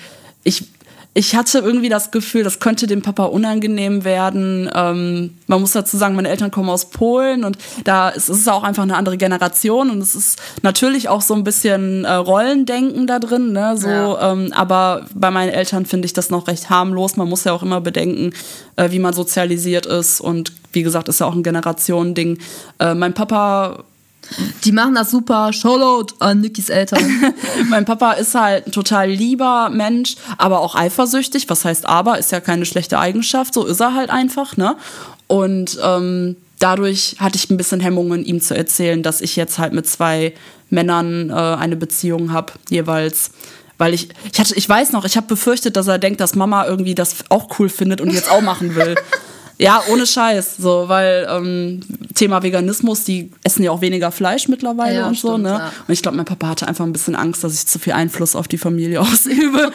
ich 0.42 0.64
ich 1.14 1.36
hatte 1.36 1.58
irgendwie 1.58 1.90
das 1.90 2.10
Gefühl, 2.10 2.42
das 2.42 2.58
könnte 2.58 2.86
dem 2.86 3.02
Papa 3.02 3.24
unangenehm 3.24 4.02
werden. 4.04 4.70
Ähm, 4.74 5.36
man 5.46 5.60
muss 5.60 5.72
dazu 5.72 5.98
sagen, 5.98 6.14
meine 6.16 6.30
Eltern 6.30 6.50
kommen 6.50 6.70
aus 6.70 6.88
Polen 6.88 7.44
und 7.44 7.58
da 7.84 8.08
ist 8.08 8.30
es 8.30 8.48
auch 8.48 8.62
einfach 8.62 8.82
eine 8.82 8.96
andere 8.96 9.18
Generation 9.18 9.90
und 9.90 9.98
es 10.00 10.14
ist 10.14 10.40
natürlich 10.62 11.10
auch 11.10 11.20
so 11.20 11.34
ein 11.34 11.44
bisschen 11.44 12.06
äh, 12.06 12.12
Rollendenken 12.14 13.06
da 13.06 13.18
drin. 13.18 13.52
Ne? 13.52 13.76
So, 13.76 13.88
Ja. 13.88 14.32
ähm, 14.32 14.52
aber 14.54 15.04
bei 15.14 15.30
meinen 15.30 15.50
Eltern 15.50 15.84
finde 15.84 16.06
ich 16.06 16.14
das 16.14 16.30
noch 16.30 16.48
recht 16.48 16.70
harmlos. 16.70 17.16
Man 17.16 17.28
muss 17.28 17.44
ja 17.44 17.52
auch 17.52 17.62
immer 17.62 17.82
bedenken, 17.82 18.32
äh, 18.76 18.90
wie 18.90 18.98
man 18.98 19.12
sozialisiert 19.12 19.84
ist 19.84 20.20
und 20.20 20.52
wie 20.72 20.82
gesagt, 20.82 21.08
ist 21.10 21.20
ja 21.20 21.26
auch 21.26 21.34
ein 21.34 21.42
Generationending. 21.42 22.38
Äh, 22.78 22.94
mein 22.94 23.12
Papa 23.12 23.84
Die 24.64 24.72
machen 24.72 24.94
das 24.94 25.10
super. 25.10 25.52
Shoutout 25.52 26.14
an 26.18 26.40
Nikis 26.40 26.68
Eltern. 26.68 27.34
mein 27.68 27.84
Papa 27.84 28.12
ist 28.12 28.34
halt 28.34 28.66
ein 28.66 28.72
total 28.72 29.10
lieber 29.10 29.70
Mensch, 29.70 30.16
aber 30.38 30.60
auch 30.60 30.74
eifersüchtig. 30.74 31.48
Was 31.48 31.64
heißt 31.64 31.86
aber? 31.86 32.18
Ist 32.18 32.32
ja 32.32 32.40
keine 32.40 32.66
schlechte 32.66 32.98
Eigenschaft. 32.98 33.54
So 33.54 33.66
ist 33.66 33.80
er 33.80 33.94
halt 33.94 34.10
einfach, 34.10 34.56
ne? 34.56 34.76
Und 35.26 35.78
ähm, 35.82 36.36
dadurch 36.58 37.16
hatte 37.18 37.36
ich 37.36 37.50
ein 37.50 37.56
bisschen 37.56 37.80
Hemmungen, 37.80 38.24
ihm 38.24 38.40
zu 38.40 38.56
erzählen, 38.56 39.02
dass 39.02 39.20
ich 39.20 39.36
jetzt 39.36 39.58
halt 39.58 39.72
mit 39.72 39.86
zwei 39.86 40.34
Männern 40.70 41.30
äh, 41.30 41.34
eine 41.34 41.76
Beziehung 41.76 42.32
habe, 42.32 42.52
jeweils. 42.70 43.30
Weil 43.78 43.94
ich, 43.94 44.08
ich 44.32 44.38
hatte, 44.38 44.54
ich 44.54 44.68
weiß 44.68 44.92
noch, 44.92 45.04
ich 45.04 45.16
habe 45.16 45.26
befürchtet, 45.26 45.76
dass 45.76 45.88
er 45.88 45.98
denkt, 45.98 46.20
dass 46.20 46.34
Mama 46.34 46.66
irgendwie 46.66 46.94
das 46.94 47.16
auch 47.30 47.58
cool 47.58 47.68
findet 47.68 48.00
und 48.00 48.10
jetzt 48.10 48.30
auch 48.30 48.42
machen 48.42 48.74
will. 48.74 48.94
Ja, 49.62 49.82
ohne 49.90 50.06
Scheiß, 50.06 50.56
so, 50.58 50.88
weil 50.88 51.26
ähm, 51.30 51.80
Thema 52.14 52.42
Veganismus, 52.42 53.04
die 53.04 53.30
essen 53.44 53.62
ja 53.62 53.70
auch 53.70 53.80
weniger 53.80 54.10
Fleisch 54.10 54.48
mittlerweile 54.48 54.96
Ja, 54.96 55.08
und 55.08 55.16
so, 55.16 55.30
stimmt, 55.30 55.44
ne? 55.44 55.50
ja. 55.50 55.72
Und 55.86 55.92
ich 55.92 56.02
glaube, 56.02 56.16
mein 56.16 56.26
Papa 56.26 56.48
hatte 56.48 56.68
einfach 56.68 56.84
ein 56.84 56.92
bisschen 56.92 57.14
Angst, 57.14 57.44
dass 57.44 57.54
ich 57.54 57.66
zu 57.66 57.78
viel 57.78 57.92
Einfluss 57.92 58.34
auf 58.34 58.48
die 58.48 58.58
Familie 58.58 59.00
ausübe. 59.00 59.72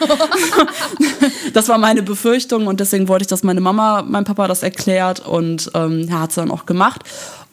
das 1.54 1.68
war 1.68 1.78
meine 1.78 2.02
Befürchtung 2.02 2.66
und 2.66 2.80
deswegen 2.80 3.08
wollte 3.08 3.22
ich, 3.22 3.28
dass 3.28 3.42
meine 3.42 3.60
Mama 3.60 4.02
meinem 4.02 4.24
Papa 4.24 4.46
das 4.46 4.62
erklärt 4.62 5.26
und 5.26 5.70
ähm, 5.74 6.06
er 6.08 6.20
hat 6.20 6.30
es 6.30 6.36
dann 6.36 6.50
auch 6.50 6.66
gemacht. 6.66 7.02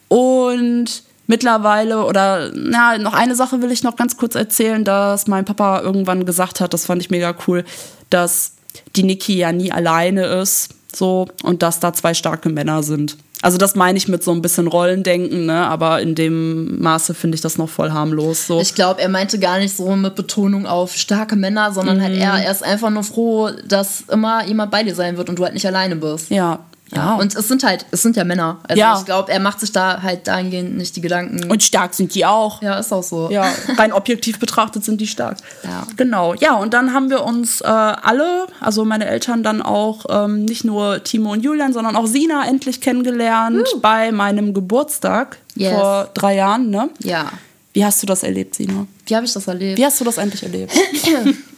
Und 0.08 1.02
mittlerweile, 1.26 2.04
oder 2.04 2.50
na, 2.54 2.98
noch 2.98 3.14
eine 3.14 3.34
Sache 3.34 3.62
will 3.62 3.72
ich 3.72 3.82
noch 3.82 3.96
ganz 3.96 4.16
kurz 4.16 4.34
erzählen, 4.34 4.84
dass 4.84 5.26
mein 5.26 5.44
Papa 5.44 5.80
irgendwann 5.80 6.24
gesagt 6.24 6.60
hat, 6.60 6.72
das 6.74 6.86
fand 6.86 7.02
ich 7.02 7.10
mega 7.10 7.34
cool, 7.46 7.64
dass 8.10 8.52
die 8.94 9.02
Niki 9.02 9.36
ja 9.36 9.52
nie 9.52 9.72
alleine 9.72 10.26
ist, 10.26 10.75
so, 10.96 11.26
und 11.42 11.62
dass 11.62 11.80
da 11.80 11.92
zwei 11.92 12.14
starke 12.14 12.48
Männer 12.48 12.82
sind. 12.82 13.16
Also 13.42 13.58
das 13.58 13.74
meine 13.74 13.98
ich 13.98 14.08
mit 14.08 14.24
so 14.24 14.32
ein 14.32 14.40
bisschen 14.40 14.66
Rollendenken, 14.66 15.46
ne? 15.46 15.66
aber 15.66 16.00
in 16.00 16.14
dem 16.14 16.80
Maße 16.80 17.14
finde 17.14 17.34
ich 17.34 17.42
das 17.42 17.58
noch 17.58 17.68
voll 17.68 17.92
harmlos. 17.92 18.46
So. 18.46 18.60
Ich 18.60 18.74
glaube, 18.74 19.00
er 19.02 19.08
meinte 19.08 19.38
gar 19.38 19.58
nicht 19.58 19.76
so 19.76 19.94
mit 19.94 20.14
Betonung 20.14 20.66
auf 20.66 20.96
starke 20.96 21.36
Männer, 21.36 21.70
sondern 21.72 22.02
halt 22.02 22.16
er, 22.16 22.32
er 22.32 22.50
ist 22.50 22.64
einfach 22.64 22.90
nur 22.90 23.04
froh, 23.04 23.50
dass 23.66 24.04
immer 24.10 24.44
jemand 24.46 24.70
bei 24.70 24.82
dir 24.82 24.94
sein 24.94 25.16
wird 25.18 25.28
und 25.28 25.38
du 25.38 25.44
halt 25.44 25.54
nicht 25.54 25.66
alleine 25.66 25.96
bist. 25.96 26.30
ja, 26.30 26.60
ja. 26.94 27.14
Und 27.16 27.34
es 27.34 27.48
sind 27.48 27.64
halt, 27.64 27.84
es 27.90 28.02
sind 28.02 28.16
ja 28.16 28.24
Männer. 28.24 28.58
Also 28.68 28.78
Ja. 28.80 28.96
ich 28.98 29.04
glaube, 29.04 29.32
er 29.32 29.40
macht 29.40 29.60
sich 29.60 29.72
da 29.72 30.02
halt 30.02 30.28
dahingehend 30.28 30.76
nicht 30.76 30.94
die 30.96 31.00
Gedanken. 31.00 31.50
Und 31.50 31.62
stark 31.62 31.94
sind 31.94 32.14
die 32.14 32.24
auch. 32.24 32.62
ja, 32.62 32.78
ist 32.78 32.92
auch 32.92 33.02
so. 33.02 33.28
Ja, 33.30 33.52
rein 33.76 33.92
objektiv 33.92 34.38
betrachtet 34.38 34.84
sind 34.84 35.00
die 35.00 35.06
stark. 35.06 35.38
Ja. 35.64 35.84
Genau. 35.96 36.34
Ja, 36.34 36.54
und 36.54 36.74
dann 36.74 36.92
haben 36.92 37.10
wir 37.10 37.24
uns 37.24 37.60
äh, 37.60 37.64
alle, 37.66 38.46
also 38.60 38.84
meine 38.84 39.06
Eltern 39.06 39.42
dann 39.42 39.62
auch, 39.62 40.04
ähm, 40.08 40.44
nicht 40.44 40.64
nur 40.64 41.02
Timo 41.02 41.32
und 41.32 41.42
Julian, 41.42 41.72
sondern 41.72 41.96
auch 41.96 42.06
Sina 42.06 42.46
endlich 42.46 42.80
kennengelernt 42.80 43.66
bei 43.82 44.12
meinem 44.12 44.54
Geburtstag 44.54 45.38
Yes. 45.56 45.72
vor 45.74 46.10
drei 46.14 46.36
Jahren. 46.36 46.70
Ne? 46.70 46.90
Ja. 47.02 47.30
Wie 47.72 47.84
hast 47.84 48.02
du 48.02 48.06
das 48.06 48.22
erlebt, 48.22 48.54
Sina? 48.54 48.86
Wie 49.06 49.16
habe 49.16 49.26
ich 49.26 49.32
das 49.32 49.46
erlebt? 49.48 49.78
Wie 49.78 49.84
hast 49.84 50.00
du 50.00 50.04
das 50.04 50.18
endlich 50.18 50.42
erlebt? 50.42 50.72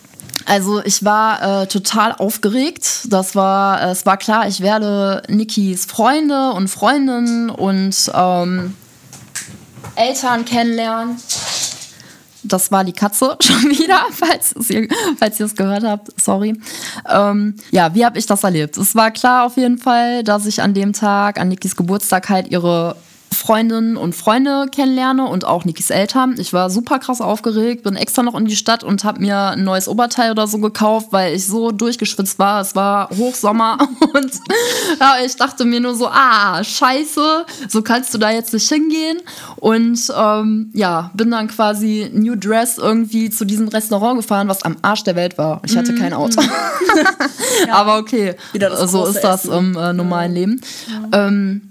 Also 0.49 0.83
ich 0.83 1.05
war 1.05 1.63
äh, 1.63 1.67
total 1.67 2.13
aufgeregt. 2.13 3.01
Das 3.11 3.37
war, 3.37 3.83
äh, 3.83 3.91
es 3.91 4.07
war 4.07 4.17
klar, 4.17 4.49
ich 4.49 4.61
werde 4.61 5.23
Nikis 5.29 5.85
Freunde 5.85 6.53
und 6.53 6.69
Freundinnen 6.69 7.51
und 7.51 8.11
ähm, 8.15 8.75
Eltern 9.95 10.47
kennenlernen. 10.47 11.17
Das 12.45 12.73
war 12.73 12.83
die 12.83 12.95
Katze 12.95 13.37
schon 13.43 13.63
wieder, 13.65 14.01
falls, 14.11 14.55
ihr, 14.71 14.89
falls 15.19 15.39
ihr 15.39 15.47
es 15.47 15.55
gehört 15.55 15.85
habt. 15.85 16.19
Sorry. 16.19 16.59
Ähm, 17.07 17.57
ja, 17.71 17.95
wie 17.95 18.07
habe 18.07 18.19
ich 18.19 18.25
das 18.25 18.43
erlebt? 18.43 18.79
Es 18.79 18.95
war 18.95 19.11
klar 19.11 19.45
auf 19.45 19.59
jeden 19.59 19.77
Fall, 19.77 20.25
dass 20.25 20.47
ich 20.47 20.63
an 20.63 20.73
dem 20.73 20.95
Tag, 20.95 21.39
an 21.39 21.49
Nikis 21.49 21.77
Geburtstag, 21.77 22.31
halt 22.31 22.49
ihre 22.49 22.97
Freundinnen 23.39 23.97
und 23.97 24.15
Freunde 24.17 24.67
kennenlerne 24.75 25.25
und 25.27 25.45
auch 25.45 25.65
Nikis 25.65 25.91
Eltern. 25.91 26.35
Ich 26.39 26.53
war 26.53 26.71
super 26.71 26.99
krass 26.99 27.21
aufgeregt, 27.21 27.85
bin 27.85 27.95
extra 27.95 28.23
noch 28.25 28.35
in 28.35 28.47
die 28.47 28.57
Stadt 28.57 28.83
und 28.83 29.05
habe 29.05 29.21
mir 29.21 29.51
ein 29.51 29.63
neues 29.63 29.87
Oberteil 29.87 30.33
oder 30.33 30.49
so 30.49 30.59
gekauft, 30.59 31.09
weil 31.11 31.35
ich 31.35 31.47
so 31.47 31.71
durchgeschwitzt 31.71 32.39
war. 32.39 32.61
Es 32.61 32.75
war 32.75 33.09
Hochsommer 33.11 33.79
und 34.13 34.33
ja, 35.01 35.17
ich 35.25 35.37
dachte 35.37 35.65
mir 35.65 35.81
nur 35.81 35.95
so, 35.95 36.09
ah, 36.09 36.63
scheiße, 36.65 37.47
so 37.69 37.83
kannst 37.83 38.13
du 38.13 38.19
da 38.19 38.31
jetzt 38.31 38.53
nicht 38.53 38.69
hingehen. 38.69 39.19
Und 39.57 40.13
ähm, 40.17 40.71
ja, 40.75 41.11
bin 41.15 41.31
dann 41.31 41.47
quasi 41.47 42.11
New 42.13 42.35
Dress 42.35 42.77
irgendwie 42.77 43.31
zu 43.31 43.45
diesem 43.45 43.69
Restaurant 43.69 44.21
gefahren, 44.21 44.49
was 44.49 44.65
am 44.65 44.77
Arsch 44.83 45.05
der 45.05 45.15
Welt 45.15 45.39
war. 45.39 45.63
Ich 45.65 45.77
hatte 45.77 45.95
kein 45.95 46.13
Auto. 46.13 46.43
Aber 47.71 47.99
okay, 47.99 48.35
Wieder 48.53 48.71
das 48.71 48.91
so 48.91 49.07
ist 49.07 49.23
das 49.23 49.45
Essen. 49.45 49.53
im 49.53 49.77
äh, 49.77 49.93
normalen 49.93 50.35
Leben. 50.35 50.61
Ähm, 51.13 51.63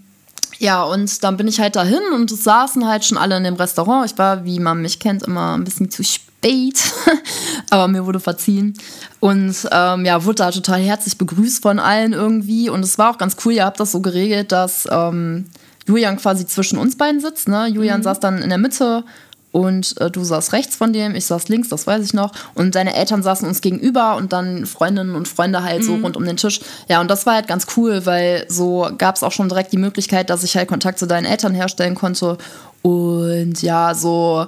ja, 0.60 0.84
und 0.84 1.24
dann 1.24 1.38
bin 1.38 1.48
ich 1.48 1.60
halt 1.60 1.76
dahin 1.76 2.02
und 2.14 2.32
es 2.32 2.44
saßen 2.44 2.88
halt 2.88 3.06
schon 3.06 3.18
alle 3.18 3.38
in 3.38 3.44
dem 3.44 3.56
Restaurant. 3.56 4.10
Ich 4.10 4.18
war, 4.18 4.44
wie 4.46 4.60
man 4.60 4.82
mich 4.82 5.00
kennt, 5.00 5.24
immer 5.24 5.56
ein 5.56 5.64
bisschen 5.64 5.92
zu 5.92 6.04
spät, 6.04 6.82
aber 7.70 7.88
mir 7.88 8.06
wurde 8.06 8.20
verziehen. 8.20 8.74
Und 9.20 9.56
ähm, 9.72 10.06
ja, 10.06 10.24
wurde 10.24 10.36
da 10.36 10.52
total 10.52 10.80
herzlich 10.80 11.18
begrüßt 11.18 11.62
von 11.62 11.80
allen 11.80 12.14
irgendwie. 12.14 12.70
Und 12.70 12.84
es 12.84 12.98
war 12.98 13.12
auch 13.12 13.18
ganz 13.18 13.36
cool, 13.46 13.54
ihr 13.54 13.66
habt 13.66 13.80
das 13.80 13.92
so 13.92 14.02
geregelt, 14.02 14.52
dass 14.52 14.88
ähm, 14.90 15.46
Julian 15.88 16.18
quasi 16.18 16.46
zwischen 16.46 16.78
uns 16.78 16.98
beiden 16.98 17.22
sitzt. 17.22 17.48
Ne? 17.48 17.68
Julian 17.68 18.04
saß 18.04 18.20
dann 18.20 18.42
in 18.42 18.50
der 18.50 18.58
Mitte 18.58 19.04
und 19.52 20.00
äh, 20.02 20.12
du 20.12 20.24
saßt 20.24 20.54
rechts 20.54 20.76
von 20.76 20.94
dem, 20.94 21.16
ich 21.16 21.26
saß 21.26 21.48
links, 21.48 21.70
das 21.70 21.88
weiß 21.88 22.04
ich 22.04 22.14
noch. 22.14 22.32
Und 22.54 22.76
deine 22.76 22.96
Eltern 22.96 23.24
saßen 23.24 23.48
uns 23.48 23.62
gegenüber 23.62 24.16
und 24.18 24.34
dann 24.34 24.66
Freundinnen 24.66 25.16
und 25.16 25.28
Freunde 25.28 25.64
halt 25.64 25.84
so 25.84 25.96
rund 25.96 26.18
um 26.18 26.26
den 26.26 26.38
Tisch. 26.38 26.60
Ja, 26.90 27.02
und 27.02 27.10
das 27.10 27.26
war 27.26 27.36
halt 27.36 27.48
ganz 27.48 27.66
cool, 27.76 28.06
weil 28.06 28.46
so 28.50 28.90
gab 28.98 29.16
es 29.16 29.24
auch 29.24 29.32
schon 29.32 29.50
direkt 29.50 29.72
die 29.72 29.78
Möglichkeit, 29.78 30.30
dass 30.30 30.44
ich 30.44 30.56
halt 30.58 30.68
Kontakt 30.68 31.00
zu 31.00 31.08
deinen 31.08 31.26
Eltern 31.26 31.56
herstellen 31.56 31.96
konnte. 31.96 32.38
Und 32.82 33.62
ja, 33.62 33.96
so 33.96 34.48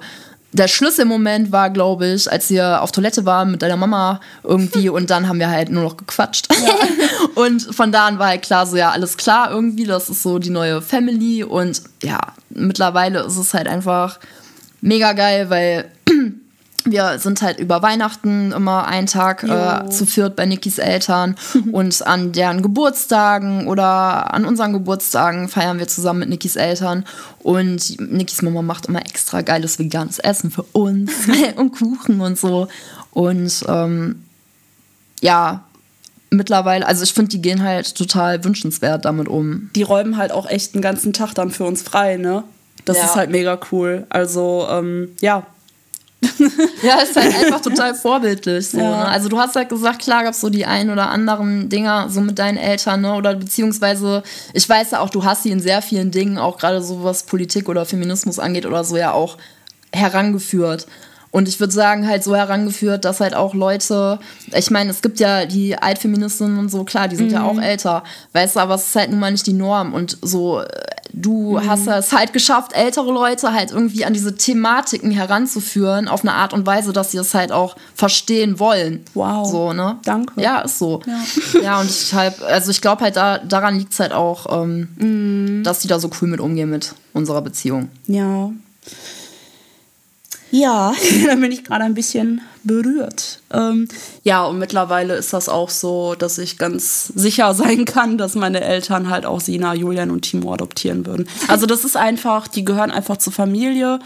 der 0.51 0.67
Schlüsselmoment 0.67 1.51
war, 1.51 1.69
glaube 1.69 2.07
ich, 2.07 2.31
als 2.31 2.49
wir 2.49 2.81
auf 2.81 2.91
Toilette 2.91 3.25
waren 3.25 3.51
mit 3.51 3.61
deiner 3.61 3.77
Mama 3.77 4.19
irgendwie 4.43 4.89
und 4.89 5.09
dann 5.09 5.27
haben 5.27 5.39
wir 5.39 5.49
halt 5.49 5.69
nur 5.69 5.83
noch 5.83 5.97
gequatscht. 5.97 6.47
und 7.35 7.61
von 7.73 7.91
da 7.91 8.07
an 8.07 8.19
war 8.19 8.27
halt 8.27 8.41
klar, 8.41 8.65
so 8.65 8.75
ja, 8.75 8.91
alles 8.91 9.15
klar 9.17 9.51
irgendwie, 9.51 9.85
das 9.85 10.09
ist 10.09 10.23
so 10.23 10.39
die 10.39 10.49
neue 10.49 10.81
Family 10.81 11.43
und 11.43 11.83
ja, 12.03 12.19
mittlerweile 12.49 13.21
ist 13.21 13.37
es 13.37 13.53
halt 13.53 13.67
einfach 13.67 14.19
mega 14.81 15.13
geil, 15.13 15.49
weil 15.49 15.85
wir 16.85 17.19
sind 17.19 17.41
halt 17.41 17.59
über 17.59 17.81
Weihnachten 17.81 18.51
immer 18.51 18.87
einen 18.87 19.07
Tag 19.07 19.43
äh, 19.43 19.89
zu 19.89 20.05
viert 20.05 20.35
bei 20.35 20.45
Nikis 20.45 20.77
Eltern 20.77 21.35
und 21.71 22.05
an 22.05 22.31
deren 22.31 22.61
Geburtstagen 22.61 23.67
oder 23.67 24.33
an 24.33 24.45
unseren 24.45 24.73
Geburtstagen 24.73 25.49
feiern 25.49 25.79
wir 25.79 25.87
zusammen 25.87 26.21
mit 26.21 26.29
Nikis 26.29 26.55
Eltern 26.55 27.05
und 27.39 27.99
Nikis 27.99 28.41
Mama 28.41 28.61
macht 28.61 28.87
immer 28.87 29.01
extra 29.01 29.41
geiles 29.41 29.79
veganes 29.79 30.19
Essen 30.19 30.51
für 30.51 30.63
uns 30.63 31.11
und 31.55 31.71
Kuchen 31.71 32.21
und 32.21 32.37
so 32.39 32.67
und 33.11 33.63
ähm, 33.67 34.23
ja, 35.21 35.63
mittlerweile, 36.29 36.85
also 36.85 37.03
ich 37.03 37.13
finde, 37.13 37.29
die 37.29 37.41
gehen 37.41 37.63
halt 37.63 37.95
total 37.95 38.43
wünschenswert 38.43 39.05
damit 39.05 39.27
um. 39.27 39.69
Die 39.75 39.83
räumen 39.83 40.17
halt 40.17 40.31
auch 40.31 40.47
echt 40.47 40.73
einen 40.73 40.81
ganzen 40.81 41.13
Tag 41.13 41.33
dann 41.33 41.51
für 41.51 41.65
uns 41.65 41.81
frei, 41.81 42.17
ne? 42.17 42.43
Das 42.85 42.97
ja. 42.97 43.05
ist 43.05 43.15
halt 43.15 43.29
mega 43.29 43.59
cool. 43.71 44.05
Also, 44.09 44.67
ähm, 44.69 45.15
ja, 45.21 45.45
ja, 46.83 46.99
ist 46.99 47.15
halt 47.15 47.33
einfach 47.33 47.61
total 47.61 47.95
vorbildlich. 47.95 48.69
So, 48.69 48.77
ja. 48.77 48.89
ne? 48.89 49.07
Also 49.07 49.29
du 49.29 49.37
hast 49.37 49.55
halt 49.55 49.69
gesagt, 49.69 49.99
klar 49.99 50.23
gab 50.23 50.33
es 50.33 50.41
so 50.41 50.49
die 50.49 50.65
ein 50.65 50.89
oder 50.89 51.09
anderen 51.09 51.69
Dinger 51.69 52.09
so 52.09 52.19
mit 52.19 52.37
deinen 52.39 52.57
Eltern, 52.57 53.01
ne? 53.01 53.13
Oder 53.13 53.35
beziehungsweise, 53.35 54.23
ich 54.53 54.67
weiß 54.67 54.91
ja 54.91 54.99
auch, 54.99 55.09
du 55.09 55.23
hast 55.23 55.43
sie 55.43 55.51
in 55.51 55.61
sehr 55.61 55.81
vielen 55.81 56.11
Dingen, 56.11 56.37
auch 56.37 56.57
gerade 56.57 56.81
so 56.81 57.03
was 57.03 57.23
Politik 57.23 57.69
oder 57.69 57.85
Feminismus 57.85 58.37
angeht 58.37 58.65
oder 58.65 58.83
so, 58.83 58.97
ja 58.97 59.13
auch 59.13 59.37
herangeführt. 59.93 60.87
Und 61.31 61.47
ich 61.47 61.59
würde 61.59 61.73
sagen, 61.73 62.07
halt 62.07 62.23
so 62.23 62.35
herangeführt, 62.35 63.05
dass 63.05 63.19
halt 63.19 63.35
auch 63.35 63.53
Leute, 63.53 64.19
ich 64.51 64.71
meine, 64.71 64.89
es 64.89 65.01
gibt 65.01 65.19
ja 65.19 65.45
die 65.45 65.77
Altfeministinnen 65.77 66.57
und 66.57 66.69
so, 66.69 66.83
klar, 66.83 67.07
die 67.07 67.15
sind 67.15 67.27
mhm. 67.27 67.33
ja 67.33 67.43
auch 67.43 67.53
mhm. 67.53 67.61
älter, 67.61 68.03
weißt 68.33 68.55
du, 68.55 68.59
aber 68.59 68.75
es 68.75 68.87
ist 68.87 68.95
halt 68.95 69.11
nun 69.11 69.19
mal 69.19 69.31
nicht 69.31 69.45
die 69.45 69.53
Norm. 69.53 69.93
Und 69.93 70.17
so, 70.23 70.63
du 71.13 71.59
mhm. 71.59 71.69
hast 71.69 71.87
es 71.87 72.13
halt 72.13 72.33
geschafft, 72.33 72.73
ältere 72.73 73.11
Leute 73.11 73.53
halt 73.53 73.71
irgendwie 73.71 74.05
an 74.05 74.13
diese 74.13 74.35
Thematiken 74.35 75.11
heranzuführen, 75.11 76.07
auf 76.07 76.21
eine 76.21 76.33
Art 76.33 76.53
und 76.53 76.65
Weise, 76.65 76.93
dass 76.93 77.11
sie 77.11 77.19
es 77.19 77.35
halt 77.35 77.51
auch 77.51 77.75
verstehen 77.93 78.57
wollen. 78.57 79.03
Wow. 79.13 79.47
So, 79.47 79.73
ne? 79.73 79.99
Danke. 80.05 80.41
Ja, 80.41 80.61
ist 80.61 80.79
so. 80.79 81.01
Ja, 81.05 81.61
ja 81.61 81.79
und 81.79 81.91
ich 81.91 82.11
halt, 82.13 82.41
also 82.41 82.71
ich 82.71 82.81
glaube 82.81 83.03
halt, 83.03 83.15
da, 83.15 83.37
daran 83.37 83.77
liegt 83.77 83.93
es 83.93 83.99
halt 83.99 84.13
auch, 84.13 84.63
ähm, 84.63 84.89
mhm. 84.97 85.63
dass 85.63 85.79
die 85.79 85.87
da 85.87 85.99
so 85.99 86.09
cool 86.21 86.27
mit 86.27 86.39
umgehen 86.39 86.71
mit 86.71 86.95
unserer 87.13 87.43
Beziehung. 87.43 87.89
Ja. 88.07 88.49
Ja, 90.51 90.93
da 91.25 91.35
bin 91.35 91.51
ich 91.51 91.63
gerade 91.63 91.83
ein 91.83 91.93
bisschen 91.93 92.41
berührt. 92.63 93.39
Ähm, 93.51 93.87
ja, 94.23 94.45
und 94.45 94.59
mittlerweile 94.59 95.15
ist 95.15 95.33
das 95.33 95.49
auch 95.49 95.69
so, 95.69 96.15
dass 96.15 96.37
ich 96.37 96.57
ganz 96.57 97.07
sicher 97.07 97.53
sein 97.53 97.85
kann, 97.85 98.17
dass 98.17 98.35
meine 98.35 98.61
Eltern 98.61 99.09
halt 99.09 99.25
auch 99.25 99.41
Sina, 99.41 99.73
Julian 99.73 100.11
und 100.11 100.21
Timo 100.21 100.53
adoptieren 100.53 101.05
würden. 101.05 101.27
Also 101.47 101.65
das 101.65 101.85
ist 101.85 101.97
einfach, 101.97 102.47
die 102.47 102.65
gehören 102.65 102.91
einfach 102.91 103.17
zur 103.17 103.33
Familie. 103.33 103.99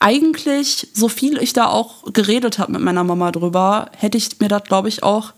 Eigentlich, 0.00 0.88
so 0.94 1.08
viel 1.08 1.40
ich 1.40 1.52
da 1.52 1.66
auch 1.66 2.12
geredet 2.12 2.58
habe 2.58 2.72
mit 2.72 2.80
meiner 2.80 3.04
Mama 3.04 3.30
drüber, 3.30 3.90
hätte 3.96 4.18
ich 4.18 4.40
mir 4.40 4.48
das, 4.48 4.64
glaube 4.64 4.88
ich, 4.88 5.02
auch, 5.04 5.32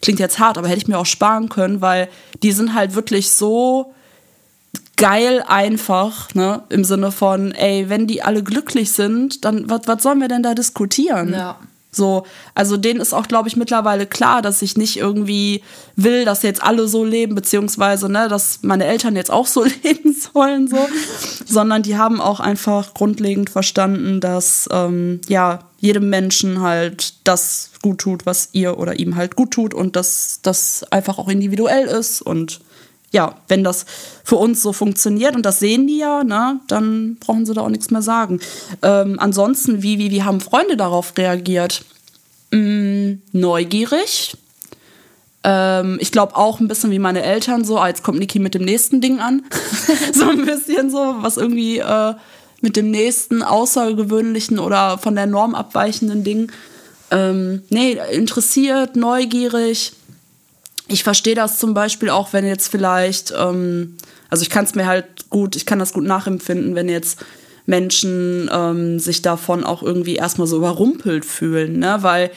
klingt 0.00 0.20
jetzt 0.20 0.38
hart, 0.38 0.56
aber 0.56 0.68
hätte 0.68 0.78
ich 0.78 0.88
mir 0.88 0.98
auch 0.98 1.06
sparen 1.06 1.48
können, 1.48 1.80
weil 1.80 2.08
die 2.44 2.52
sind 2.52 2.74
halt 2.74 2.94
wirklich 2.94 3.32
so 3.32 3.92
geil 4.98 5.42
einfach, 5.46 6.34
ne? 6.34 6.62
Im 6.68 6.84
Sinne 6.84 7.10
von, 7.10 7.52
ey, 7.52 7.88
wenn 7.88 8.06
die 8.06 8.22
alle 8.22 8.42
glücklich 8.42 8.92
sind, 8.92 9.44
dann 9.44 9.70
was 9.70 10.02
sollen 10.02 10.20
wir 10.20 10.28
denn 10.28 10.42
da 10.42 10.54
diskutieren? 10.54 11.32
Ja. 11.32 11.56
So, 11.90 12.24
also 12.54 12.76
denen 12.76 13.00
ist 13.00 13.14
auch, 13.14 13.28
glaube 13.28 13.48
ich, 13.48 13.56
mittlerweile 13.56 14.06
klar, 14.06 14.42
dass 14.42 14.60
ich 14.60 14.76
nicht 14.76 14.98
irgendwie 14.98 15.62
will, 15.96 16.26
dass 16.26 16.42
jetzt 16.42 16.62
alle 16.62 16.86
so 16.86 17.02
leben, 17.02 17.34
beziehungsweise, 17.34 18.10
ne, 18.10 18.28
dass 18.28 18.60
meine 18.62 18.84
Eltern 18.84 19.16
jetzt 19.16 19.30
auch 19.30 19.46
so 19.46 19.64
leben 19.82 20.14
sollen, 20.14 20.68
so, 20.68 20.76
sondern 21.46 21.82
die 21.82 21.96
haben 21.96 22.20
auch 22.20 22.40
einfach 22.40 22.92
grundlegend 22.92 23.48
verstanden, 23.48 24.20
dass, 24.20 24.68
ähm, 24.70 25.20
ja, 25.28 25.60
jedem 25.80 26.10
Menschen 26.10 26.60
halt 26.60 27.14
das 27.24 27.70
gut 27.82 27.98
tut, 27.98 28.26
was 28.26 28.50
ihr 28.52 28.78
oder 28.78 28.98
ihm 28.98 29.16
halt 29.16 29.36
gut 29.36 29.52
tut 29.52 29.74
und 29.74 29.96
dass 29.96 30.40
das 30.42 30.84
einfach 30.90 31.18
auch 31.18 31.28
individuell 31.28 31.86
ist 31.86 32.20
und 32.20 32.60
ja, 33.10 33.36
wenn 33.48 33.64
das 33.64 33.86
für 34.22 34.36
uns 34.36 34.62
so 34.62 34.72
funktioniert 34.72 35.34
und 35.34 35.46
das 35.46 35.60
sehen 35.60 35.86
die 35.86 35.98
ja, 35.98 36.24
ne, 36.24 36.60
dann 36.68 37.16
brauchen 37.16 37.46
sie 37.46 37.54
da 37.54 37.62
auch 37.62 37.70
nichts 37.70 37.90
mehr 37.90 38.02
sagen. 38.02 38.40
Ähm, 38.82 39.16
ansonsten, 39.18 39.82
wie, 39.82 39.98
wie, 39.98 40.10
wie 40.10 40.22
haben 40.22 40.40
Freunde 40.40 40.76
darauf 40.76 41.16
reagiert? 41.16 41.84
Hm, 42.52 43.22
neugierig. 43.32 44.36
Ähm, 45.42 45.96
ich 46.00 46.12
glaube 46.12 46.36
auch 46.36 46.60
ein 46.60 46.68
bisschen 46.68 46.90
wie 46.90 46.98
meine 46.98 47.22
Eltern, 47.22 47.64
so, 47.64 47.78
als 47.78 48.02
kommt 48.02 48.18
Niki 48.18 48.38
mit 48.38 48.54
dem 48.54 48.64
nächsten 48.64 49.00
Ding 49.00 49.20
an. 49.20 49.42
so 50.12 50.28
ein 50.28 50.44
bisschen 50.44 50.90
so, 50.90 51.16
was 51.20 51.38
irgendwie 51.38 51.78
äh, 51.78 52.14
mit 52.60 52.76
dem 52.76 52.90
nächsten 52.90 53.42
außergewöhnlichen 53.42 54.58
oder 54.58 54.98
von 54.98 55.14
der 55.14 55.26
Norm 55.26 55.54
abweichenden 55.54 56.24
Ding. 56.24 56.52
Ähm, 57.10 57.62
nee, 57.70 57.98
interessiert, 58.12 58.96
neugierig 58.96 59.92
ich 60.88 61.04
verstehe 61.04 61.34
das 61.34 61.58
zum 61.58 61.74
Beispiel 61.74 62.10
auch, 62.10 62.32
wenn 62.32 62.46
jetzt 62.46 62.68
vielleicht, 62.68 63.32
ähm, 63.38 63.96
also 64.30 64.42
ich 64.42 64.50
kann 64.50 64.64
es 64.64 64.74
mir 64.74 64.86
halt 64.86 65.30
gut, 65.30 65.54
ich 65.54 65.66
kann 65.66 65.78
das 65.78 65.92
gut 65.92 66.04
nachempfinden, 66.04 66.74
wenn 66.74 66.88
jetzt 66.88 67.20
Menschen 67.66 68.50
ähm, 68.52 68.98
sich 68.98 69.20
davon 69.20 69.62
auch 69.64 69.82
irgendwie 69.82 70.16
erstmal 70.16 70.46
so 70.46 70.56
überrumpelt 70.56 71.26
fühlen, 71.26 71.78
ne? 71.78 71.98
Weil 72.00 72.30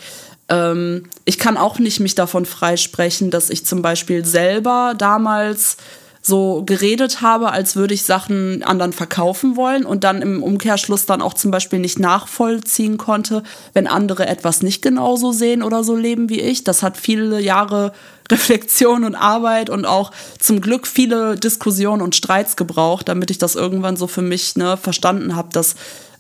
ähm, 0.50 1.06
ich 1.24 1.40
kann 1.40 1.56
auch 1.56 1.80
nicht 1.80 2.02
mich 2.02 2.16
davon 2.16 2.46
freisprechen, 2.46 3.32
dass 3.32 3.50
ich 3.50 3.66
zum 3.66 3.82
Beispiel 3.82 4.26
selber 4.26 4.94
damals 4.98 5.78
so 6.22 6.64
geredet 6.66 7.22
habe, 7.22 7.52
als 7.52 7.76
würde 7.76 7.94
ich 7.94 8.04
Sachen 8.04 8.62
anderen 8.62 8.94
verkaufen 8.94 9.56
wollen 9.56 9.86
und 9.86 10.04
dann 10.04 10.22
im 10.22 10.44
Umkehrschluss 10.44 11.06
dann 11.06 11.22
auch 11.22 11.34
zum 11.34 11.50
Beispiel 11.50 11.80
nicht 11.80 11.98
nachvollziehen 11.98 12.98
konnte, 12.98 13.42
wenn 13.74 13.88
andere 13.88 14.28
etwas 14.28 14.62
nicht 14.62 14.82
genauso 14.82 15.32
sehen 15.32 15.64
oder 15.64 15.84
so 15.84 15.96
leben 15.96 16.30
wie 16.30 16.42
ich. 16.42 16.64
Das 16.64 16.84
hat 16.84 16.98
viele 16.98 17.42
Jahre 17.42 17.92
Reflexion 18.32 19.04
und 19.04 19.16
Arbeit 19.16 19.70
und 19.70 19.86
auch 19.86 20.12
zum 20.40 20.62
Glück 20.62 20.88
viele 20.88 21.36
Diskussionen 21.36 22.02
und 22.02 22.16
Streits 22.16 22.56
gebraucht, 22.56 23.08
damit 23.10 23.32
ich 23.32 23.38
das 23.38 23.56
irgendwann 23.56 23.98
so 23.98 24.08
für 24.08 24.22
mich 24.22 24.56
ne, 24.56 24.78
verstanden 24.78 25.36
habe, 25.36 25.50
dass 25.52 25.76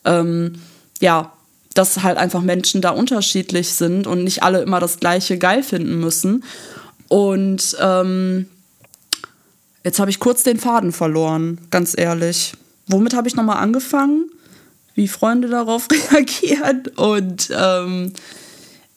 ähm, 0.05 0.53
ja, 0.99 1.31
dass 1.73 2.03
halt 2.03 2.17
einfach 2.17 2.41
Menschen 2.41 2.81
da 2.81 2.89
unterschiedlich 2.89 3.73
sind 3.73 4.05
und 4.05 4.23
nicht 4.23 4.43
alle 4.43 4.61
immer 4.61 4.79
das 4.79 4.99
Gleiche 4.99 5.37
geil 5.37 5.63
finden 5.63 5.99
müssen. 5.99 6.43
Und 7.07 7.77
ähm, 7.79 8.47
Jetzt 9.83 9.99
habe 9.99 10.11
ich 10.11 10.19
kurz 10.19 10.43
den 10.43 10.59
Faden 10.59 10.91
verloren, 10.91 11.59
ganz 11.71 11.97
ehrlich. 11.97 12.53
Womit 12.87 13.15
habe 13.15 13.27
ich 13.27 13.35
nochmal 13.35 13.57
angefangen? 13.57 14.29
Wie 14.93 15.07
Freunde 15.07 15.47
darauf 15.47 15.87
reagieren 16.11 16.83
und 16.95 17.49
ähm, 17.55 18.13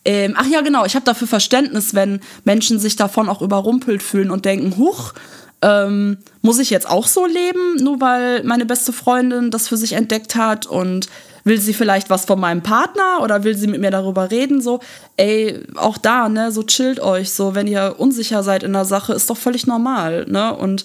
ähm, 0.04 0.34
ach 0.36 0.46
ja, 0.46 0.60
genau, 0.60 0.84
ich 0.84 0.94
habe 0.94 1.04
dafür 1.04 1.26
Verständnis, 1.26 1.94
wenn 1.94 2.20
Menschen 2.44 2.78
sich 2.78 2.96
davon 2.96 3.28
auch 3.28 3.42
überrumpelt 3.42 4.02
fühlen 4.02 4.30
und 4.30 4.44
denken, 4.44 4.76
huch, 4.76 5.14
ähm, 5.62 6.18
muss 6.42 6.58
ich 6.58 6.70
jetzt 6.70 6.88
auch 6.88 7.06
so 7.06 7.24
leben, 7.26 7.76
nur 7.76 8.00
weil 8.00 8.44
meine 8.44 8.66
beste 8.66 8.92
Freundin 8.92 9.50
das 9.50 9.68
für 9.68 9.78
sich 9.78 9.94
entdeckt 9.94 10.36
hat 10.36 10.66
und 10.66 11.08
will 11.44 11.58
sie 11.60 11.74
vielleicht 11.74 12.10
was 12.10 12.24
von 12.24 12.40
meinem 12.40 12.62
Partner 12.62 13.20
oder 13.22 13.44
will 13.44 13.56
sie 13.56 13.66
mit 13.66 13.80
mir 13.80 13.90
darüber 13.90 14.30
reden? 14.30 14.60
So, 14.60 14.80
ey, 15.16 15.60
auch 15.76 15.98
da, 15.98 16.28
ne, 16.28 16.52
so 16.52 16.62
chillt 16.62 17.00
euch. 17.00 17.32
So, 17.32 17.54
wenn 17.54 17.66
ihr 17.66 17.96
unsicher 17.98 18.42
seid 18.42 18.62
in 18.62 18.72
der 18.72 18.84
Sache, 18.84 19.12
ist 19.12 19.30
doch 19.30 19.36
völlig 19.36 19.66
normal, 19.66 20.26
ne? 20.28 20.54
Und 20.54 20.84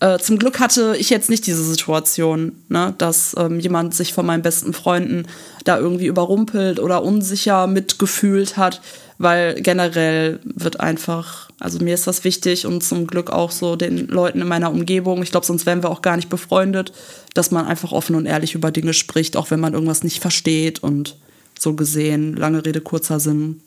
äh, 0.00 0.18
zum 0.18 0.38
Glück 0.38 0.60
hatte 0.60 0.94
ich 0.98 1.08
jetzt 1.08 1.30
nicht 1.30 1.46
diese 1.46 1.64
Situation, 1.64 2.52
ne, 2.68 2.94
dass 2.98 3.34
ähm, 3.38 3.60
jemand 3.60 3.94
sich 3.94 4.12
von 4.12 4.26
meinen 4.26 4.42
besten 4.42 4.74
Freunden 4.74 5.26
da 5.64 5.78
irgendwie 5.78 6.06
überrumpelt 6.06 6.80
oder 6.80 7.02
unsicher 7.02 7.66
mitgefühlt 7.66 8.58
hat, 8.58 8.82
weil 9.18 9.54
generell 9.62 10.38
wird 10.44 10.80
einfach, 10.80 11.48
also 11.58 11.78
mir 11.78 11.94
ist 11.94 12.06
das 12.06 12.24
wichtig 12.24 12.66
und 12.66 12.84
zum 12.84 13.06
Glück 13.06 13.30
auch 13.30 13.50
so 13.50 13.76
den 13.76 14.08
Leuten 14.08 14.42
in 14.42 14.48
meiner 14.48 14.70
Umgebung, 14.70 15.22
ich 15.22 15.30
glaube, 15.30 15.46
sonst 15.46 15.64
wären 15.64 15.82
wir 15.82 15.90
auch 15.90 16.02
gar 16.02 16.16
nicht 16.16 16.28
befreundet, 16.28 16.92
dass 17.32 17.50
man 17.50 17.64
einfach 17.64 17.92
offen 17.92 18.16
und 18.16 18.26
ehrlich 18.26 18.54
über 18.54 18.70
Dinge 18.70 18.92
spricht, 18.92 19.36
auch 19.36 19.50
wenn 19.50 19.60
man 19.60 19.72
irgendwas 19.72 20.04
nicht 20.04 20.20
versteht 20.20 20.82
und 20.82 21.16
so 21.58 21.72
gesehen, 21.72 22.36
lange 22.36 22.66
Rede, 22.66 22.82
kurzer 22.82 23.18
Sinn, 23.18 23.62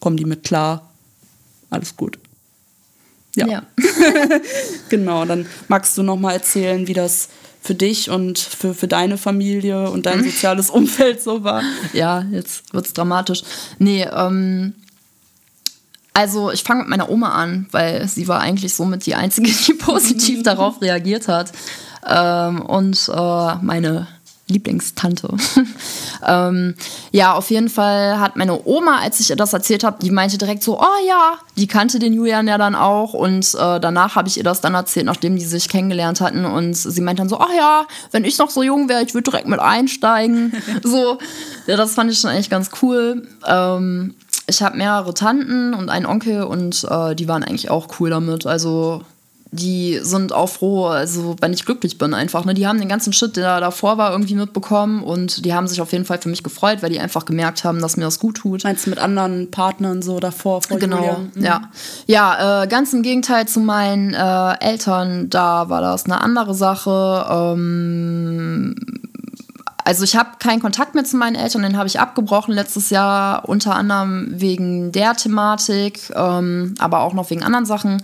kommen 0.00 0.16
die 0.16 0.24
mit 0.24 0.44
klar, 0.44 0.90
alles 1.68 1.94
gut. 1.96 2.18
Ja. 3.34 3.46
ja. 3.46 3.62
genau, 4.88 5.24
dann 5.24 5.46
magst 5.68 5.96
du 5.98 6.02
noch 6.02 6.16
mal 6.16 6.32
erzählen, 6.32 6.86
wie 6.86 6.94
das 6.94 7.28
für 7.60 7.74
dich 7.74 8.10
und 8.10 8.38
für, 8.38 8.74
für 8.74 8.88
deine 8.88 9.16
Familie 9.16 9.88
und 9.90 10.06
dein 10.06 10.18
mhm. 10.20 10.24
soziales 10.24 10.70
Umfeld 10.70 11.22
so 11.22 11.44
war. 11.44 11.62
Ja, 11.94 12.22
jetzt 12.30 12.74
wird 12.74 12.86
es 12.86 12.92
dramatisch. 12.92 13.42
Nee, 13.78 14.06
ähm, 14.12 14.74
also 16.12 16.52
ich 16.52 16.62
fange 16.62 16.82
mit 16.82 16.90
meiner 16.90 17.10
Oma 17.10 17.30
an, 17.30 17.66
weil 17.72 18.06
sie 18.06 18.28
war 18.28 18.40
eigentlich 18.40 18.74
somit 18.74 19.04
die 19.04 19.14
Einzige, 19.14 19.50
die 19.66 19.74
positiv 19.74 20.42
darauf 20.44 20.80
reagiert 20.80 21.28
hat. 21.28 21.52
Ähm, 22.06 22.62
und 22.62 23.10
äh, 23.12 23.54
meine 23.62 24.06
Lieblingstante. 24.46 25.28
ähm, 26.26 26.74
ja, 27.12 27.32
auf 27.32 27.50
jeden 27.50 27.70
Fall 27.70 28.20
hat 28.20 28.36
meine 28.36 28.66
Oma, 28.66 28.98
als 28.98 29.18
ich 29.20 29.30
ihr 29.30 29.36
das 29.36 29.54
erzählt 29.54 29.84
habe, 29.84 29.96
die 30.02 30.10
meinte 30.10 30.36
direkt 30.36 30.62
so, 30.62 30.78
oh 30.78 31.06
ja, 31.08 31.38
die 31.56 31.66
kannte 31.66 31.98
den 31.98 32.12
Julian 32.12 32.46
ja 32.46 32.58
dann 32.58 32.74
auch. 32.74 33.14
Und 33.14 33.54
äh, 33.54 33.80
danach 33.80 34.16
habe 34.16 34.28
ich 34.28 34.36
ihr 34.36 34.44
das 34.44 34.60
dann 34.60 34.74
erzählt, 34.74 35.06
nachdem 35.06 35.36
die 35.36 35.44
sich 35.44 35.68
kennengelernt 35.68 36.20
hatten. 36.20 36.44
Und 36.44 36.74
sie 36.74 37.00
meinte 37.00 37.22
dann 37.22 37.30
so, 37.30 37.40
oh 37.40 37.56
ja, 37.56 37.86
wenn 38.10 38.24
ich 38.24 38.36
noch 38.36 38.50
so 38.50 38.62
jung 38.62 38.88
wäre, 38.90 39.02
ich 39.02 39.14
würde 39.14 39.30
direkt 39.30 39.48
mit 39.48 39.60
einsteigen. 39.60 40.52
so, 40.82 41.18
ja, 41.66 41.76
das 41.76 41.94
fand 41.94 42.12
ich 42.12 42.20
schon 42.20 42.30
eigentlich 42.30 42.50
ganz 42.50 42.70
cool. 42.82 43.26
Ähm, 43.46 44.14
ich 44.46 44.62
habe 44.62 44.76
mehrere 44.76 45.14
Tanten 45.14 45.72
und 45.72 45.88
einen 45.88 46.04
Onkel 46.04 46.42
und 46.42 46.84
äh, 46.90 47.14
die 47.14 47.28
waren 47.28 47.42
eigentlich 47.42 47.70
auch 47.70 47.88
cool 47.98 48.10
damit. 48.10 48.44
Also 48.44 49.00
die 49.54 50.00
sind 50.02 50.32
auch 50.32 50.48
froh, 50.48 50.86
also 50.86 51.36
wenn 51.40 51.52
ich 51.52 51.64
glücklich 51.64 51.98
bin 51.98 52.12
einfach. 52.12 52.44
Ne? 52.44 52.54
Die 52.54 52.66
haben 52.66 52.78
den 52.78 52.88
ganzen 52.88 53.12
Shit, 53.12 53.36
der 53.36 53.60
davor 53.60 53.98
war, 53.98 54.12
irgendwie 54.12 54.34
mitbekommen 54.34 55.02
und 55.02 55.44
die 55.44 55.54
haben 55.54 55.68
sich 55.68 55.80
auf 55.80 55.92
jeden 55.92 56.04
Fall 56.04 56.18
für 56.18 56.28
mich 56.28 56.42
gefreut, 56.42 56.82
weil 56.82 56.90
die 56.90 57.00
einfach 57.00 57.24
gemerkt 57.24 57.64
haben, 57.64 57.80
dass 57.80 57.96
mir 57.96 58.04
das 58.04 58.18
gut 58.18 58.38
tut. 58.38 58.64
Meinst 58.64 58.86
du 58.86 58.90
mit 58.90 58.98
anderen 58.98 59.50
Partnern 59.50 60.02
so 60.02 60.18
davor? 60.18 60.62
Vor 60.62 60.78
genau, 60.78 61.18
mhm. 61.34 61.42
ja. 61.42 61.70
Ja, 62.06 62.62
äh, 62.62 62.66
ganz 62.66 62.92
im 62.92 63.02
Gegenteil 63.02 63.46
zu 63.46 63.60
meinen 63.60 64.12
äh, 64.12 64.54
Eltern, 64.60 65.30
da 65.30 65.68
war 65.68 65.80
das 65.80 66.06
eine 66.06 66.20
andere 66.20 66.54
Sache. 66.54 67.26
Ähm, 67.30 68.74
also 69.84 70.04
ich 70.04 70.16
habe 70.16 70.30
keinen 70.38 70.60
Kontakt 70.60 70.94
mehr 70.94 71.04
zu 71.04 71.16
meinen 71.16 71.36
Eltern, 71.36 71.62
den 71.62 71.76
habe 71.76 71.86
ich 71.86 72.00
abgebrochen 72.00 72.54
letztes 72.54 72.88
Jahr, 72.88 73.46
unter 73.48 73.76
anderem 73.76 74.28
wegen 74.30 74.92
der 74.92 75.14
Thematik, 75.14 76.10
ähm, 76.16 76.74
aber 76.78 77.00
auch 77.00 77.12
noch 77.12 77.28
wegen 77.30 77.42
anderen 77.42 77.66
Sachen. 77.66 78.02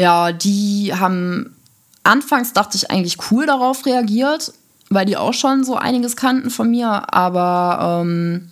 Ja, 0.00 0.32
die 0.32 0.94
haben 0.94 1.54
anfangs 2.04 2.54
dachte 2.54 2.74
ich 2.74 2.90
eigentlich 2.90 3.18
cool 3.30 3.44
darauf 3.44 3.84
reagiert, 3.84 4.54
weil 4.88 5.04
die 5.04 5.18
auch 5.18 5.34
schon 5.34 5.62
so 5.62 5.76
einiges 5.76 6.16
kannten 6.16 6.48
von 6.48 6.70
mir, 6.70 7.12
aber 7.12 8.00
ähm, 8.00 8.48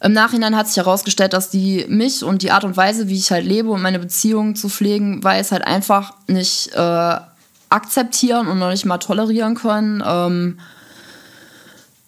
im 0.00 0.12
Nachhinein 0.12 0.56
hat 0.56 0.66
sich 0.66 0.78
herausgestellt, 0.78 1.34
dass 1.34 1.50
die 1.50 1.86
mich 1.88 2.24
und 2.24 2.42
die 2.42 2.50
Art 2.50 2.64
und 2.64 2.76
Weise, 2.76 3.06
wie 3.06 3.14
ich 3.14 3.30
halt 3.30 3.46
lebe 3.46 3.70
und 3.70 3.80
meine 3.80 4.00
Beziehung 4.00 4.56
zu 4.56 4.68
pflegen, 4.68 5.22
weil 5.22 5.40
es 5.40 5.52
halt 5.52 5.64
einfach 5.64 6.14
nicht 6.26 6.72
äh, 6.74 7.16
akzeptieren 7.68 8.48
und 8.48 8.58
noch 8.58 8.70
nicht 8.70 8.86
mal 8.86 8.98
tolerieren 8.98 9.54
können. 9.54 10.02
Ähm, 10.04 10.58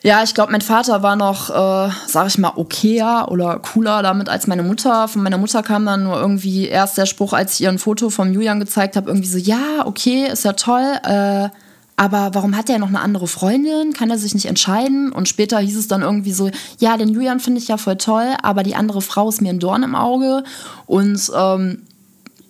ja, 0.09 0.23
ich 0.23 0.33
glaube, 0.33 0.53
mein 0.53 0.63
Vater 0.63 1.03
war 1.03 1.17
noch, 1.17 1.51
äh, 1.51 1.93
sag 2.07 2.29
ich 2.29 2.39
mal, 2.39 2.53
okayer 2.57 3.31
oder 3.31 3.59
cooler 3.59 4.03
damit 4.03 4.31
als 4.31 4.47
meine 4.47 4.63
Mutter. 4.63 5.07
Von 5.07 5.23
meiner 5.23 5.37
Mutter 5.37 5.63
kam 5.63 5.85
dann 5.85 6.05
nur 6.05 6.19
irgendwie 6.19 6.67
erst 6.67 6.97
der 6.97 7.05
Spruch, 7.05 7.35
als 7.35 7.53
ich 7.53 7.61
ihr 7.61 7.69
ein 7.69 7.79
Foto 7.79 8.09
vom 8.09 8.33
Julian 8.33 8.59
gezeigt 8.59 8.97
habe, 8.97 9.11
irgendwie 9.11 9.29
so, 9.29 9.37
ja, 9.37 9.85
okay, 9.85 10.27
ist 10.33 10.47
ja 10.47 10.55
toll, 10.55 10.99
äh, 11.05 11.51
aber 11.97 12.31
warum 12.33 12.57
hat 12.57 12.71
er 12.71 12.79
noch 12.79 12.89
eine 12.89 13.01
andere 13.01 13.27
Freundin? 13.27 13.93
Kann 13.93 14.09
er 14.09 14.17
sich 14.17 14.33
nicht 14.33 14.47
entscheiden? 14.47 15.13
Und 15.13 15.29
später 15.29 15.59
hieß 15.59 15.77
es 15.77 15.89
dann 15.89 16.01
irgendwie 16.01 16.33
so, 16.33 16.51
ja, 16.79 16.97
den 16.97 17.11
Julian 17.11 17.39
finde 17.39 17.61
ich 17.61 17.69
ja 17.69 17.77
voll 17.77 17.97
toll, 17.99 18.29
aber 18.43 18.63
die 18.63 18.77
andere 18.77 19.03
Frau 19.03 19.29
ist 19.29 19.43
mir 19.43 19.51
ein 19.51 19.59
Dorn 19.59 19.83
im 19.83 19.95
Auge. 19.95 20.43
Und 20.87 21.21
ähm, 21.37 21.83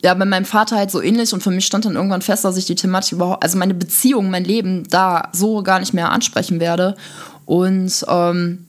ja, 0.05 0.15
bei 0.15 0.27
meinem 0.27 0.45
Vater 0.45 0.77
halt 0.77 0.93
so 0.93 1.03
ähnlich 1.03 1.33
und 1.33 1.43
für 1.43 1.51
mich 1.51 1.67
stand 1.67 1.87
dann 1.87 1.97
irgendwann 1.97 2.23
fest, 2.23 2.45
dass 2.45 2.57
ich 2.57 2.67
die 2.67 2.77
Thematik 2.77 3.15
überhaupt, 3.15 3.43
also 3.43 3.59
meine 3.59 3.75
Beziehung, 3.75 4.31
mein 4.31 4.45
Leben 4.45 4.87
da 4.89 5.31
so 5.33 5.65
gar 5.65 5.81
nicht 5.81 5.93
mehr 5.93 6.13
ansprechen 6.13 6.61
werde. 6.61 6.95
Und 7.49 8.05
ähm, 8.09 8.67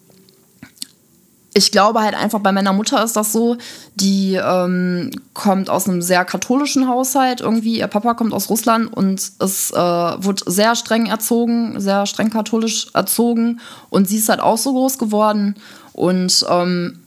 ich 1.54 1.74
glaube 1.74 2.00
halt 2.00 2.16
einfach, 2.16 2.40
bei 2.40 2.54
meiner 2.54 2.72
Mutter 2.72 3.04
ist 3.04 3.18
das 3.18 3.34
so, 3.34 3.58
die 3.96 4.36
ähm, 4.42 5.12
kommt 5.34 5.70
aus 5.70 5.90
einem 5.90 6.02
sehr 6.02 6.24
katholischen 6.24 6.88
Haushalt 6.88 7.42
irgendwie. 7.42 7.80
Ihr 7.80 7.88
Papa 7.88 8.14
kommt 8.14 8.32
aus 8.32 8.50
Russland 8.50 8.94
und 8.94 9.20
es 9.40 9.72
äh, 9.72 9.76
wird 9.76 10.44
sehr 10.46 10.78
streng 10.78 11.08
erzogen, 11.08 11.82
sehr 11.82 12.06
streng 12.06 12.30
katholisch 12.30 12.88
erzogen. 12.94 13.60
Und 13.90 14.08
sie 14.08 14.16
ist 14.16 14.30
halt 14.30 14.40
auch 14.40 14.58
so 14.58 14.72
groß 14.72 14.98
geworden. 14.98 15.56
Und 15.92 16.46
ähm, 16.50 17.00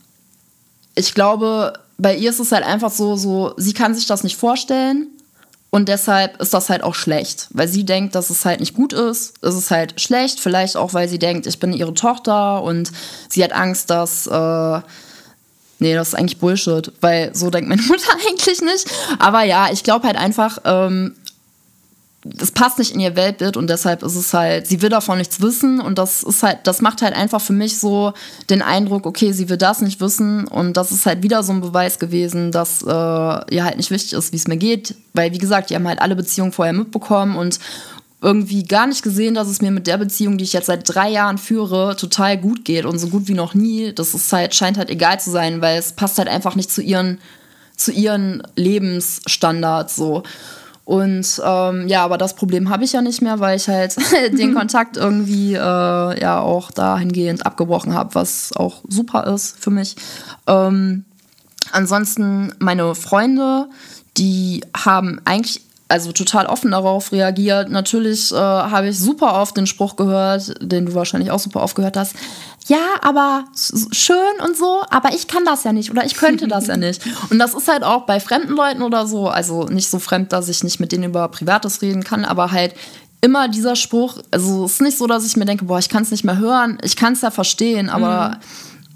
ich 0.94 1.14
glaube, 1.14 1.72
bei 1.96 2.14
ihr 2.14 2.28
ist 2.28 2.38
es 2.38 2.52
halt 2.52 2.66
einfach 2.66 2.90
so, 2.90 3.16
so, 3.16 3.54
sie 3.56 3.72
kann 3.72 3.94
sich 3.94 4.06
das 4.06 4.24
nicht 4.24 4.36
vorstellen. 4.36 5.06
Und 5.74 5.88
deshalb 5.88 6.38
ist 6.38 6.52
das 6.52 6.68
halt 6.68 6.82
auch 6.82 6.94
schlecht, 6.94 7.48
weil 7.50 7.66
sie 7.66 7.84
denkt, 7.84 8.14
dass 8.14 8.28
es 8.28 8.44
halt 8.44 8.60
nicht 8.60 8.74
gut 8.74 8.92
ist. 8.92 9.32
Es 9.40 9.54
ist 9.54 9.70
halt 9.70 9.98
schlecht, 9.98 10.38
vielleicht 10.38 10.76
auch, 10.76 10.92
weil 10.92 11.08
sie 11.08 11.18
denkt, 11.18 11.46
ich 11.46 11.58
bin 11.58 11.72
ihre 11.72 11.94
Tochter 11.94 12.62
und 12.62 12.92
sie 13.30 13.42
hat 13.42 13.52
Angst, 13.52 13.88
dass. 13.88 14.26
Äh, 14.26 14.80
nee, 15.78 15.94
das 15.94 16.08
ist 16.08 16.14
eigentlich 16.14 16.38
Bullshit, 16.38 16.92
weil 17.00 17.34
so 17.34 17.48
denkt 17.48 17.70
meine 17.70 17.80
Mutter 17.88 18.12
eigentlich 18.28 18.60
nicht. 18.60 18.86
Aber 19.18 19.44
ja, 19.44 19.72
ich 19.72 19.82
glaube 19.82 20.06
halt 20.06 20.18
einfach, 20.18 20.58
ähm, 20.66 21.14
das 22.24 22.52
passt 22.52 22.78
nicht 22.78 22.94
in 22.94 23.00
ihr 23.00 23.16
Weltbild 23.16 23.56
und 23.56 23.68
deshalb 23.68 24.02
ist 24.02 24.14
es 24.14 24.32
halt, 24.32 24.66
sie 24.66 24.80
will 24.80 24.90
davon 24.90 25.18
nichts 25.18 25.40
wissen 25.40 25.80
und 25.80 25.98
das 25.98 26.22
ist 26.22 26.42
halt, 26.42 26.60
das 26.64 26.80
macht 26.80 27.02
halt 27.02 27.14
einfach 27.14 27.40
für 27.40 27.52
mich 27.52 27.78
so 27.78 28.12
den 28.48 28.62
Eindruck, 28.62 29.06
okay, 29.06 29.32
sie 29.32 29.48
will 29.48 29.56
das 29.56 29.80
nicht 29.80 30.00
wissen 30.00 30.46
und 30.46 30.76
das 30.76 30.92
ist 30.92 31.04
halt 31.04 31.22
wieder 31.24 31.42
so 31.42 31.52
ein 31.52 31.60
Beweis 31.60 31.98
gewesen, 31.98 32.52
dass 32.52 32.82
äh, 32.82 32.86
ihr 32.86 33.64
halt 33.64 33.76
nicht 33.76 33.90
wichtig 33.90 34.12
ist, 34.12 34.32
wie 34.32 34.36
es 34.36 34.46
mir 34.46 34.56
geht, 34.56 34.94
weil 35.14 35.32
wie 35.32 35.38
gesagt, 35.38 35.70
die 35.70 35.74
haben 35.74 35.88
halt 35.88 36.00
alle 36.00 36.14
Beziehungen 36.14 36.52
vorher 36.52 36.72
mitbekommen 36.72 37.36
und 37.36 37.58
irgendwie 38.20 38.62
gar 38.62 38.86
nicht 38.86 39.02
gesehen, 39.02 39.34
dass 39.34 39.48
es 39.48 39.60
mir 39.60 39.72
mit 39.72 39.88
der 39.88 39.98
Beziehung, 39.98 40.38
die 40.38 40.44
ich 40.44 40.52
jetzt 40.52 40.66
seit 40.66 40.82
drei 40.88 41.10
Jahren 41.10 41.38
führe, 41.38 41.96
total 41.96 42.38
gut 42.38 42.64
geht 42.64 42.84
und 42.84 43.00
so 43.00 43.08
gut 43.08 43.26
wie 43.26 43.34
noch 43.34 43.54
nie. 43.54 43.92
Das 43.92 44.14
ist 44.14 44.32
halt, 44.32 44.54
scheint 44.54 44.78
halt 44.78 44.90
egal 44.90 45.18
zu 45.18 45.32
sein, 45.32 45.60
weil 45.60 45.76
es 45.76 45.92
passt 45.92 46.18
halt 46.18 46.28
einfach 46.28 46.54
nicht 46.54 46.70
zu 46.70 46.82
ihren, 46.82 47.18
zu 47.76 47.90
ihren 47.90 48.44
Lebensstandards 48.54 49.96
so. 49.96 50.22
Und 50.84 51.40
ähm, 51.44 51.86
ja, 51.86 52.04
aber 52.04 52.18
das 52.18 52.34
Problem 52.34 52.68
habe 52.68 52.84
ich 52.84 52.92
ja 52.92 53.02
nicht 53.02 53.22
mehr, 53.22 53.38
weil 53.38 53.56
ich 53.56 53.68
halt 53.68 53.96
den 54.32 54.54
Kontakt 54.54 54.96
irgendwie 54.96 55.54
äh, 55.54 55.58
ja 55.58 56.40
auch 56.40 56.70
dahingehend 56.70 57.46
abgebrochen 57.46 57.94
habe, 57.94 58.14
was 58.14 58.52
auch 58.56 58.82
super 58.88 59.26
ist 59.32 59.56
für 59.58 59.70
mich. 59.70 59.94
Ähm, 60.46 61.04
ansonsten 61.70 62.52
meine 62.58 62.94
Freunde, 62.94 63.68
die 64.16 64.64
haben 64.76 65.20
eigentlich 65.24 65.62
also 65.88 66.10
total 66.10 66.46
offen 66.46 66.70
darauf 66.70 67.12
reagiert. 67.12 67.70
Natürlich 67.70 68.32
äh, 68.32 68.36
habe 68.36 68.88
ich 68.88 68.98
super 68.98 69.34
oft 69.34 69.56
den 69.56 69.66
Spruch 69.66 69.94
gehört, 69.94 70.54
den 70.60 70.86
du 70.86 70.94
wahrscheinlich 70.94 71.30
auch 71.30 71.38
super 71.38 71.62
oft 71.62 71.76
gehört 71.76 71.96
hast 71.96 72.16
ja, 72.72 72.86
aber 73.02 73.44
schön 73.92 74.40
und 74.42 74.56
so, 74.56 74.82
aber 74.88 75.12
ich 75.14 75.28
kann 75.28 75.44
das 75.44 75.62
ja 75.64 75.74
nicht 75.74 75.90
oder 75.90 76.06
ich 76.06 76.14
könnte 76.14 76.48
das 76.48 76.68
ja 76.68 76.76
nicht. 76.78 77.02
Und 77.28 77.38
das 77.38 77.52
ist 77.52 77.68
halt 77.68 77.82
auch 77.84 78.06
bei 78.06 78.18
fremden 78.18 78.54
Leuten 78.54 78.80
oder 78.80 79.06
so, 79.06 79.28
also 79.28 79.64
nicht 79.64 79.90
so 79.90 79.98
fremd, 79.98 80.32
dass 80.32 80.48
ich 80.48 80.64
nicht 80.64 80.80
mit 80.80 80.90
denen 80.90 81.04
über 81.04 81.28
Privates 81.28 81.82
reden 81.82 82.02
kann, 82.02 82.24
aber 82.24 82.50
halt 82.50 82.74
immer 83.20 83.48
dieser 83.48 83.76
Spruch, 83.76 84.18
also 84.30 84.64
es 84.64 84.72
ist 84.74 84.80
nicht 84.80 84.96
so, 84.96 85.06
dass 85.06 85.26
ich 85.26 85.36
mir 85.36 85.44
denke, 85.44 85.66
boah, 85.66 85.78
ich 85.78 85.90
kann 85.90 86.02
es 86.02 86.10
nicht 86.10 86.24
mehr 86.24 86.38
hören, 86.38 86.78
ich 86.82 86.96
kann 86.96 87.12
es 87.12 87.20
ja 87.20 87.30
verstehen, 87.30 87.90
aber 87.90 88.30
mhm. 88.30 88.36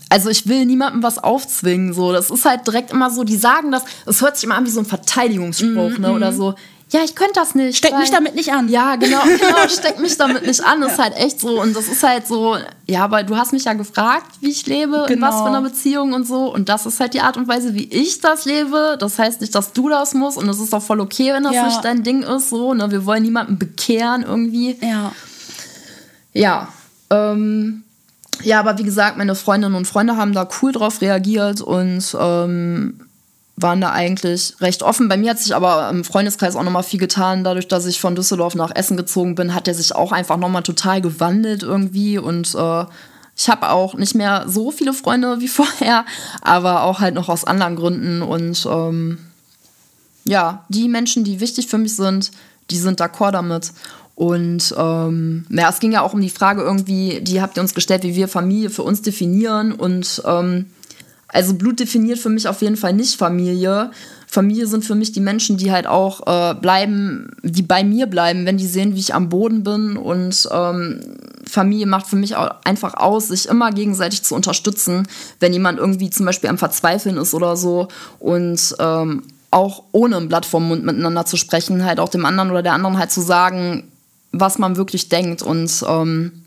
also 0.08 0.30
ich 0.30 0.48
will 0.48 0.64
niemandem 0.64 1.02
was 1.02 1.18
aufzwingen, 1.18 1.92
so, 1.92 2.12
das 2.12 2.30
ist 2.30 2.46
halt 2.46 2.66
direkt 2.66 2.92
immer 2.92 3.10
so, 3.10 3.24
die 3.24 3.36
sagen 3.36 3.72
das, 3.72 3.84
es 4.06 4.22
hört 4.22 4.36
sich 4.36 4.44
immer 4.44 4.56
an 4.56 4.64
wie 4.64 4.70
so 4.70 4.80
ein 4.80 4.86
Verteidigungsspruch, 4.86 5.98
mhm. 5.98 6.00
ne, 6.00 6.12
oder 6.12 6.32
mhm. 6.32 6.36
so, 6.36 6.54
ja, 6.90 7.00
ich 7.02 7.16
könnte 7.16 7.34
das 7.34 7.56
nicht. 7.56 7.78
Steck 7.78 7.92
weil, 7.92 8.00
mich 8.00 8.10
damit 8.10 8.36
nicht 8.36 8.52
an. 8.52 8.68
Ja, 8.68 8.94
genau, 8.94 9.20
genau, 9.22 9.68
steck 9.68 9.98
mich 9.98 10.16
damit 10.16 10.46
nicht 10.46 10.64
an. 10.64 10.80
Das 10.80 10.92
ist 10.92 10.98
halt 11.00 11.16
echt 11.16 11.40
so. 11.40 11.60
Und 11.60 11.74
das 11.74 11.88
ist 11.88 12.02
halt 12.04 12.28
so, 12.28 12.56
ja, 12.86 13.02
aber 13.02 13.24
du 13.24 13.36
hast 13.36 13.52
mich 13.52 13.64
ja 13.64 13.72
gefragt, 13.72 14.26
wie 14.40 14.50
ich 14.50 14.66
lebe, 14.66 14.92
genau. 14.92 15.06
in 15.06 15.20
was 15.20 15.36
für 15.40 15.46
einer 15.46 15.62
Beziehung 15.62 16.12
und 16.12 16.28
so. 16.28 16.52
Und 16.52 16.68
das 16.68 16.86
ist 16.86 17.00
halt 17.00 17.14
die 17.14 17.20
Art 17.20 17.36
und 17.36 17.48
Weise, 17.48 17.74
wie 17.74 17.88
ich 17.92 18.20
das 18.20 18.44
lebe. 18.44 18.96
Das 19.00 19.18
heißt 19.18 19.40
nicht, 19.40 19.52
dass 19.56 19.72
du 19.72 19.88
das 19.88 20.14
musst. 20.14 20.38
Und 20.38 20.48
es 20.48 20.60
ist 20.60 20.72
auch 20.72 20.82
voll 20.82 21.00
okay, 21.00 21.32
wenn 21.32 21.42
das 21.42 21.54
ja. 21.54 21.66
nicht 21.66 21.84
dein 21.84 22.04
Ding 22.04 22.22
ist. 22.22 22.50
So, 22.50 22.72
ne? 22.72 22.88
Wir 22.88 23.04
wollen 23.04 23.24
niemanden 23.24 23.58
bekehren 23.58 24.22
irgendwie. 24.22 24.78
Ja. 24.80 25.10
Ja. 26.32 26.68
Ähm, 27.10 27.82
ja, 28.42 28.60
aber 28.60 28.78
wie 28.78 28.84
gesagt, 28.84 29.16
meine 29.16 29.34
Freundinnen 29.34 29.74
und 29.74 29.86
Freunde 29.86 30.16
haben 30.16 30.34
da 30.34 30.48
cool 30.62 30.70
drauf 30.70 31.00
reagiert 31.00 31.60
und 31.60 32.16
ähm, 32.18 33.05
waren 33.56 33.80
da 33.80 33.90
eigentlich 33.90 34.54
recht 34.60 34.82
offen. 34.82 35.08
Bei 35.08 35.16
mir 35.16 35.30
hat 35.30 35.38
sich 35.38 35.54
aber 35.54 35.88
im 35.88 36.04
Freundeskreis 36.04 36.56
auch 36.56 36.62
nochmal 36.62 36.82
viel 36.82 37.00
getan. 37.00 37.42
Dadurch, 37.42 37.68
dass 37.68 37.86
ich 37.86 38.00
von 38.00 38.14
Düsseldorf 38.14 38.54
nach 38.54 38.74
Essen 38.74 38.98
gezogen 38.98 39.34
bin, 39.34 39.54
hat 39.54 39.66
er 39.66 39.74
sich 39.74 39.94
auch 39.94 40.12
einfach 40.12 40.36
nochmal 40.36 40.62
total 40.62 41.00
gewandelt 41.00 41.62
irgendwie. 41.62 42.18
Und 42.18 42.54
äh, 42.54 42.84
ich 43.34 43.48
habe 43.48 43.70
auch 43.70 43.94
nicht 43.94 44.14
mehr 44.14 44.44
so 44.46 44.70
viele 44.70 44.92
Freunde 44.92 45.40
wie 45.40 45.48
vorher, 45.48 46.04
aber 46.42 46.82
auch 46.82 47.00
halt 47.00 47.14
noch 47.14 47.30
aus 47.30 47.44
anderen 47.44 47.76
Gründen. 47.76 48.20
Und 48.20 48.66
ähm, 48.70 49.18
ja, 50.24 50.64
die 50.68 50.88
Menschen, 50.88 51.24
die 51.24 51.40
wichtig 51.40 51.66
für 51.66 51.78
mich 51.78 51.96
sind, 51.96 52.32
die 52.70 52.78
sind 52.78 53.00
d'accord 53.00 53.32
damit. 53.32 53.72
Und 54.16 54.74
ähm, 54.76 55.46
ja, 55.50 55.70
es 55.70 55.78
ging 55.78 55.92
ja 55.92 56.02
auch 56.02 56.14
um 56.14 56.20
die 56.20 56.30
Frage 56.30 56.62
irgendwie, 56.62 57.20
die 57.22 57.40
habt 57.40 57.56
ihr 57.56 57.62
uns 57.62 57.74
gestellt, 57.74 58.02
wie 58.02 58.16
wir 58.16 58.28
Familie 58.28 58.70
für 58.70 58.82
uns 58.82 59.02
definieren. 59.02 59.72
Und 59.72 60.22
ähm, 60.26 60.66
also 61.36 61.52
Blut 61.52 61.80
definiert 61.80 62.18
für 62.18 62.30
mich 62.30 62.48
auf 62.48 62.62
jeden 62.62 62.78
Fall 62.78 62.94
nicht 62.94 63.18
Familie. 63.18 63.90
Familie 64.26 64.66
sind 64.66 64.86
für 64.86 64.94
mich 64.94 65.12
die 65.12 65.20
Menschen, 65.20 65.58
die 65.58 65.70
halt 65.70 65.86
auch 65.86 66.26
äh, 66.26 66.54
bleiben, 66.54 67.28
die 67.42 67.60
bei 67.60 67.84
mir 67.84 68.06
bleiben, 68.06 68.46
wenn 68.46 68.56
die 68.56 68.66
sehen, 68.66 68.94
wie 68.94 69.00
ich 69.00 69.14
am 69.14 69.28
Boden 69.28 69.62
bin. 69.62 69.98
Und 69.98 70.48
ähm, 70.50 71.00
Familie 71.46 71.86
macht 71.86 72.06
für 72.06 72.16
mich 72.16 72.36
auch 72.36 72.50
einfach 72.64 72.94
aus, 72.94 73.28
sich 73.28 73.50
immer 73.50 73.70
gegenseitig 73.70 74.22
zu 74.22 74.34
unterstützen, 74.34 75.06
wenn 75.38 75.52
jemand 75.52 75.78
irgendwie 75.78 76.08
zum 76.08 76.24
Beispiel 76.24 76.48
am 76.48 76.56
Verzweifeln 76.56 77.18
ist 77.18 77.34
oder 77.34 77.54
so. 77.54 77.88
Und 78.18 78.74
ähm, 78.78 79.22
auch 79.50 79.82
ohne 79.92 80.16
ein 80.16 80.28
Blatt 80.28 80.46
vom 80.46 80.66
Mund 80.68 80.84
miteinander 80.84 81.26
zu 81.26 81.36
sprechen, 81.36 81.84
halt 81.84 82.00
auch 82.00 82.08
dem 82.08 82.24
anderen 82.24 82.50
oder 82.50 82.62
der 82.62 82.72
anderen 82.72 82.98
halt 82.98 83.12
zu 83.12 83.20
sagen, 83.20 83.92
was 84.32 84.58
man 84.58 84.76
wirklich 84.76 85.10
denkt. 85.10 85.42
Und 85.42 85.84
ähm, 85.86 86.44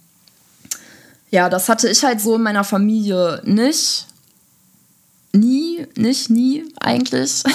Ja, 1.30 1.48
das 1.48 1.70
hatte 1.70 1.88
ich 1.88 2.04
halt 2.04 2.20
so 2.20 2.36
in 2.36 2.42
meiner 2.42 2.64
Familie 2.64 3.42
nicht. 3.46 4.08
Nie, 5.34 5.88
nicht, 5.96 6.30
nie 6.30 6.66
eigentlich. 6.80 7.44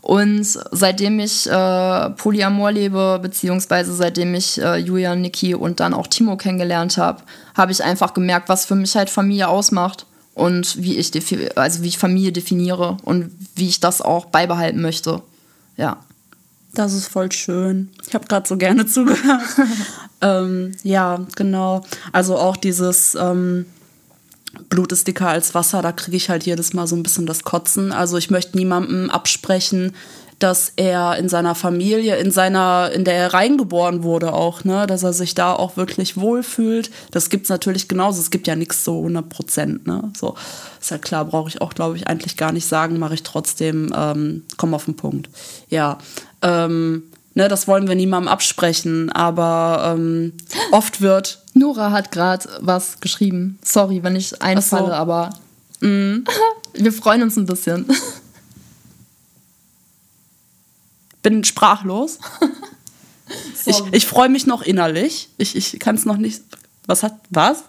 Und 0.00 0.46
seitdem 0.70 1.18
ich 1.20 1.46
äh, 1.46 2.10
Polyamor 2.10 2.72
lebe, 2.72 3.18
beziehungsweise 3.20 3.92
seitdem 3.94 4.34
ich 4.34 4.58
äh, 4.58 4.76
Julian, 4.76 5.20
Niki 5.20 5.54
und 5.54 5.80
dann 5.80 5.92
auch 5.92 6.06
Timo 6.06 6.38
kennengelernt 6.38 6.96
habe, 6.96 7.22
habe 7.54 7.72
ich 7.72 7.84
einfach 7.84 8.14
gemerkt, 8.14 8.48
was 8.48 8.64
für 8.64 8.74
mich 8.74 8.96
halt 8.96 9.10
Familie 9.10 9.48
ausmacht 9.48 10.06
und 10.34 10.82
wie 10.82 10.96
ich, 10.96 11.12
also 11.56 11.82
wie 11.82 11.88
ich 11.88 11.98
Familie 11.98 12.32
definiere 12.32 12.96
und 13.02 13.30
wie 13.54 13.68
ich 13.68 13.80
das 13.80 14.00
auch 14.00 14.26
beibehalten 14.26 14.80
möchte. 14.80 15.20
Ja. 15.76 15.98
Das 16.72 16.92
ist 16.92 17.08
voll 17.08 17.32
schön. 17.32 17.90
Ich 18.06 18.14
habe 18.14 18.26
gerade 18.26 18.48
so 18.48 18.56
gerne 18.56 18.86
zugehört. 18.86 19.42
ähm, 20.22 20.72
ja, 20.84 21.20
genau. 21.34 21.82
Also 22.12 22.38
auch 22.38 22.56
dieses 22.56 23.14
ähm, 23.14 23.66
Blut 24.68 24.92
ist 24.92 25.06
dicker 25.06 25.28
als 25.28 25.54
Wasser, 25.54 25.82
da 25.82 25.92
kriege 25.92 26.16
ich 26.16 26.30
halt 26.30 26.44
jedes 26.44 26.72
Mal 26.72 26.86
so 26.86 26.96
ein 26.96 27.02
bisschen 27.02 27.26
das 27.26 27.42
Kotzen. 27.42 27.92
Also 27.92 28.16
ich 28.16 28.30
möchte 28.30 28.56
niemandem 28.56 29.10
absprechen, 29.10 29.92
dass 30.38 30.72
er 30.76 31.16
in 31.16 31.28
seiner 31.28 31.54
Familie, 31.54 32.16
in 32.16 32.30
seiner, 32.30 32.92
in 32.94 33.04
der 33.04 33.14
er 33.14 33.34
reingeboren 33.34 34.04
wurde 34.04 34.32
auch, 34.32 34.64
ne, 34.64 34.86
dass 34.86 35.02
er 35.02 35.12
sich 35.12 35.34
da 35.34 35.52
auch 35.52 35.76
wirklich 35.76 36.16
wohlfühlt. 36.16 36.90
Das 37.10 37.28
gibt's 37.28 37.48
natürlich 37.48 37.88
genauso. 37.88 38.20
Es 38.20 38.30
gibt 38.30 38.46
ja 38.46 38.54
nichts 38.54 38.84
so 38.84 38.98
100 38.98 39.28
Prozent, 39.28 39.86
ne. 39.86 40.12
So 40.16 40.36
ist 40.80 40.90
ja 40.90 40.98
klar, 40.98 41.24
brauche 41.24 41.48
ich 41.48 41.60
auch, 41.60 41.74
glaube 41.74 41.96
ich, 41.96 42.06
eigentlich 42.06 42.36
gar 42.36 42.52
nicht 42.52 42.66
sagen, 42.66 42.98
mache 42.98 43.14
ich 43.14 43.24
trotzdem. 43.24 43.92
Ähm, 43.94 44.44
komm 44.56 44.74
auf 44.74 44.84
den 44.84 44.96
Punkt. 44.96 45.28
Ja. 45.68 45.98
Ähm, 46.40 47.02
ne, 47.38 47.48
das 47.48 47.68
wollen 47.68 47.86
wir 47.86 47.94
niemandem 47.94 48.28
absprechen, 48.28 49.10
aber 49.12 49.94
ähm, 49.94 50.32
oft 50.72 51.00
wird. 51.00 51.44
Nora 51.54 51.92
hat 51.92 52.10
gerade 52.10 52.48
was 52.60 52.98
geschrieben. 53.00 53.60
Sorry, 53.62 54.02
wenn 54.02 54.16
ich 54.16 54.42
einfalle, 54.42 54.88
so. 54.88 54.92
aber 54.92 55.30
mm. 55.80 56.24
wir 56.74 56.92
freuen 56.92 57.22
uns 57.22 57.36
ein 57.36 57.46
bisschen. 57.46 57.86
Bin 61.22 61.44
sprachlos. 61.44 62.18
ich 63.66 63.82
ich 63.92 64.06
freue 64.06 64.28
mich 64.28 64.46
noch 64.46 64.62
innerlich. 64.62 65.28
Ich, 65.38 65.54
ich 65.54 65.78
kann 65.78 65.94
es 65.94 66.04
noch 66.04 66.16
nicht. 66.16 66.42
Was 66.86 67.04
hat. 67.04 67.14
Was? 67.30 67.62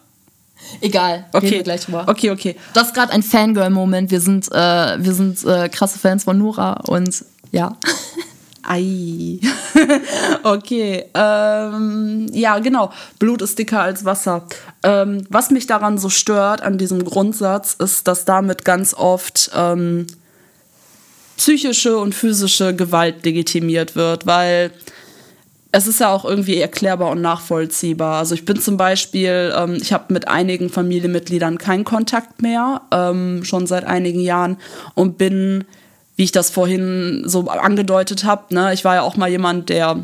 Egal, 0.82 1.26
okay. 1.32 1.46
reden 1.46 1.58
wir 1.58 1.64
gleich 1.64 1.86
drüber. 1.86 2.06
Okay, 2.08 2.32
okay. 2.32 2.56
Das 2.74 2.88
ist 2.88 2.94
gerade 2.96 3.14
ein 3.14 3.24
Fangirl-Moment. 3.24 4.10
Wir 4.12 4.20
sind, 4.20 4.52
äh, 4.52 4.56
wir 5.04 5.14
sind 5.14 5.44
äh, 5.46 5.70
krasse 5.70 6.00
Fans 6.00 6.24
von 6.24 6.38
Nora 6.40 6.74
und 6.88 7.24
ja. 7.52 7.78
Ei. 8.64 9.40
okay. 10.44 11.06
Ähm, 11.14 12.28
ja, 12.34 12.60
genau. 12.60 12.92
Blut 13.20 13.42
ist 13.42 13.58
dicker 13.60 13.82
als 13.82 14.06
Wasser. 14.06 14.48
Ähm, 14.84 15.26
was 15.30 15.52
mich 15.52 15.68
daran 15.68 15.98
so 15.98 16.10
stört, 16.10 16.62
an 16.62 16.78
diesem 16.78 17.04
Grundsatz, 17.04 17.74
ist, 17.74 18.08
dass 18.08 18.26
damit 18.26 18.66
ganz 18.66 18.94
oft 18.94 19.52
ähm, 19.56 20.08
psychische 21.38 21.98
und 21.98 22.14
physische 22.14 22.76
Gewalt 22.76 23.24
legitimiert 23.26 23.96
wird, 23.96 24.26
weil 24.26 24.72
es 25.72 25.88
ist 25.88 26.00
ja 26.00 26.12
auch 26.12 26.26
irgendwie 26.26 26.58
erklärbar 26.58 27.12
und 27.12 27.22
nachvollziehbar. 27.22 28.18
Also 28.18 28.34
ich 28.34 28.44
bin 28.44 28.60
zum 28.60 28.78
Beispiel, 28.78 29.54
ähm, 29.56 29.78
ich 29.80 29.94
habe 29.94 30.12
mit 30.14 30.28
einigen 30.28 30.70
Familienmitgliedern 30.70 31.58
keinen 31.58 31.84
Kontakt 31.84 32.42
mehr, 32.42 32.82
ähm, 32.92 33.44
schon 33.44 33.68
seit 33.68 33.86
einigen 33.86 34.20
Jahren 34.20 34.58
und 34.96 35.18
bin 35.18 35.66
wie 36.20 36.24
ich 36.26 36.34
das 36.34 36.50
vorhin 36.50 37.24
so 37.26 37.48
angedeutet 37.48 38.26
habe. 38.26 38.54
Ne? 38.54 38.74
Ich 38.74 38.84
war 38.84 38.96
ja 38.96 39.02
auch 39.04 39.16
mal 39.16 39.30
jemand, 39.30 39.70
der 39.70 40.04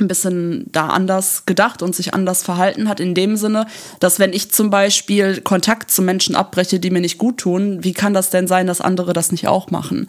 ein 0.00 0.08
bisschen 0.08 0.64
da 0.72 0.86
anders 0.86 1.44
gedacht 1.44 1.82
und 1.82 1.94
sich 1.94 2.14
anders 2.14 2.42
verhalten 2.42 2.88
hat, 2.88 3.00
in 3.00 3.14
dem 3.14 3.36
Sinne, 3.36 3.66
dass 4.00 4.18
wenn 4.18 4.32
ich 4.32 4.50
zum 4.50 4.70
Beispiel 4.70 5.42
Kontakt 5.42 5.90
zu 5.90 6.00
Menschen 6.00 6.36
abbreche, 6.36 6.80
die 6.80 6.88
mir 6.88 7.02
nicht 7.02 7.18
gut 7.18 7.36
tun, 7.36 7.84
wie 7.84 7.92
kann 7.92 8.14
das 8.14 8.30
denn 8.30 8.46
sein, 8.46 8.66
dass 8.66 8.80
andere 8.80 9.12
das 9.12 9.30
nicht 9.30 9.46
auch 9.46 9.70
machen? 9.70 10.08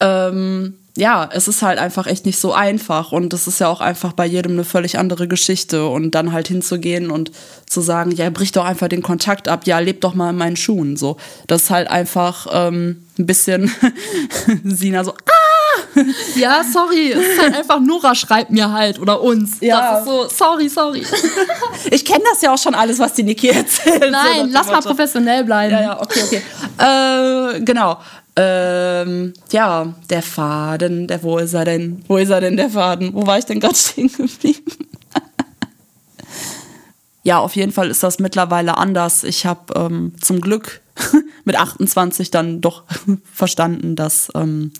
Ähm, 0.00 0.78
ja, 1.00 1.28
es 1.32 1.48
ist 1.48 1.62
halt 1.62 1.78
einfach 1.78 2.06
echt 2.06 2.26
nicht 2.26 2.38
so 2.38 2.52
einfach 2.52 3.10
und 3.10 3.32
es 3.32 3.46
ist 3.46 3.58
ja 3.58 3.68
auch 3.68 3.80
einfach 3.80 4.12
bei 4.12 4.26
jedem 4.26 4.52
eine 4.52 4.64
völlig 4.64 4.98
andere 4.98 5.26
Geschichte 5.26 5.88
und 5.88 6.14
dann 6.14 6.32
halt 6.32 6.48
hinzugehen 6.48 7.10
und 7.10 7.32
zu 7.66 7.80
sagen, 7.80 8.12
ja, 8.12 8.28
brich 8.28 8.52
doch 8.52 8.66
einfach 8.66 8.88
den 8.88 9.02
Kontakt 9.02 9.48
ab, 9.48 9.62
ja, 9.64 9.78
leb 9.78 10.02
doch 10.02 10.14
mal 10.14 10.30
in 10.30 10.36
meinen 10.36 10.56
Schuhen, 10.56 10.98
so. 10.98 11.16
Das 11.46 11.64
ist 11.64 11.70
halt 11.70 11.88
einfach 11.88 12.46
ähm, 12.52 13.02
ein 13.18 13.26
bisschen 13.26 13.72
Sina 14.64 15.02
so, 15.02 15.12
ah! 15.12 15.50
Ja, 16.36 16.62
sorry, 16.62 17.12
es 17.12 17.26
ist 17.26 17.40
halt 17.40 17.54
einfach 17.54 17.80
Nora 17.80 18.14
schreibt 18.14 18.50
mir 18.50 18.70
halt 18.70 18.98
oder 18.98 19.22
uns. 19.22 19.56
Ja. 19.60 19.94
Das 19.94 20.00
ist 20.00 20.06
so, 20.06 20.28
sorry, 20.28 20.68
sorry. 20.68 21.02
Ich 21.90 22.04
kenne 22.04 22.22
das 22.30 22.42
ja 22.42 22.52
auch 22.52 22.58
schon 22.58 22.74
alles, 22.74 22.98
was 22.98 23.14
die 23.14 23.22
Niki 23.22 23.48
erzählt. 23.48 24.10
Nein, 24.10 24.46
so 24.46 24.48
lass 24.50 24.66
mal 24.66 24.80
professionell 24.80 25.44
bleiben. 25.44 25.72
Ja, 25.72 25.80
ja, 25.80 26.00
okay, 26.00 26.20
okay. 26.22 26.42
Äh, 26.78 27.60
genau. 27.60 27.98
Ähm, 28.36 29.32
ja, 29.50 29.94
der 30.08 30.22
Faden, 30.22 31.06
der, 31.06 31.22
wo 31.22 31.38
ist 31.38 31.54
er 31.54 31.64
denn? 31.64 32.04
Wo 32.06 32.16
ist 32.16 32.30
er 32.30 32.40
denn, 32.40 32.56
der 32.56 32.70
Faden? 32.70 33.12
Wo 33.12 33.26
war 33.26 33.38
ich 33.38 33.44
denn 33.44 33.60
gerade 33.60 33.74
stehen 33.76 34.10
geblieben? 34.12 34.72
ja, 37.22 37.38
auf 37.38 37.56
jeden 37.56 37.72
Fall 37.72 37.90
ist 37.90 38.02
das 38.02 38.18
mittlerweile 38.18 38.76
anders. 38.78 39.24
Ich 39.24 39.46
habe 39.46 39.74
ähm, 39.74 40.14
zum 40.20 40.40
Glück 40.40 40.80
mit 41.44 41.56
28 41.56 42.30
dann 42.30 42.60
doch 42.60 42.84
verstanden, 43.32 43.96
dass 43.96 44.30
ähm, 44.34 44.72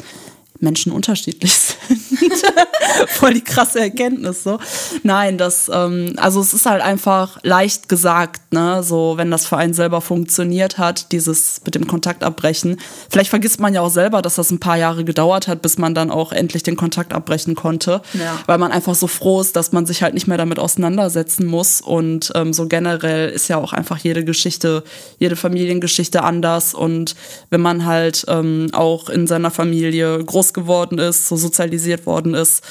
Menschen 0.61 0.92
unterschiedlich 0.92 1.58
sind. 1.58 2.00
Voll 3.08 3.34
die 3.34 3.40
krasse 3.40 3.80
Erkenntnis 3.80 4.42
so. 4.42 4.58
Nein, 5.02 5.38
das, 5.38 5.70
ähm, 5.72 6.14
also 6.16 6.40
es 6.40 6.52
ist 6.54 6.66
halt 6.66 6.82
einfach 6.82 7.38
leicht 7.42 7.88
gesagt, 7.88 8.52
ne, 8.52 8.82
so 8.82 9.14
wenn 9.16 9.30
das 9.30 9.46
für 9.46 9.56
einen 9.56 9.74
selber 9.74 10.00
funktioniert 10.00 10.78
hat, 10.78 11.12
dieses 11.12 11.61
mit 11.64 11.74
dem 11.74 11.86
Kontakt 11.86 12.24
abbrechen. 12.24 12.78
Vielleicht 13.08 13.30
vergisst 13.30 13.61
man 13.61 13.74
ja 13.74 13.80
auch 13.80 13.90
selber, 13.90 14.22
dass 14.22 14.36
das 14.36 14.50
ein 14.50 14.61
paar 14.61 14.76
Jahre 14.76 15.04
gedauert 15.04 15.48
hat, 15.48 15.62
bis 15.62 15.78
man 15.78 15.94
dann 15.94 16.11
auch 16.11 16.32
endlich 16.32 16.62
den 16.62 16.76
Kontakt 16.76 17.12
abbrechen 17.12 17.54
konnte, 17.54 18.02
ja. 18.14 18.38
weil 18.46 18.58
man 18.58 18.72
einfach 18.72 18.94
so 18.94 19.06
froh 19.06 19.40
ist, 19.40 19.56
dass 19.56 19.72
man 19.72 19.86
sich 19.86 20.02
halt 20.02 20.14
nicht 20.14 20.26
mehr 20.26 20.38
damit 20.38 20.58
auseinandersetzen 20.58 21.46
muss 21.46 21.80
und 21.80 22.32
ähm, 22.34 22.52
so 22.52 22.66
generell 22.66 23.30
ist 23.30 23.48
ja 23.48 23.56
auch 23.58 23.72
einfach 23.72 23.98
jede 23.98 24.24
Geschichte, 24.24 24.84
jede 25.18 25.36
Familiengeschichte 25.36 26.22
anders 26.22 26.74
und 26.74 27.14
wenn 27.50 27.61
man 27.61 27.86
halt 27.86 28.24
ähm, 28.28 28.68
auch 28.72 29.08
in 29.08 29.26
seiner 29.26 29.50
Familie 29.50 30.22
groß 30.24 30.49
geworden 30.55 30.98
ist, 30.98 31.28
so 31.28 31.36
sozialisiert 31.36 32.07
worden 32.07 32.34
ist, 32.34 32.62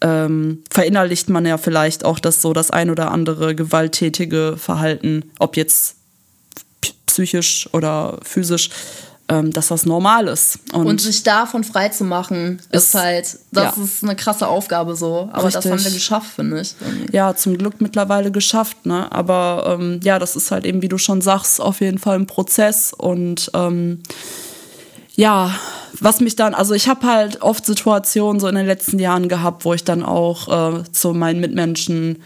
ähm, 0.00 0.62
verinnerlicht 0.70 1.28
man 1.28 1.44
ja 1.44 1.58
vielleicht 1.58 2.04
auch, 2.04 2.18
dass 2.20 2.40
so 2.40 2.52
das 2.52 2.70
ein 2.70 2.90
oder 2.90 3.10
andere 3.10 3.54
gewalttätige 3.54 4.56
Verhalten, 4.56 5.30
ob 5.38 5.56
jetzt 5.56 5.96
psychisch 7.06 7.68
oder 7.72 8.18
physisch, 8.22 8.70
ähm, 9.28 9.52
dass 9.52 9.68
das 9.68 9.84
normal 9.84 10.28
ist. 10.28 10.60
Und, 10.72 10.86
und 10.86 11.00
sich 11.00 11.22
davon 11.22 11.64
frei 11.64 11.88
zu 11.88 12.04
machen, 12.04 12.60
ist, 12.70 12.86
ist 12.86 12.94
halt, 12.94 13.38
das 13.50 13.76
ja. 13.76 13.82
ist 13.82 14.02
eine 14.02 14.16
krasse 14.16 14.46
Aufgabe 14.46 14.96
so. 14.96 15.28
Aber 15.32 15.44
Richtig. 15.44 15.64
das 15.64 15.72
haben 15.72 15.84
wir 15.84 15.90
geschafft, 15.90 16.30
finde 16.36 16.60
ich. 16.60 16.74
Ja, 17.12 17.34
zum 17.34 17.58
Glück 17.58 17.80
mittlerweile 17.80 18.30
geschafft, 18.30 18.86
ne? 18.86 19.10
Aber 19.12 19.78
ähm, 19.78 20.00
ja, 20.02 20.18
das 20.18 20.36
ist 20.36 20.50
halt 20.50 20.64
eben, 20.64 20.80
wie 20.80 20.88
du 20.88 20.96
schon 20.96 21.20
sagst, 21.20 21.60
auf 21.60 21.80
jeden 21.80 21.98
Fall 21.98 22.18
ein 22.18 22.26
Prozess 22.26 22.92
und 22.96 23.50
ähm, 23.54 24.02
ja, 25.18 25.52
was 25.98 26.20
mich 26.20 26.36
dann, 26.36 26.54
also 26.54 26.74
ich 26.74 26.88
habe 26.88 27.04
halt 27.04 27.42
oft 27.42 27.66
Situationen 27.66 28.38
so 28.38 28.46
in 28.46 28.54
den 28.54 28.66
letzten 28.66 29.00
Jahren 29.00 29.28
gehabt, 29.28 29.64
wo 29.64 29.74
ich 29.74 29.82
dann 29.82 30.04
auch 30.04 30.78
äh, 30.78 30.84
zu 30.92 31.12
meinen 31.12 31.40
Mitmenschen 31.40 32.22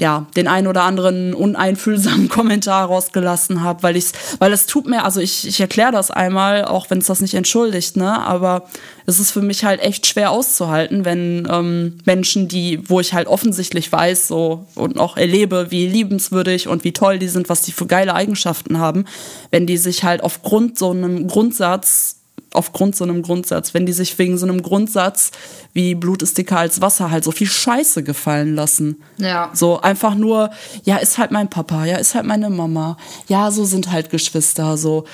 ja, 0.00 0.26
den 0.34 0.48
ein 0.48 0.66
oder 0.66 0.82
anderen 0.82 1.34
uneinfühlsamen 1.34 2.28
Kommentar 2.28 2.86
rausgelassen 2.86 3.62
habe, 3.62 3.82
weil 3.82 3.96
ich 3.96 4.06
weil 4.40 4.52
es 4.52 4.66
tut 4.66 4.86
mir, 4.86 5.04
also 5.04 5.20
ich, 5.20 5.46
ich 5.46 5.60
erkläre 5.60 5.92
das 5.92 6.10
einmal, 6.10 6.64
auch 6.64 6.90
wenn 6.90 6.98
es 6.98 7.06
das 7.06 7.20
nicht 7.20 7.34
entschuldigt, 7.34 7.96
ne, 7.96 8.20
aber 8.20 8.64
es 9.06 9.20
ist 9.20 9.30
für 9.30 9.42
mich 9.42 9.64
halt 9.64 9.80
echt 9.80 10.06
schwer 10.06 10.30
auszuhalten, 10.30 11.04
wenn 11.04 11.46
ähm, 11.50 11.98
Menschen, 12.04 12.48
die, 12.48 12.88
wo 12.88 12.98
ich 12.98 13.14
halt 13.14 13.28
offensichtlich 13.28 13.90
weiß, 13.92 14.26
so 14.26 14.66
und 14.74 14.98
auch 14.98 15.16
erlebe, 15.16 15.70
wie 15.70 15.86
liebenswürdig 15.86 16.66
und 16.66 16.82
wie 16.82 16.92
toll 16.92 17.18
die 17.18 17.28
sind, 17.28 17.48
was 17.48 17.62
die 17.62 17.72
für 17.72 17.86
geile 17.86 18.14
Eigenschaften 18.14 18.78
haben, 18.78 19.04
wenn 19.50 19.66
die 19.66 19.76
sich 19.76 20.02
halt 20.02 20.22
aufgrund 20.24 20.78
so 20.78 20.90
einem 20.90 21.28
Grundsatz 21.28 22.16
aufgrund 22.54 22.96
so 22.96 23.04
einem 23.04 23.22
Grundsatz, 23.22 23.74
wenn 23.74 23.84
die 23.84 23.92
sich 23.92 24.16
wegen 24.18 24.38
so 24.38 24.46
einem 24.46 24.62
Grundsatz 24.62 25.32
wie 25.72 25.94
Blut 25.94 26.22
ist 26.22 26.38
dicker 26.38 26.58
als 26.58 26.80
Wasser 26.80 27.10
halt 27.10 27.24
so 27.24 27.32
viel 27.32 27.48
Scheiße 27.48 28.02
gefallen 28.02 28.54
lassen. 28.54 29.02
Ja. 29.18 29.50
So 29.52 29.80
einfach 29.80 30.14
nur, 30.14 30.50
ja, 30.84 30.96
ist 30.96 31.18
halt 31.18 31.32
mein 31.32 31.50
Papa, 31.50 31.84
ja, 31.84 31.96
ist 31.96 32.14
halt 32.14 32.26
meine 32.26 32.50
Mama, 32.50 32.96
ja, 33.28 33.50
so 33.50 33.64
sind 33.64 33.90
halt 33.90 34.10
Geschwister, 34.10 34.76
so. 34.76 35.04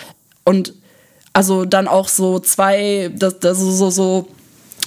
Und 0.45 0.75
also 1.33 1.65
dann 1.65 1.89
auch 1.89 2.09
so 2.09 2.39
zwei, 2.41 3.11
das, 3.17 3.41
das 3.41 3.59
so, 3.59 3.91
so, 3.91 4.29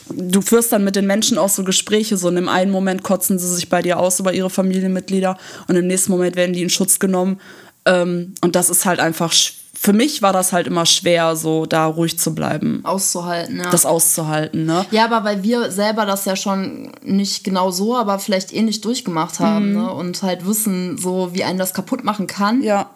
du 0.10 0.42
führst 0.42 0.72
dann 0.72 0.84
mit 0.84 0.96
den 0.96 1.08
Menschen 1.08 1.38
auch 1.38 1.50
so 1.50 1.64
Gespräche, 1.64 2.18
so 2.18 2.30
in 2.30 2.36
dem 2.36 2.50
einen 2.50 2.72
Moment 2.72 3.04
kotzen 3.04 3.40
sie 3.40 3.54
sich 3.54 3.70
bei 3.70 3.82
dir 3.82 3.98
aus 3.98 4.20
über 4.20 4.34
ihre 4.34 4.50
Familienmitglieder 4.50 5.38
und 5.68 5.76
im 5.76 5.88
nächsten 5.88 6.12
Moment 6.12 6.36
werden 6.36 6.54
die 6.54 6.62
in 6.62 6.70
Schutz 6.70 7.00
genommen. 7.00 7.40
Ähm, 7.86 8.36
und 8.42 8.56
das 8.56 8.70
ist 8.70 8.86
halt 8.86 9.00
einfach 9.00 9.32
schwierig 9.32 9.63
für 9.86 9.92
mich 9.92 10.22
war 10.22 10.32
das 10.32 10.54
halt 10.54 10.66
immer 10.68 10.86
schwer, 10.86 11.36
so 11.36 11.66
da 11.66 11.86
ruhig 11.88 12.18
zu 12.18 12.34
bleiben. 12.34 12.80
Auszuhalten, 12.86 13.58
ja. 13.60 13.70
Das 13.70 13.86
auszuhalten, 13.86 14.66
ne? 14.66 14.86
Ja, 14.92 15.04
aber 15.04 15.26
weil 15.26 15.44
wir 15.44 15.72
selber 15.72 16.06
das 16.06 16.24
ja 16.24 16.38
schon 16.38 16.94
nicht 17.04 17.44
genau 17.44 17.70
so, 17.70 17.98
aber 17.98 18.18
vielleicht 18.20 18.54
ähnlich 18.54 18.80
durchgemacht 18.80 19.42
haben, 19.42 19.72
Mhm. 19.74 19.74
ne? 19.82 19.92
Und 19.94 20.24
halt 20.24 20.48
wissen, 20.48 20.98
so 20.98 21.32
wie 21.34 21.44
einen 21.44 21.60
das 21.60 21.74
kaputt 21.74 22.06
machen 22.06 22.28
kann. 22.28 22.62
Ja. 22.64 22.90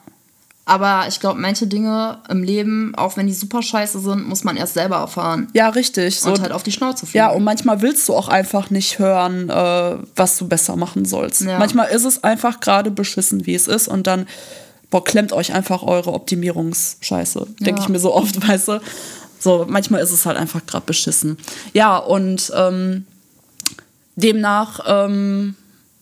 Aber 0.63 1.05
ich 1.07 1.19
glaube, 1.21 1.39
manche 1.39 1.67
Dinge 1.67 2.19
im 2.29 2.41
Leben, 2.43 2.93
auch 2.95 3.15
wenn 3.17 3.27
die 3.27 3.33
super 3.33 3.61
scheiße 3.61 3.99
sind, 3.99 4.27
muss 4.27 4.43
man 4.45 4.55
erst 4.57 4.73
selber 4.73 4.97
erfahren. 4.97 5.47
Ja, 5.53 5.69
richtig. 5.69 6.19
So, 6.19 6.31
Und 6.31 6.41
halt 6.41 6.51
auf 6.53 6.63
die 6.63 6.71
Schnauze 6.73 7.05
fliegen. 7.05 7.17
ja, 7.25 7.29
und 7.31 7.43
manchmal 7.43 7.81
willst 7.81 8.07
du 8.09 8.13
auch 8.13 8.27
einfach 8.29 8.69
nicht 8.69 8.99
hören, 8.99 9.49
äh, 9.49 9.97
was 10.15 10.37
du 10.37 10.47
besser 10.47 10.75
machen 10.77 11.03
sollst. 11.05 11.41
Ja. 11.41 11.57
Manchmal 11.59 11.87
ist 11.89 12.03
es 12.05 12.23
einfach 12.23 12.59
gerade 12.59 12.91
beschissen, 12.91 13.45
wie 13.45 13.55
es 13.55 13.67
ist. 13.69 13.87
Und 13.87 14.07
dann, 14.07 14.27
boah, 14.89 15.03
klemmt 15.03 15.33
euch 15.33 15.53
einfach 15.53 15.83
eure 15.83 16.13
Optimierungsscheiße. 16.13 17.47
Denke 17.59 17.79
Ja. 17.81 17.85
ich 17.85 17.89
mir 17.89 17.99
so 17.99 18.13
oft, 18.13 18.47
weißt 18.47 18.67
du. 18.69 18.81
So, 19.39 19.65
manchmal 19.69 20.01
ist 20.01 20.11
es 20.11 20.25
halt 20.25 20.37
einfach 20.37 20.65
gerade 20.65 20.85
beschissen. 20.85 21.37
Ja, 21.73 21.97
und 21.97 22.51
ähm, 22.55 23.05
demnach, 24.15 24.79
ähm, 24.87 25.55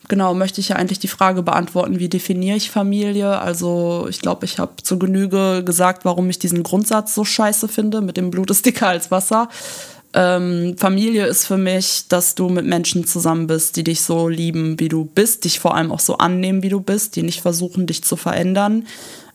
genau, 0.08 0.34
möchte 0.34 0.62
ich 0.62 0.70
ja 0.70 0.76
eigentlich 0.78 1.00
die 1.00 1.08
Frage 1.10 1.44
beantworten, 1.44 2.00
wie 2.00 2.08
definiere 2.10 2.56
ich 2.58 2.72
Familie? 2.72 3.40
Also 3.40 4.08
ich 4.10 4.22
glaube, 4.22 4.46
ich 4.46 4.58
habe 4.60 4.72
zur 4.82 5.00
Genüge 5.00 5.64
gesagt, 5.66 6.06
warum 6.06 6.30
ich 6.30 6.40
diesen 6.40 6.64
Grundsatz 6.64 7.14
so 7.14 7.26
scheiße 7.26 7.68
finde, 7.68 8.02
mit 8.02 8.16
dem 8.18 8.32
Blut 8.32 8.50
ist 8.52 8.66
dicker 8.66 8.88
als 8.88 9.12
Wasser. 9.12 9.50
Ähm, 10.18 10.78
Familie 10.78 11.26
ist 11.26 11.46
für 11.46 11.58
mich, 11.58 12.08
dass 12.08 12.36
du 12.36 12.48
mit 12.48 12.66
Menschen 12.66 13.06
zusammen 13.06 13.48
bist, 13.48 13.76
die 13.76 13.84
dich 13.84 14.02
so 14.02 14.30
lieben, 14.30 14.80
wie 14.80 14.88
du 14.88 15.04
bist, 15.04 15.44
dich 15.44 15.60
vor 15.60 15.76
allem 15.76 15.92
auch 15.92 16.00
so 16.00 16.18
annehmen, 16.18 16.64
wie 16.64 16.70
du 16.70 16.80
bist, 16.80 17.18
die 17.18 17.22
nicht 17.22 17.42
versuchen, 17.42 17.86
dich 17.86 18.02
zu 18.02 18.16
verändern, 18.16 18.88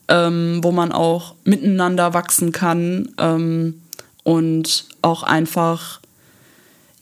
ähm, 0.08 0.60
wo 0.62 0.72
man 0.72 0.90
auch 0.90 1.34
miteinander 1.44 2.14
wachsen 2.14 2.52
kann 2.52 3.10
ähm, 3.18 3.82
und 4.24 4.86
auch 5.02 5.22
einfach 5.22 6.00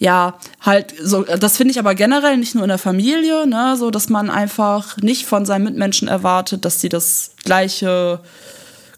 ja, 0.01 0.39
halt 0.61 0.95
so, 1.01 1.23
das 1.23 1.57
finde 1.57 1.73
ich 1.73 1.79
aber 1.79 1.95
generell 1.95 2.37
nicht 2.37 2.55
nur 2.55 2.65
in 2.65 2.69
der 2.69 2.79
Familie, 2.79 3.47
ne, 3.47 3.77
so 3.77 3.91
dass 3.91 4.09
man 4.09 4.31
einfach 4.31 4.97
nicht 4.99 5.27
von 5.27 5.45
seinen 5.45 5.65
Mitmenschen 5.65 6.09
erwartet, 6.09 6.65
dass 6.65 6.81
sie 6.81 6.89
das 6.89 7.33
gleiche 7.45 8.21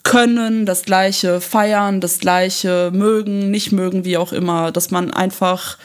können, 0.02 0.66
das 0.66 0.84
gleiche 0.84 1.40
feiern, 1.40 2.00
das 2.00 2.18
gleiche 2.18 2.90
mögen, 2.92 3.50
nicht 3.50 3.72
mögen, 3.72 4.04
wie 4.04 4.16
auch 4.16 4.32
immer, 4.32 4.72
dass 4.72 4.90
man 4.90 5.10
einfach 5.10 5.78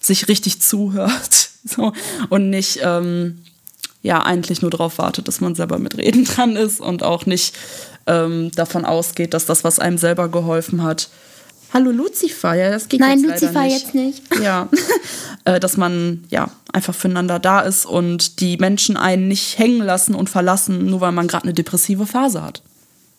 sich 0.00 0.28
richtig 0.28 0.60
zuhört 0.60 1.50
so, 1.64 1.92
und 2.28 2.50
nicht 2.50 2.80
ähm, 2.82 3.42
ja 4.02 4.22
eigentlich 4.22 4.62
nur 4.62 4.70
darauf 4.70 4.98
wartet, 4.98 5.28
dass 5.28 5.40
man 5.40 5.54
selber 5.54 5.78
mit 5.78 5.96
Reden 5.96 6.24
dran 6.26 6.56
ist 6.56 6.80
und 6.80 7.02
auch 7.02 7.26
nicht 7.26 7.54
ähm, 8.06 8.50
davon 8.54 8.84
ausgeht, 8.84 9.32
dass 9.32 9.46
das, 9.46 9.64
was 9.64 9.78
einem 9.78 9.98
selber 9.98 10.28
geholfen 10.28 10.82
hat, 10.82 11.08
Hallo 11.74 11.90
Lucifer, 11.90 12.54
ja, 12.54 12.70
das 12.70 12.88
geht 12.88 13.00
Nein, 13.00 13.18
jetzt 13.18 13.42
leider 13.42 13.46
Lucifer 13.46 13.62
nicht. 13.62 13.82
jetzt 13.82 13.94
nicht. 13.96 14.22
Ja, 14.44 14.68
äh, 15.44 15.58
dass 15.58 15.76
man 15.76 16.22
ja 16.30 16.48
einfach 16.72 16.94
füreinander 16.94 17.40
da 17.40 17.62
ist 17.62 17.84
und 17.84 18.38
die 18.38 18.56
Menschen 18.58 18.96
einen 18.96 19.26
nicht 19.26 19.58
hängen 19.58 19.82
lassen 19.82 20.14
und 20.14 20.30
verlassen, 20.30 20.86
nur 20.86 21.00
weil 21.00 21.10
man 21.10 21.26
gerade 21.26 21.44
eine 21.44 21.52
depressive 21.52 22.06
Phase 22.06 22.44
hat. 22.44 22.62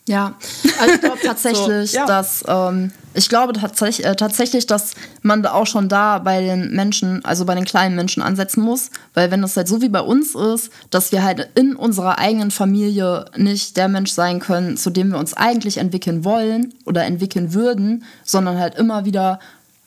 Ja, 0.08 0.34
also 0.80 0.94
ich 0.94 1.00
glaube 1.00 1.18
tatsächlich, 1.24 1.90
So, 1.90 1.98
ja. 1.98 2.06
dass 2.06 2.44
ähm, 2.46 2.92
ich 3.14 3.28
glaube 3.28 3.54
tatsächlich, 3.54 4.06
äh, 4.06 4.14
tatsächlich, 4.14 4.66
dass 4.66 4.94
man 5.22 5.42
da 5.42 5.52
auch 5.52 5.66
schon 5.66 5.88
da 5.88 6.18
bei 6.18 6.40
den 6.40 6.70
Menschen, 6.74 7.24
also 7.24 7.44
bei 7.44 7.54
den 7.54 7.64
kleinen 7.64 7.96
Menschen 7.96 8.22
ansetzen 8.22 8.62
muss, 8.62 8.90
weil 9.14 9.30
wenn 9.30 9.42
das 9.42 9.56
halt 9.56 9.66
so 9.66 9.82
wie 9.82 9.88
bei 9.88 10.00
uns 10.00 10.34
ist, 10.34 10.70
dass 10.90 11.10
wir 11.10 11.24
halt 11.24 11.48
in 11.54 11.74
unserer 11.74 12.18
eigenen 12.18 12.50
Familie 12.50 13.24
nicht 13.36 13.76
der 13.76 13.88
Mensch 13.88 14.12
sein 14.12 14.38
können, 14.38 14.76
zu 14.76 14.90
dem 14.90 15.10
wir 15.10 15.18
uns 15.18 15.34
eigentlich 15.34 15.78
entwickeln 15.78 16.24
wollen 16.24 16.74
oder 16.84 17.04
entwickeln 17.04 17.52
würden, 17.52 18.04
sondern 18.22 18.58
halt 18.58 18.76
immer 18.76 19.04
wieder 19.04 19.40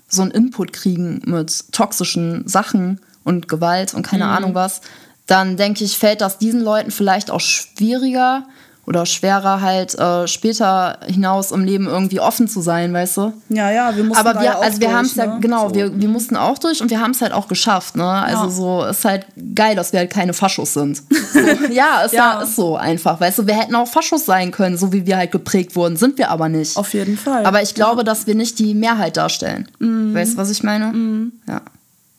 so 0.09 0.22
einen 0.22 0.32
Input 0.32 0.74
kriegen 0.74 1.22
mit 1.26 1.72
toxischen 1.72 2.47
Sachen 2.47 2.99
und 3.24 3.47
Gewalt 3.47 3.93
und 3.93 4.03
keine 4.03 4.26
Ahnung 4.26 4.55
was, 4.55 4.82
dann 5.28 5.55
denke 5.55 5.84
ich, 5.84 5.97
fällt 5.97 6.22
das 6.22 6.39
diesen 6.39 6.61
Leuten 6.61 6.89
vielleicht 6.89 7.30
auch 7.30 7.39
schwieriger 7.39 8.47
oder 8.89 9.05
schwerer 9.05 9.61
halt 9.61 9.93
äh, 9.99 10.27
später 10.27 10.97
hinaus 11.05 11.51
im 11.51 11.63
Leben 11.63 11.85
irgendwie 11.85 12.19
offen 12.19 12.47
zu 12.47 12.59
sein, 12.59 12.91
weißt 12.91 13.17
du? 13.17 13.33
Ja, 13.49 13.69
ja, 13.69 13.95
wir 13.95 14.03
mussten 14.03 14.19
Aber 14.19 14.33
da 14.33 14.39
wir, 14.39 14.45
ja 14.47 14.55
auch 14.57 14.63
also 14.63 14.81
wir 14.81 14.91
haben 14.91 15.05
es 15.05 15.13
ja, 15.13 15.27
ne? 15.27 15.37
genau, 15.39 15.69
So. 15.69 15.75
wir, 15.75 16.01
wir 16.01 16.07
mussten 16.09 16.35
auch 16.35 16.57
durch 16.57 16.81
und 16.81 16.89
wir 16.89 16.99
haben 16.99 17.11
es 17.11 17.21
halt 17.21 17.31
auch 17.31 17.47
geschafft, 17.47 17.95
ne? 17.95 18.03
Also 18.09 18.45
Ja. 18.45 18.49
so 18.49 18.83
ist 18.85 19.05
halt 19.05 19.27
geil, 19.53 19.75
dass 19.75 19.93
wir 19.93 19.99
halt 19.99 20.09
keine 20.11 20.33
Faschos 20.33 20.73
sind. 20.73 21.03
So, 21.33 21.39
ja, 21.71 22.01
ist 22.01 22.13
Ja. 22.13 22.37
ja. 22.37 22.41
ist 22.41 22.55
so 22.55 22.75
einfach, 22.77 23.21
weißt 23.21 23.37
du, 23.37 23.45
wir 23.47 23.53
hätten 23.53 23.75
auch 23.75 23.87
Faschos 23.87 24.25
sein 24.25 24.49
können, 24.49 24.75
so 24.75 24.91
wie 24.91 25.05
wir 25.05 25.17
halt 25.17 25.31
geprägt 25.31 25.75
wurden, 25.75 25.95
sind 25.95 26.17
wir 26.17 26.31
aber 26.31 26.49
nicht. 26.49 26.75
Auf 26.75 26.95
jeden 26.95 27.15
Fall. 27.15 27.45
aber 27.45 27.61
ich 27.61 27.75
glaube, 27.75 28.03
dass 28.03 28.25
wir 28.25 28.33
nicht 28.33 28.57
die 28.57 28.73
Mehrheit 28.73 29.17
darstellen. 29.17 29.67
Mhm. 29.77 30.15
Weißt 30.15 30.33
du, 30.33 30.37
was 30.37 30.49
ich 30.49 30.63
meine? 30.63 31.29
Ja. 31.47 31.61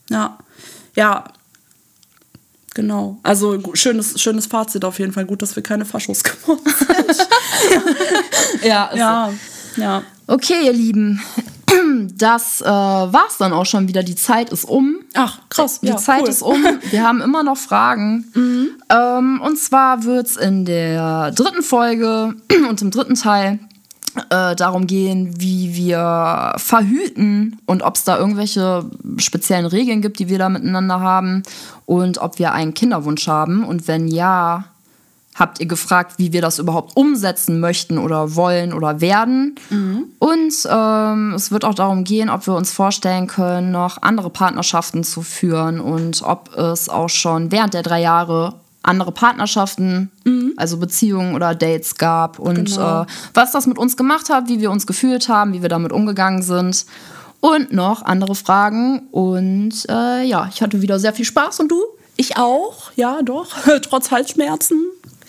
ja, 0.09 0.39
ja, 0.95 1.25
genau. 2.75 3.19
Also 3.23 3.59
schönes, 3.75 4.21
schönes 4.21 4.47
Fazit 4.47 4.85
auf 4.85 4.99
jeden 4.99 5.13
Fall. 5.13 5.27
Gut, 5.27 5.43
dass 5.43 5.57
wir 5.57 5.63
keine 5.63 5.85
Faschos 5.85 6.23
geworden 6.25 6.63
sind. 6.65 7.29
Ja, 8.63 8.91
ja, 8.95 9.33
ja. 9.77 10.03
Okay, 10.27 10.67
ihr 10.67 10.73
Lieben, 10.73 11.21
das 12.17 12.61
äh, 12.61 12.67
war's 12.67 13.39
dann 13.39 13.53
auch 13.53 13.67
schon 13.67 13.89
wieder. 13.89 14.03
Die 14.03 14.15
Zeit 14.15 14.51
ist 14.51 14.65
um. 14.65 15.01
Ach, 15.15 15.41
krass. 15.49 15.81
Die 15.81 15.89
ja, 15.89 15.97
Zeit 15.97 16.23
cool. 16.23 16.29
ist 16.29 16.43
um. 16.43 16.65
Wir 16.91 17.03
haben 17.03 17.21
immer 17.21 17.43
noch 17.43 17.57
Fragen. 17.57 18.27
Ähm, 18.89 19.41
und 19.45 19.59
zwar 19.59 20.05
wird's 20.05 20.37
in 20.37 20.65
der 20.65 21.33
dritten 21.33 21.63
Folge 21.63 22.35
und 22.69 22.83
im 22.83 22.91
dritten 22.91 23.15
Teil 23.15 23.59
äh, 24.31 24.57
darum 24.57 24.87
gehen, 24.87 25.35
wie 25.41 25.75
wir 25.75 26.55
verhüten 26.57 27.59
und 27.67 27.83
ob 27.83 27.97
es 27.97 28.05
da 28.05 28.19
irgendwelche 28.19 28.85
speziellen 29.19 29.67
Regeln 29.67 30.03
gibt, 30.03 30.19
die 30.19 30.29
wir 30.29 30.39
da 30.39 30.49
miteinander 30.49 31.01
haben 31.01 31.43
und 31.87 32.19
ob 32.19 32.39
wir 32.39 32.53
einen 32.53 32.75
Kinderwunsch 32.75 33.29
haben. 33.29 33.65
Und 33.65 33.89
wenn 33.89 34.09
ja, 34.09 34.65
habt 35.35 35.61
ihr 35.61 35.67
gefragt, 35.67 36.15
wie 36.19 36.33
wir 36.33 36.43
das 36.43 36.59
überhaupt 36.59 36.97
umsetzen 36.97 37.61
möchten 37.61 37.99
oder 37.99 38.35
wollen 38.35 38.73
oder 38.73 39.01
werden. 39.01 39.55
Und 40.19 40.53
ähm, 40.69 41.35
es 41.35 41.51
wird 41.51 41.65
auch 41.65 41.75
darum 41.75 42.05
gehen, 42.05 42.29
ob 42.29 42.47
wir 42.47 42.55
uns 42.55 42.71
vorstellen 42.71 43.27
können, 43.27 43.71
noch 43.71 44.03
andere 44.03 44.31
Partnerschaften 44.31 45.05
zu 45.05 45.23
führen 45.23 45.81
und 45.81 46.23
ob 46.23 46.55
es 46.57 46.89
auch 46.89 47.09
schon 47.09 47.53
während 47.53 47.75
der 47.75 47.83
drei 47.83 48.01
Jahre 48.01 48.55
andere 48.83 49.13
Partnerschaften, 49.13 50.11
also 50.57 50.79
Beziehungen 50.79 51.35
oder 51.35 51.55
Dates 51.55 51.97
gab 51.97 52.39
und 52.39 52.67
Genau. 52.75 53.03
äh, 53.03 53.07
was 53.35 53.53
das 53.53 53.67
mit 53.67 53.79
uns 53.79 53.97
gemacht 53.97 54.31
hat, 54.31 54.49
wie 54.49 54.61
wir 54.61 54.71
uns 54.71 54.87
gefühlt 54.87 55.29
haben, 55.29 55.53
wie 55.53 55.63
wir 55.63 55.69
damit 55.69 55.93
umgegangen 55.93 56.43
sind. 56.43 56.87
Und 57.41 57.73
noch 57.73 58.03
andere 58.03 58.35
Fragen. 58.35 59.09
Und 59.13 59.73
äh, 59.89 60.23
ja, 60.25 60.49
ich 60.53 60.61
hatte 60.61 60.83
wieder 60.83 60.99
sehr 60.99 61.15
viel 61.15 61.25
Spaß. 61.25 61.61
Und 61.61 61.69
du? 61.71 61.83
Ich 62.17 62.37
auch, 62.37 62.93
ja, 62.97 63.23
doch. 63.23 63.49
Trotz 63.83 64.11
Halsschmerzen. 64.11 64.79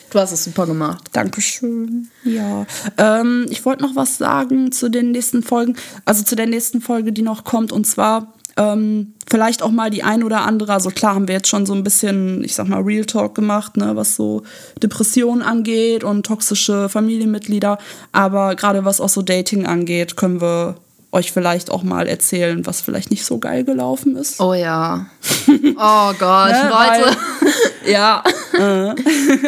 Du 0.09 0.19
hast 0.19 0.33
es 0.33 0.43
super 0.43 0.65
gemacht. 0.67 1.05
Dankeschön. 1.13 2.09
Ja. 2.25 2.65
Ähm, 2.97 3.45
ich 3.49 3.63
wollte 3.63 3.81
noch 3.83 3.95
was 3.95 4.17
sagen 4.17 4.73
zu 4.73 4.89
den 4.89 5.11
nächsten 5.11 5.41
Folgen, 5.41 5.77
also 6.03 6.21
zu 6.23 6.35
der 6.35 6.47
nächsten 6.47 6.81
Folge, 6.81 7.13
die 7.13 7.21
noch 7.21 7.45
kommt. 7.45 7.71
Und 7.71 7.87
zwar 7.87 8.33
ähm, 8.57 9.13
vielleicht 9.29 9.63
auch 9.63 9.71
mal 9.71 9.89
die 9.89 10.03
ein 10.03 10.23
oder 10.23 10.41
andere. 10.41 10.73
Also 10.73 10.89
klar 10.89 11.15
haben 11.15 11.27
wir 11.27 11.35
jetzt 11.35 11.47
schon 11.47 11.65
so 11.65 11.73
ein 11.73 11.83
bisschen, 11.83 12.43
ich 12.43 12.55
sag 12.55 12.67
mal, 12.67 12.81
Real 12.81 13.05
Talk 13.05 13.35
gemacht, 13.35 13.77
ne, 13.77 13.95
was 13.95 14.15
so 14.15 14.43
Depressionen 14.81 15.41
angeht 15.41 16.03
und 16.03 16.25
toxische 16.25 16.89
Familienmitglieder. 16.89 17.77
Aber 18.11 18.55
gerade 18.55 18.85
was 18.85 19.01
auch 19.01 19.09
so 19.09 19.21
Dating 19.21 19.65
angeht, 19.65 20.17
können 20.17 20.41
wir 20.41 20.75
euch 21.13 21.31
vielleicht 21.31 21.71
auch 21.71 21.83
mal 21.83 22.07
erzählen, 22.07 22.65
was 22.65 22.81
vielleicht 22.81 23.11
nicht 23.11 23.25
so 23.25 23.37
geil 23.37 23.63
gelaufen 23.63 24.15
ist. 24.15 24.39
Oh 24.39 24.53
ja. 24.53 25.05
Oh 25.77 26.13
Gott, 26.17 26.51
Ne, 26.51 26.69
Leute. 26.69 27.17
Ja. 27.85 28.23
äh. 28.53 28.93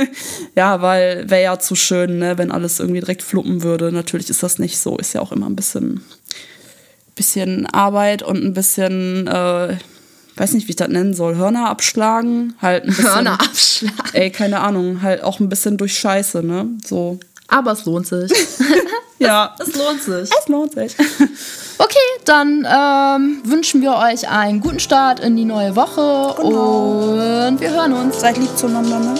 ja, 0.55 0.81
weil 0.81 1.29
wäre 1.29 1.43
ja 1.43 1.59
zu 1.59 1.75
schön, 1.75 2.17
ne, 2.17 2.37
wenn 2.37 2.51
alles 2.51 2.79
irgendwie 2.79 2.99
direkt 2.99 3.21
fluppen 3.21 3.63
würde. 3.63 3.91
Natürlich 3.91 4.29
ist 4.29 4.43
das 4.43 4.59
nicht 4.59 4.79
so. 4.79 4.97
Ist 4.97 5.13
ja 5.13 5.21
auch 5.21 5.31
immer 5.31 5.45
ein 5.45 5.55
bisschen, 5.55 6.03
bisschen 7.15 7.65
Arbeit 7.67 8.23
und 8.23 8.43
ein 8.43 8.53
bisschen, 8.53 9.27
äh, 9.27 9.77
weiß 10.35 10.53
nicht, 10.53 10.67
wie 10.67 10.71
ich 10.71 10.75
das 10.75 10.87
nennen 10.89 11.13
soll, 11.13 11.35
Hörner 11.35 11.69
abschlagen. 11.69 12.55
Halt 12.61 12.83
ein 12.83 12.87
bisschen, 12.89 13.05
Hörner 13.05 13.33
abschlagen. 13.41 13.95
Ey, 14.13 14.29
keine 14.31 14.59
Ahnung, 14.61 15.01
halt 15.01 15.23
auch 15.23 15.39
ein 15.39 15.49
bisschen 15.49 15.77
durch 15.77 15.97
Scheiße, 15.97 16.43
ne? 16.43 16.67
So. 16.85 17.19
Aber 17.47 17.71
es 17.73 17.85
lohnt 17.85 18.07
sich. 18.07 18.31
Ja. 19.19 19.55
Es 19.59 19.73
lohnt 19.75 20.01
sich. 20.03 20.29
Es 20.37 20.47
lohnt 20.49 20.73
sich. 20.73 20.95
Okay, 21.79 21.97
dann 22.25 22.67
ähm, 22.69 23.41
wünschen 23.45 23.81
wir 23.81 23.95
euch 23.95 24.29
einen 24.29 24.61
guten 24.61 24.79
Start 24.79 25.19
in 25.19 25.35
die 25.35 25.43
neue 25.45 25.75
Woche 25.75 26.35
Genau. 26.41 27.47
und 27.47 27.59
wir 27.59 27.71
hören 27.71 27.93
uns. 27.93 28.19
Seid 28.21 28.37
lieb 28.37 28.55
zueinander, 28.55 28.99
ne? 28.99 29.15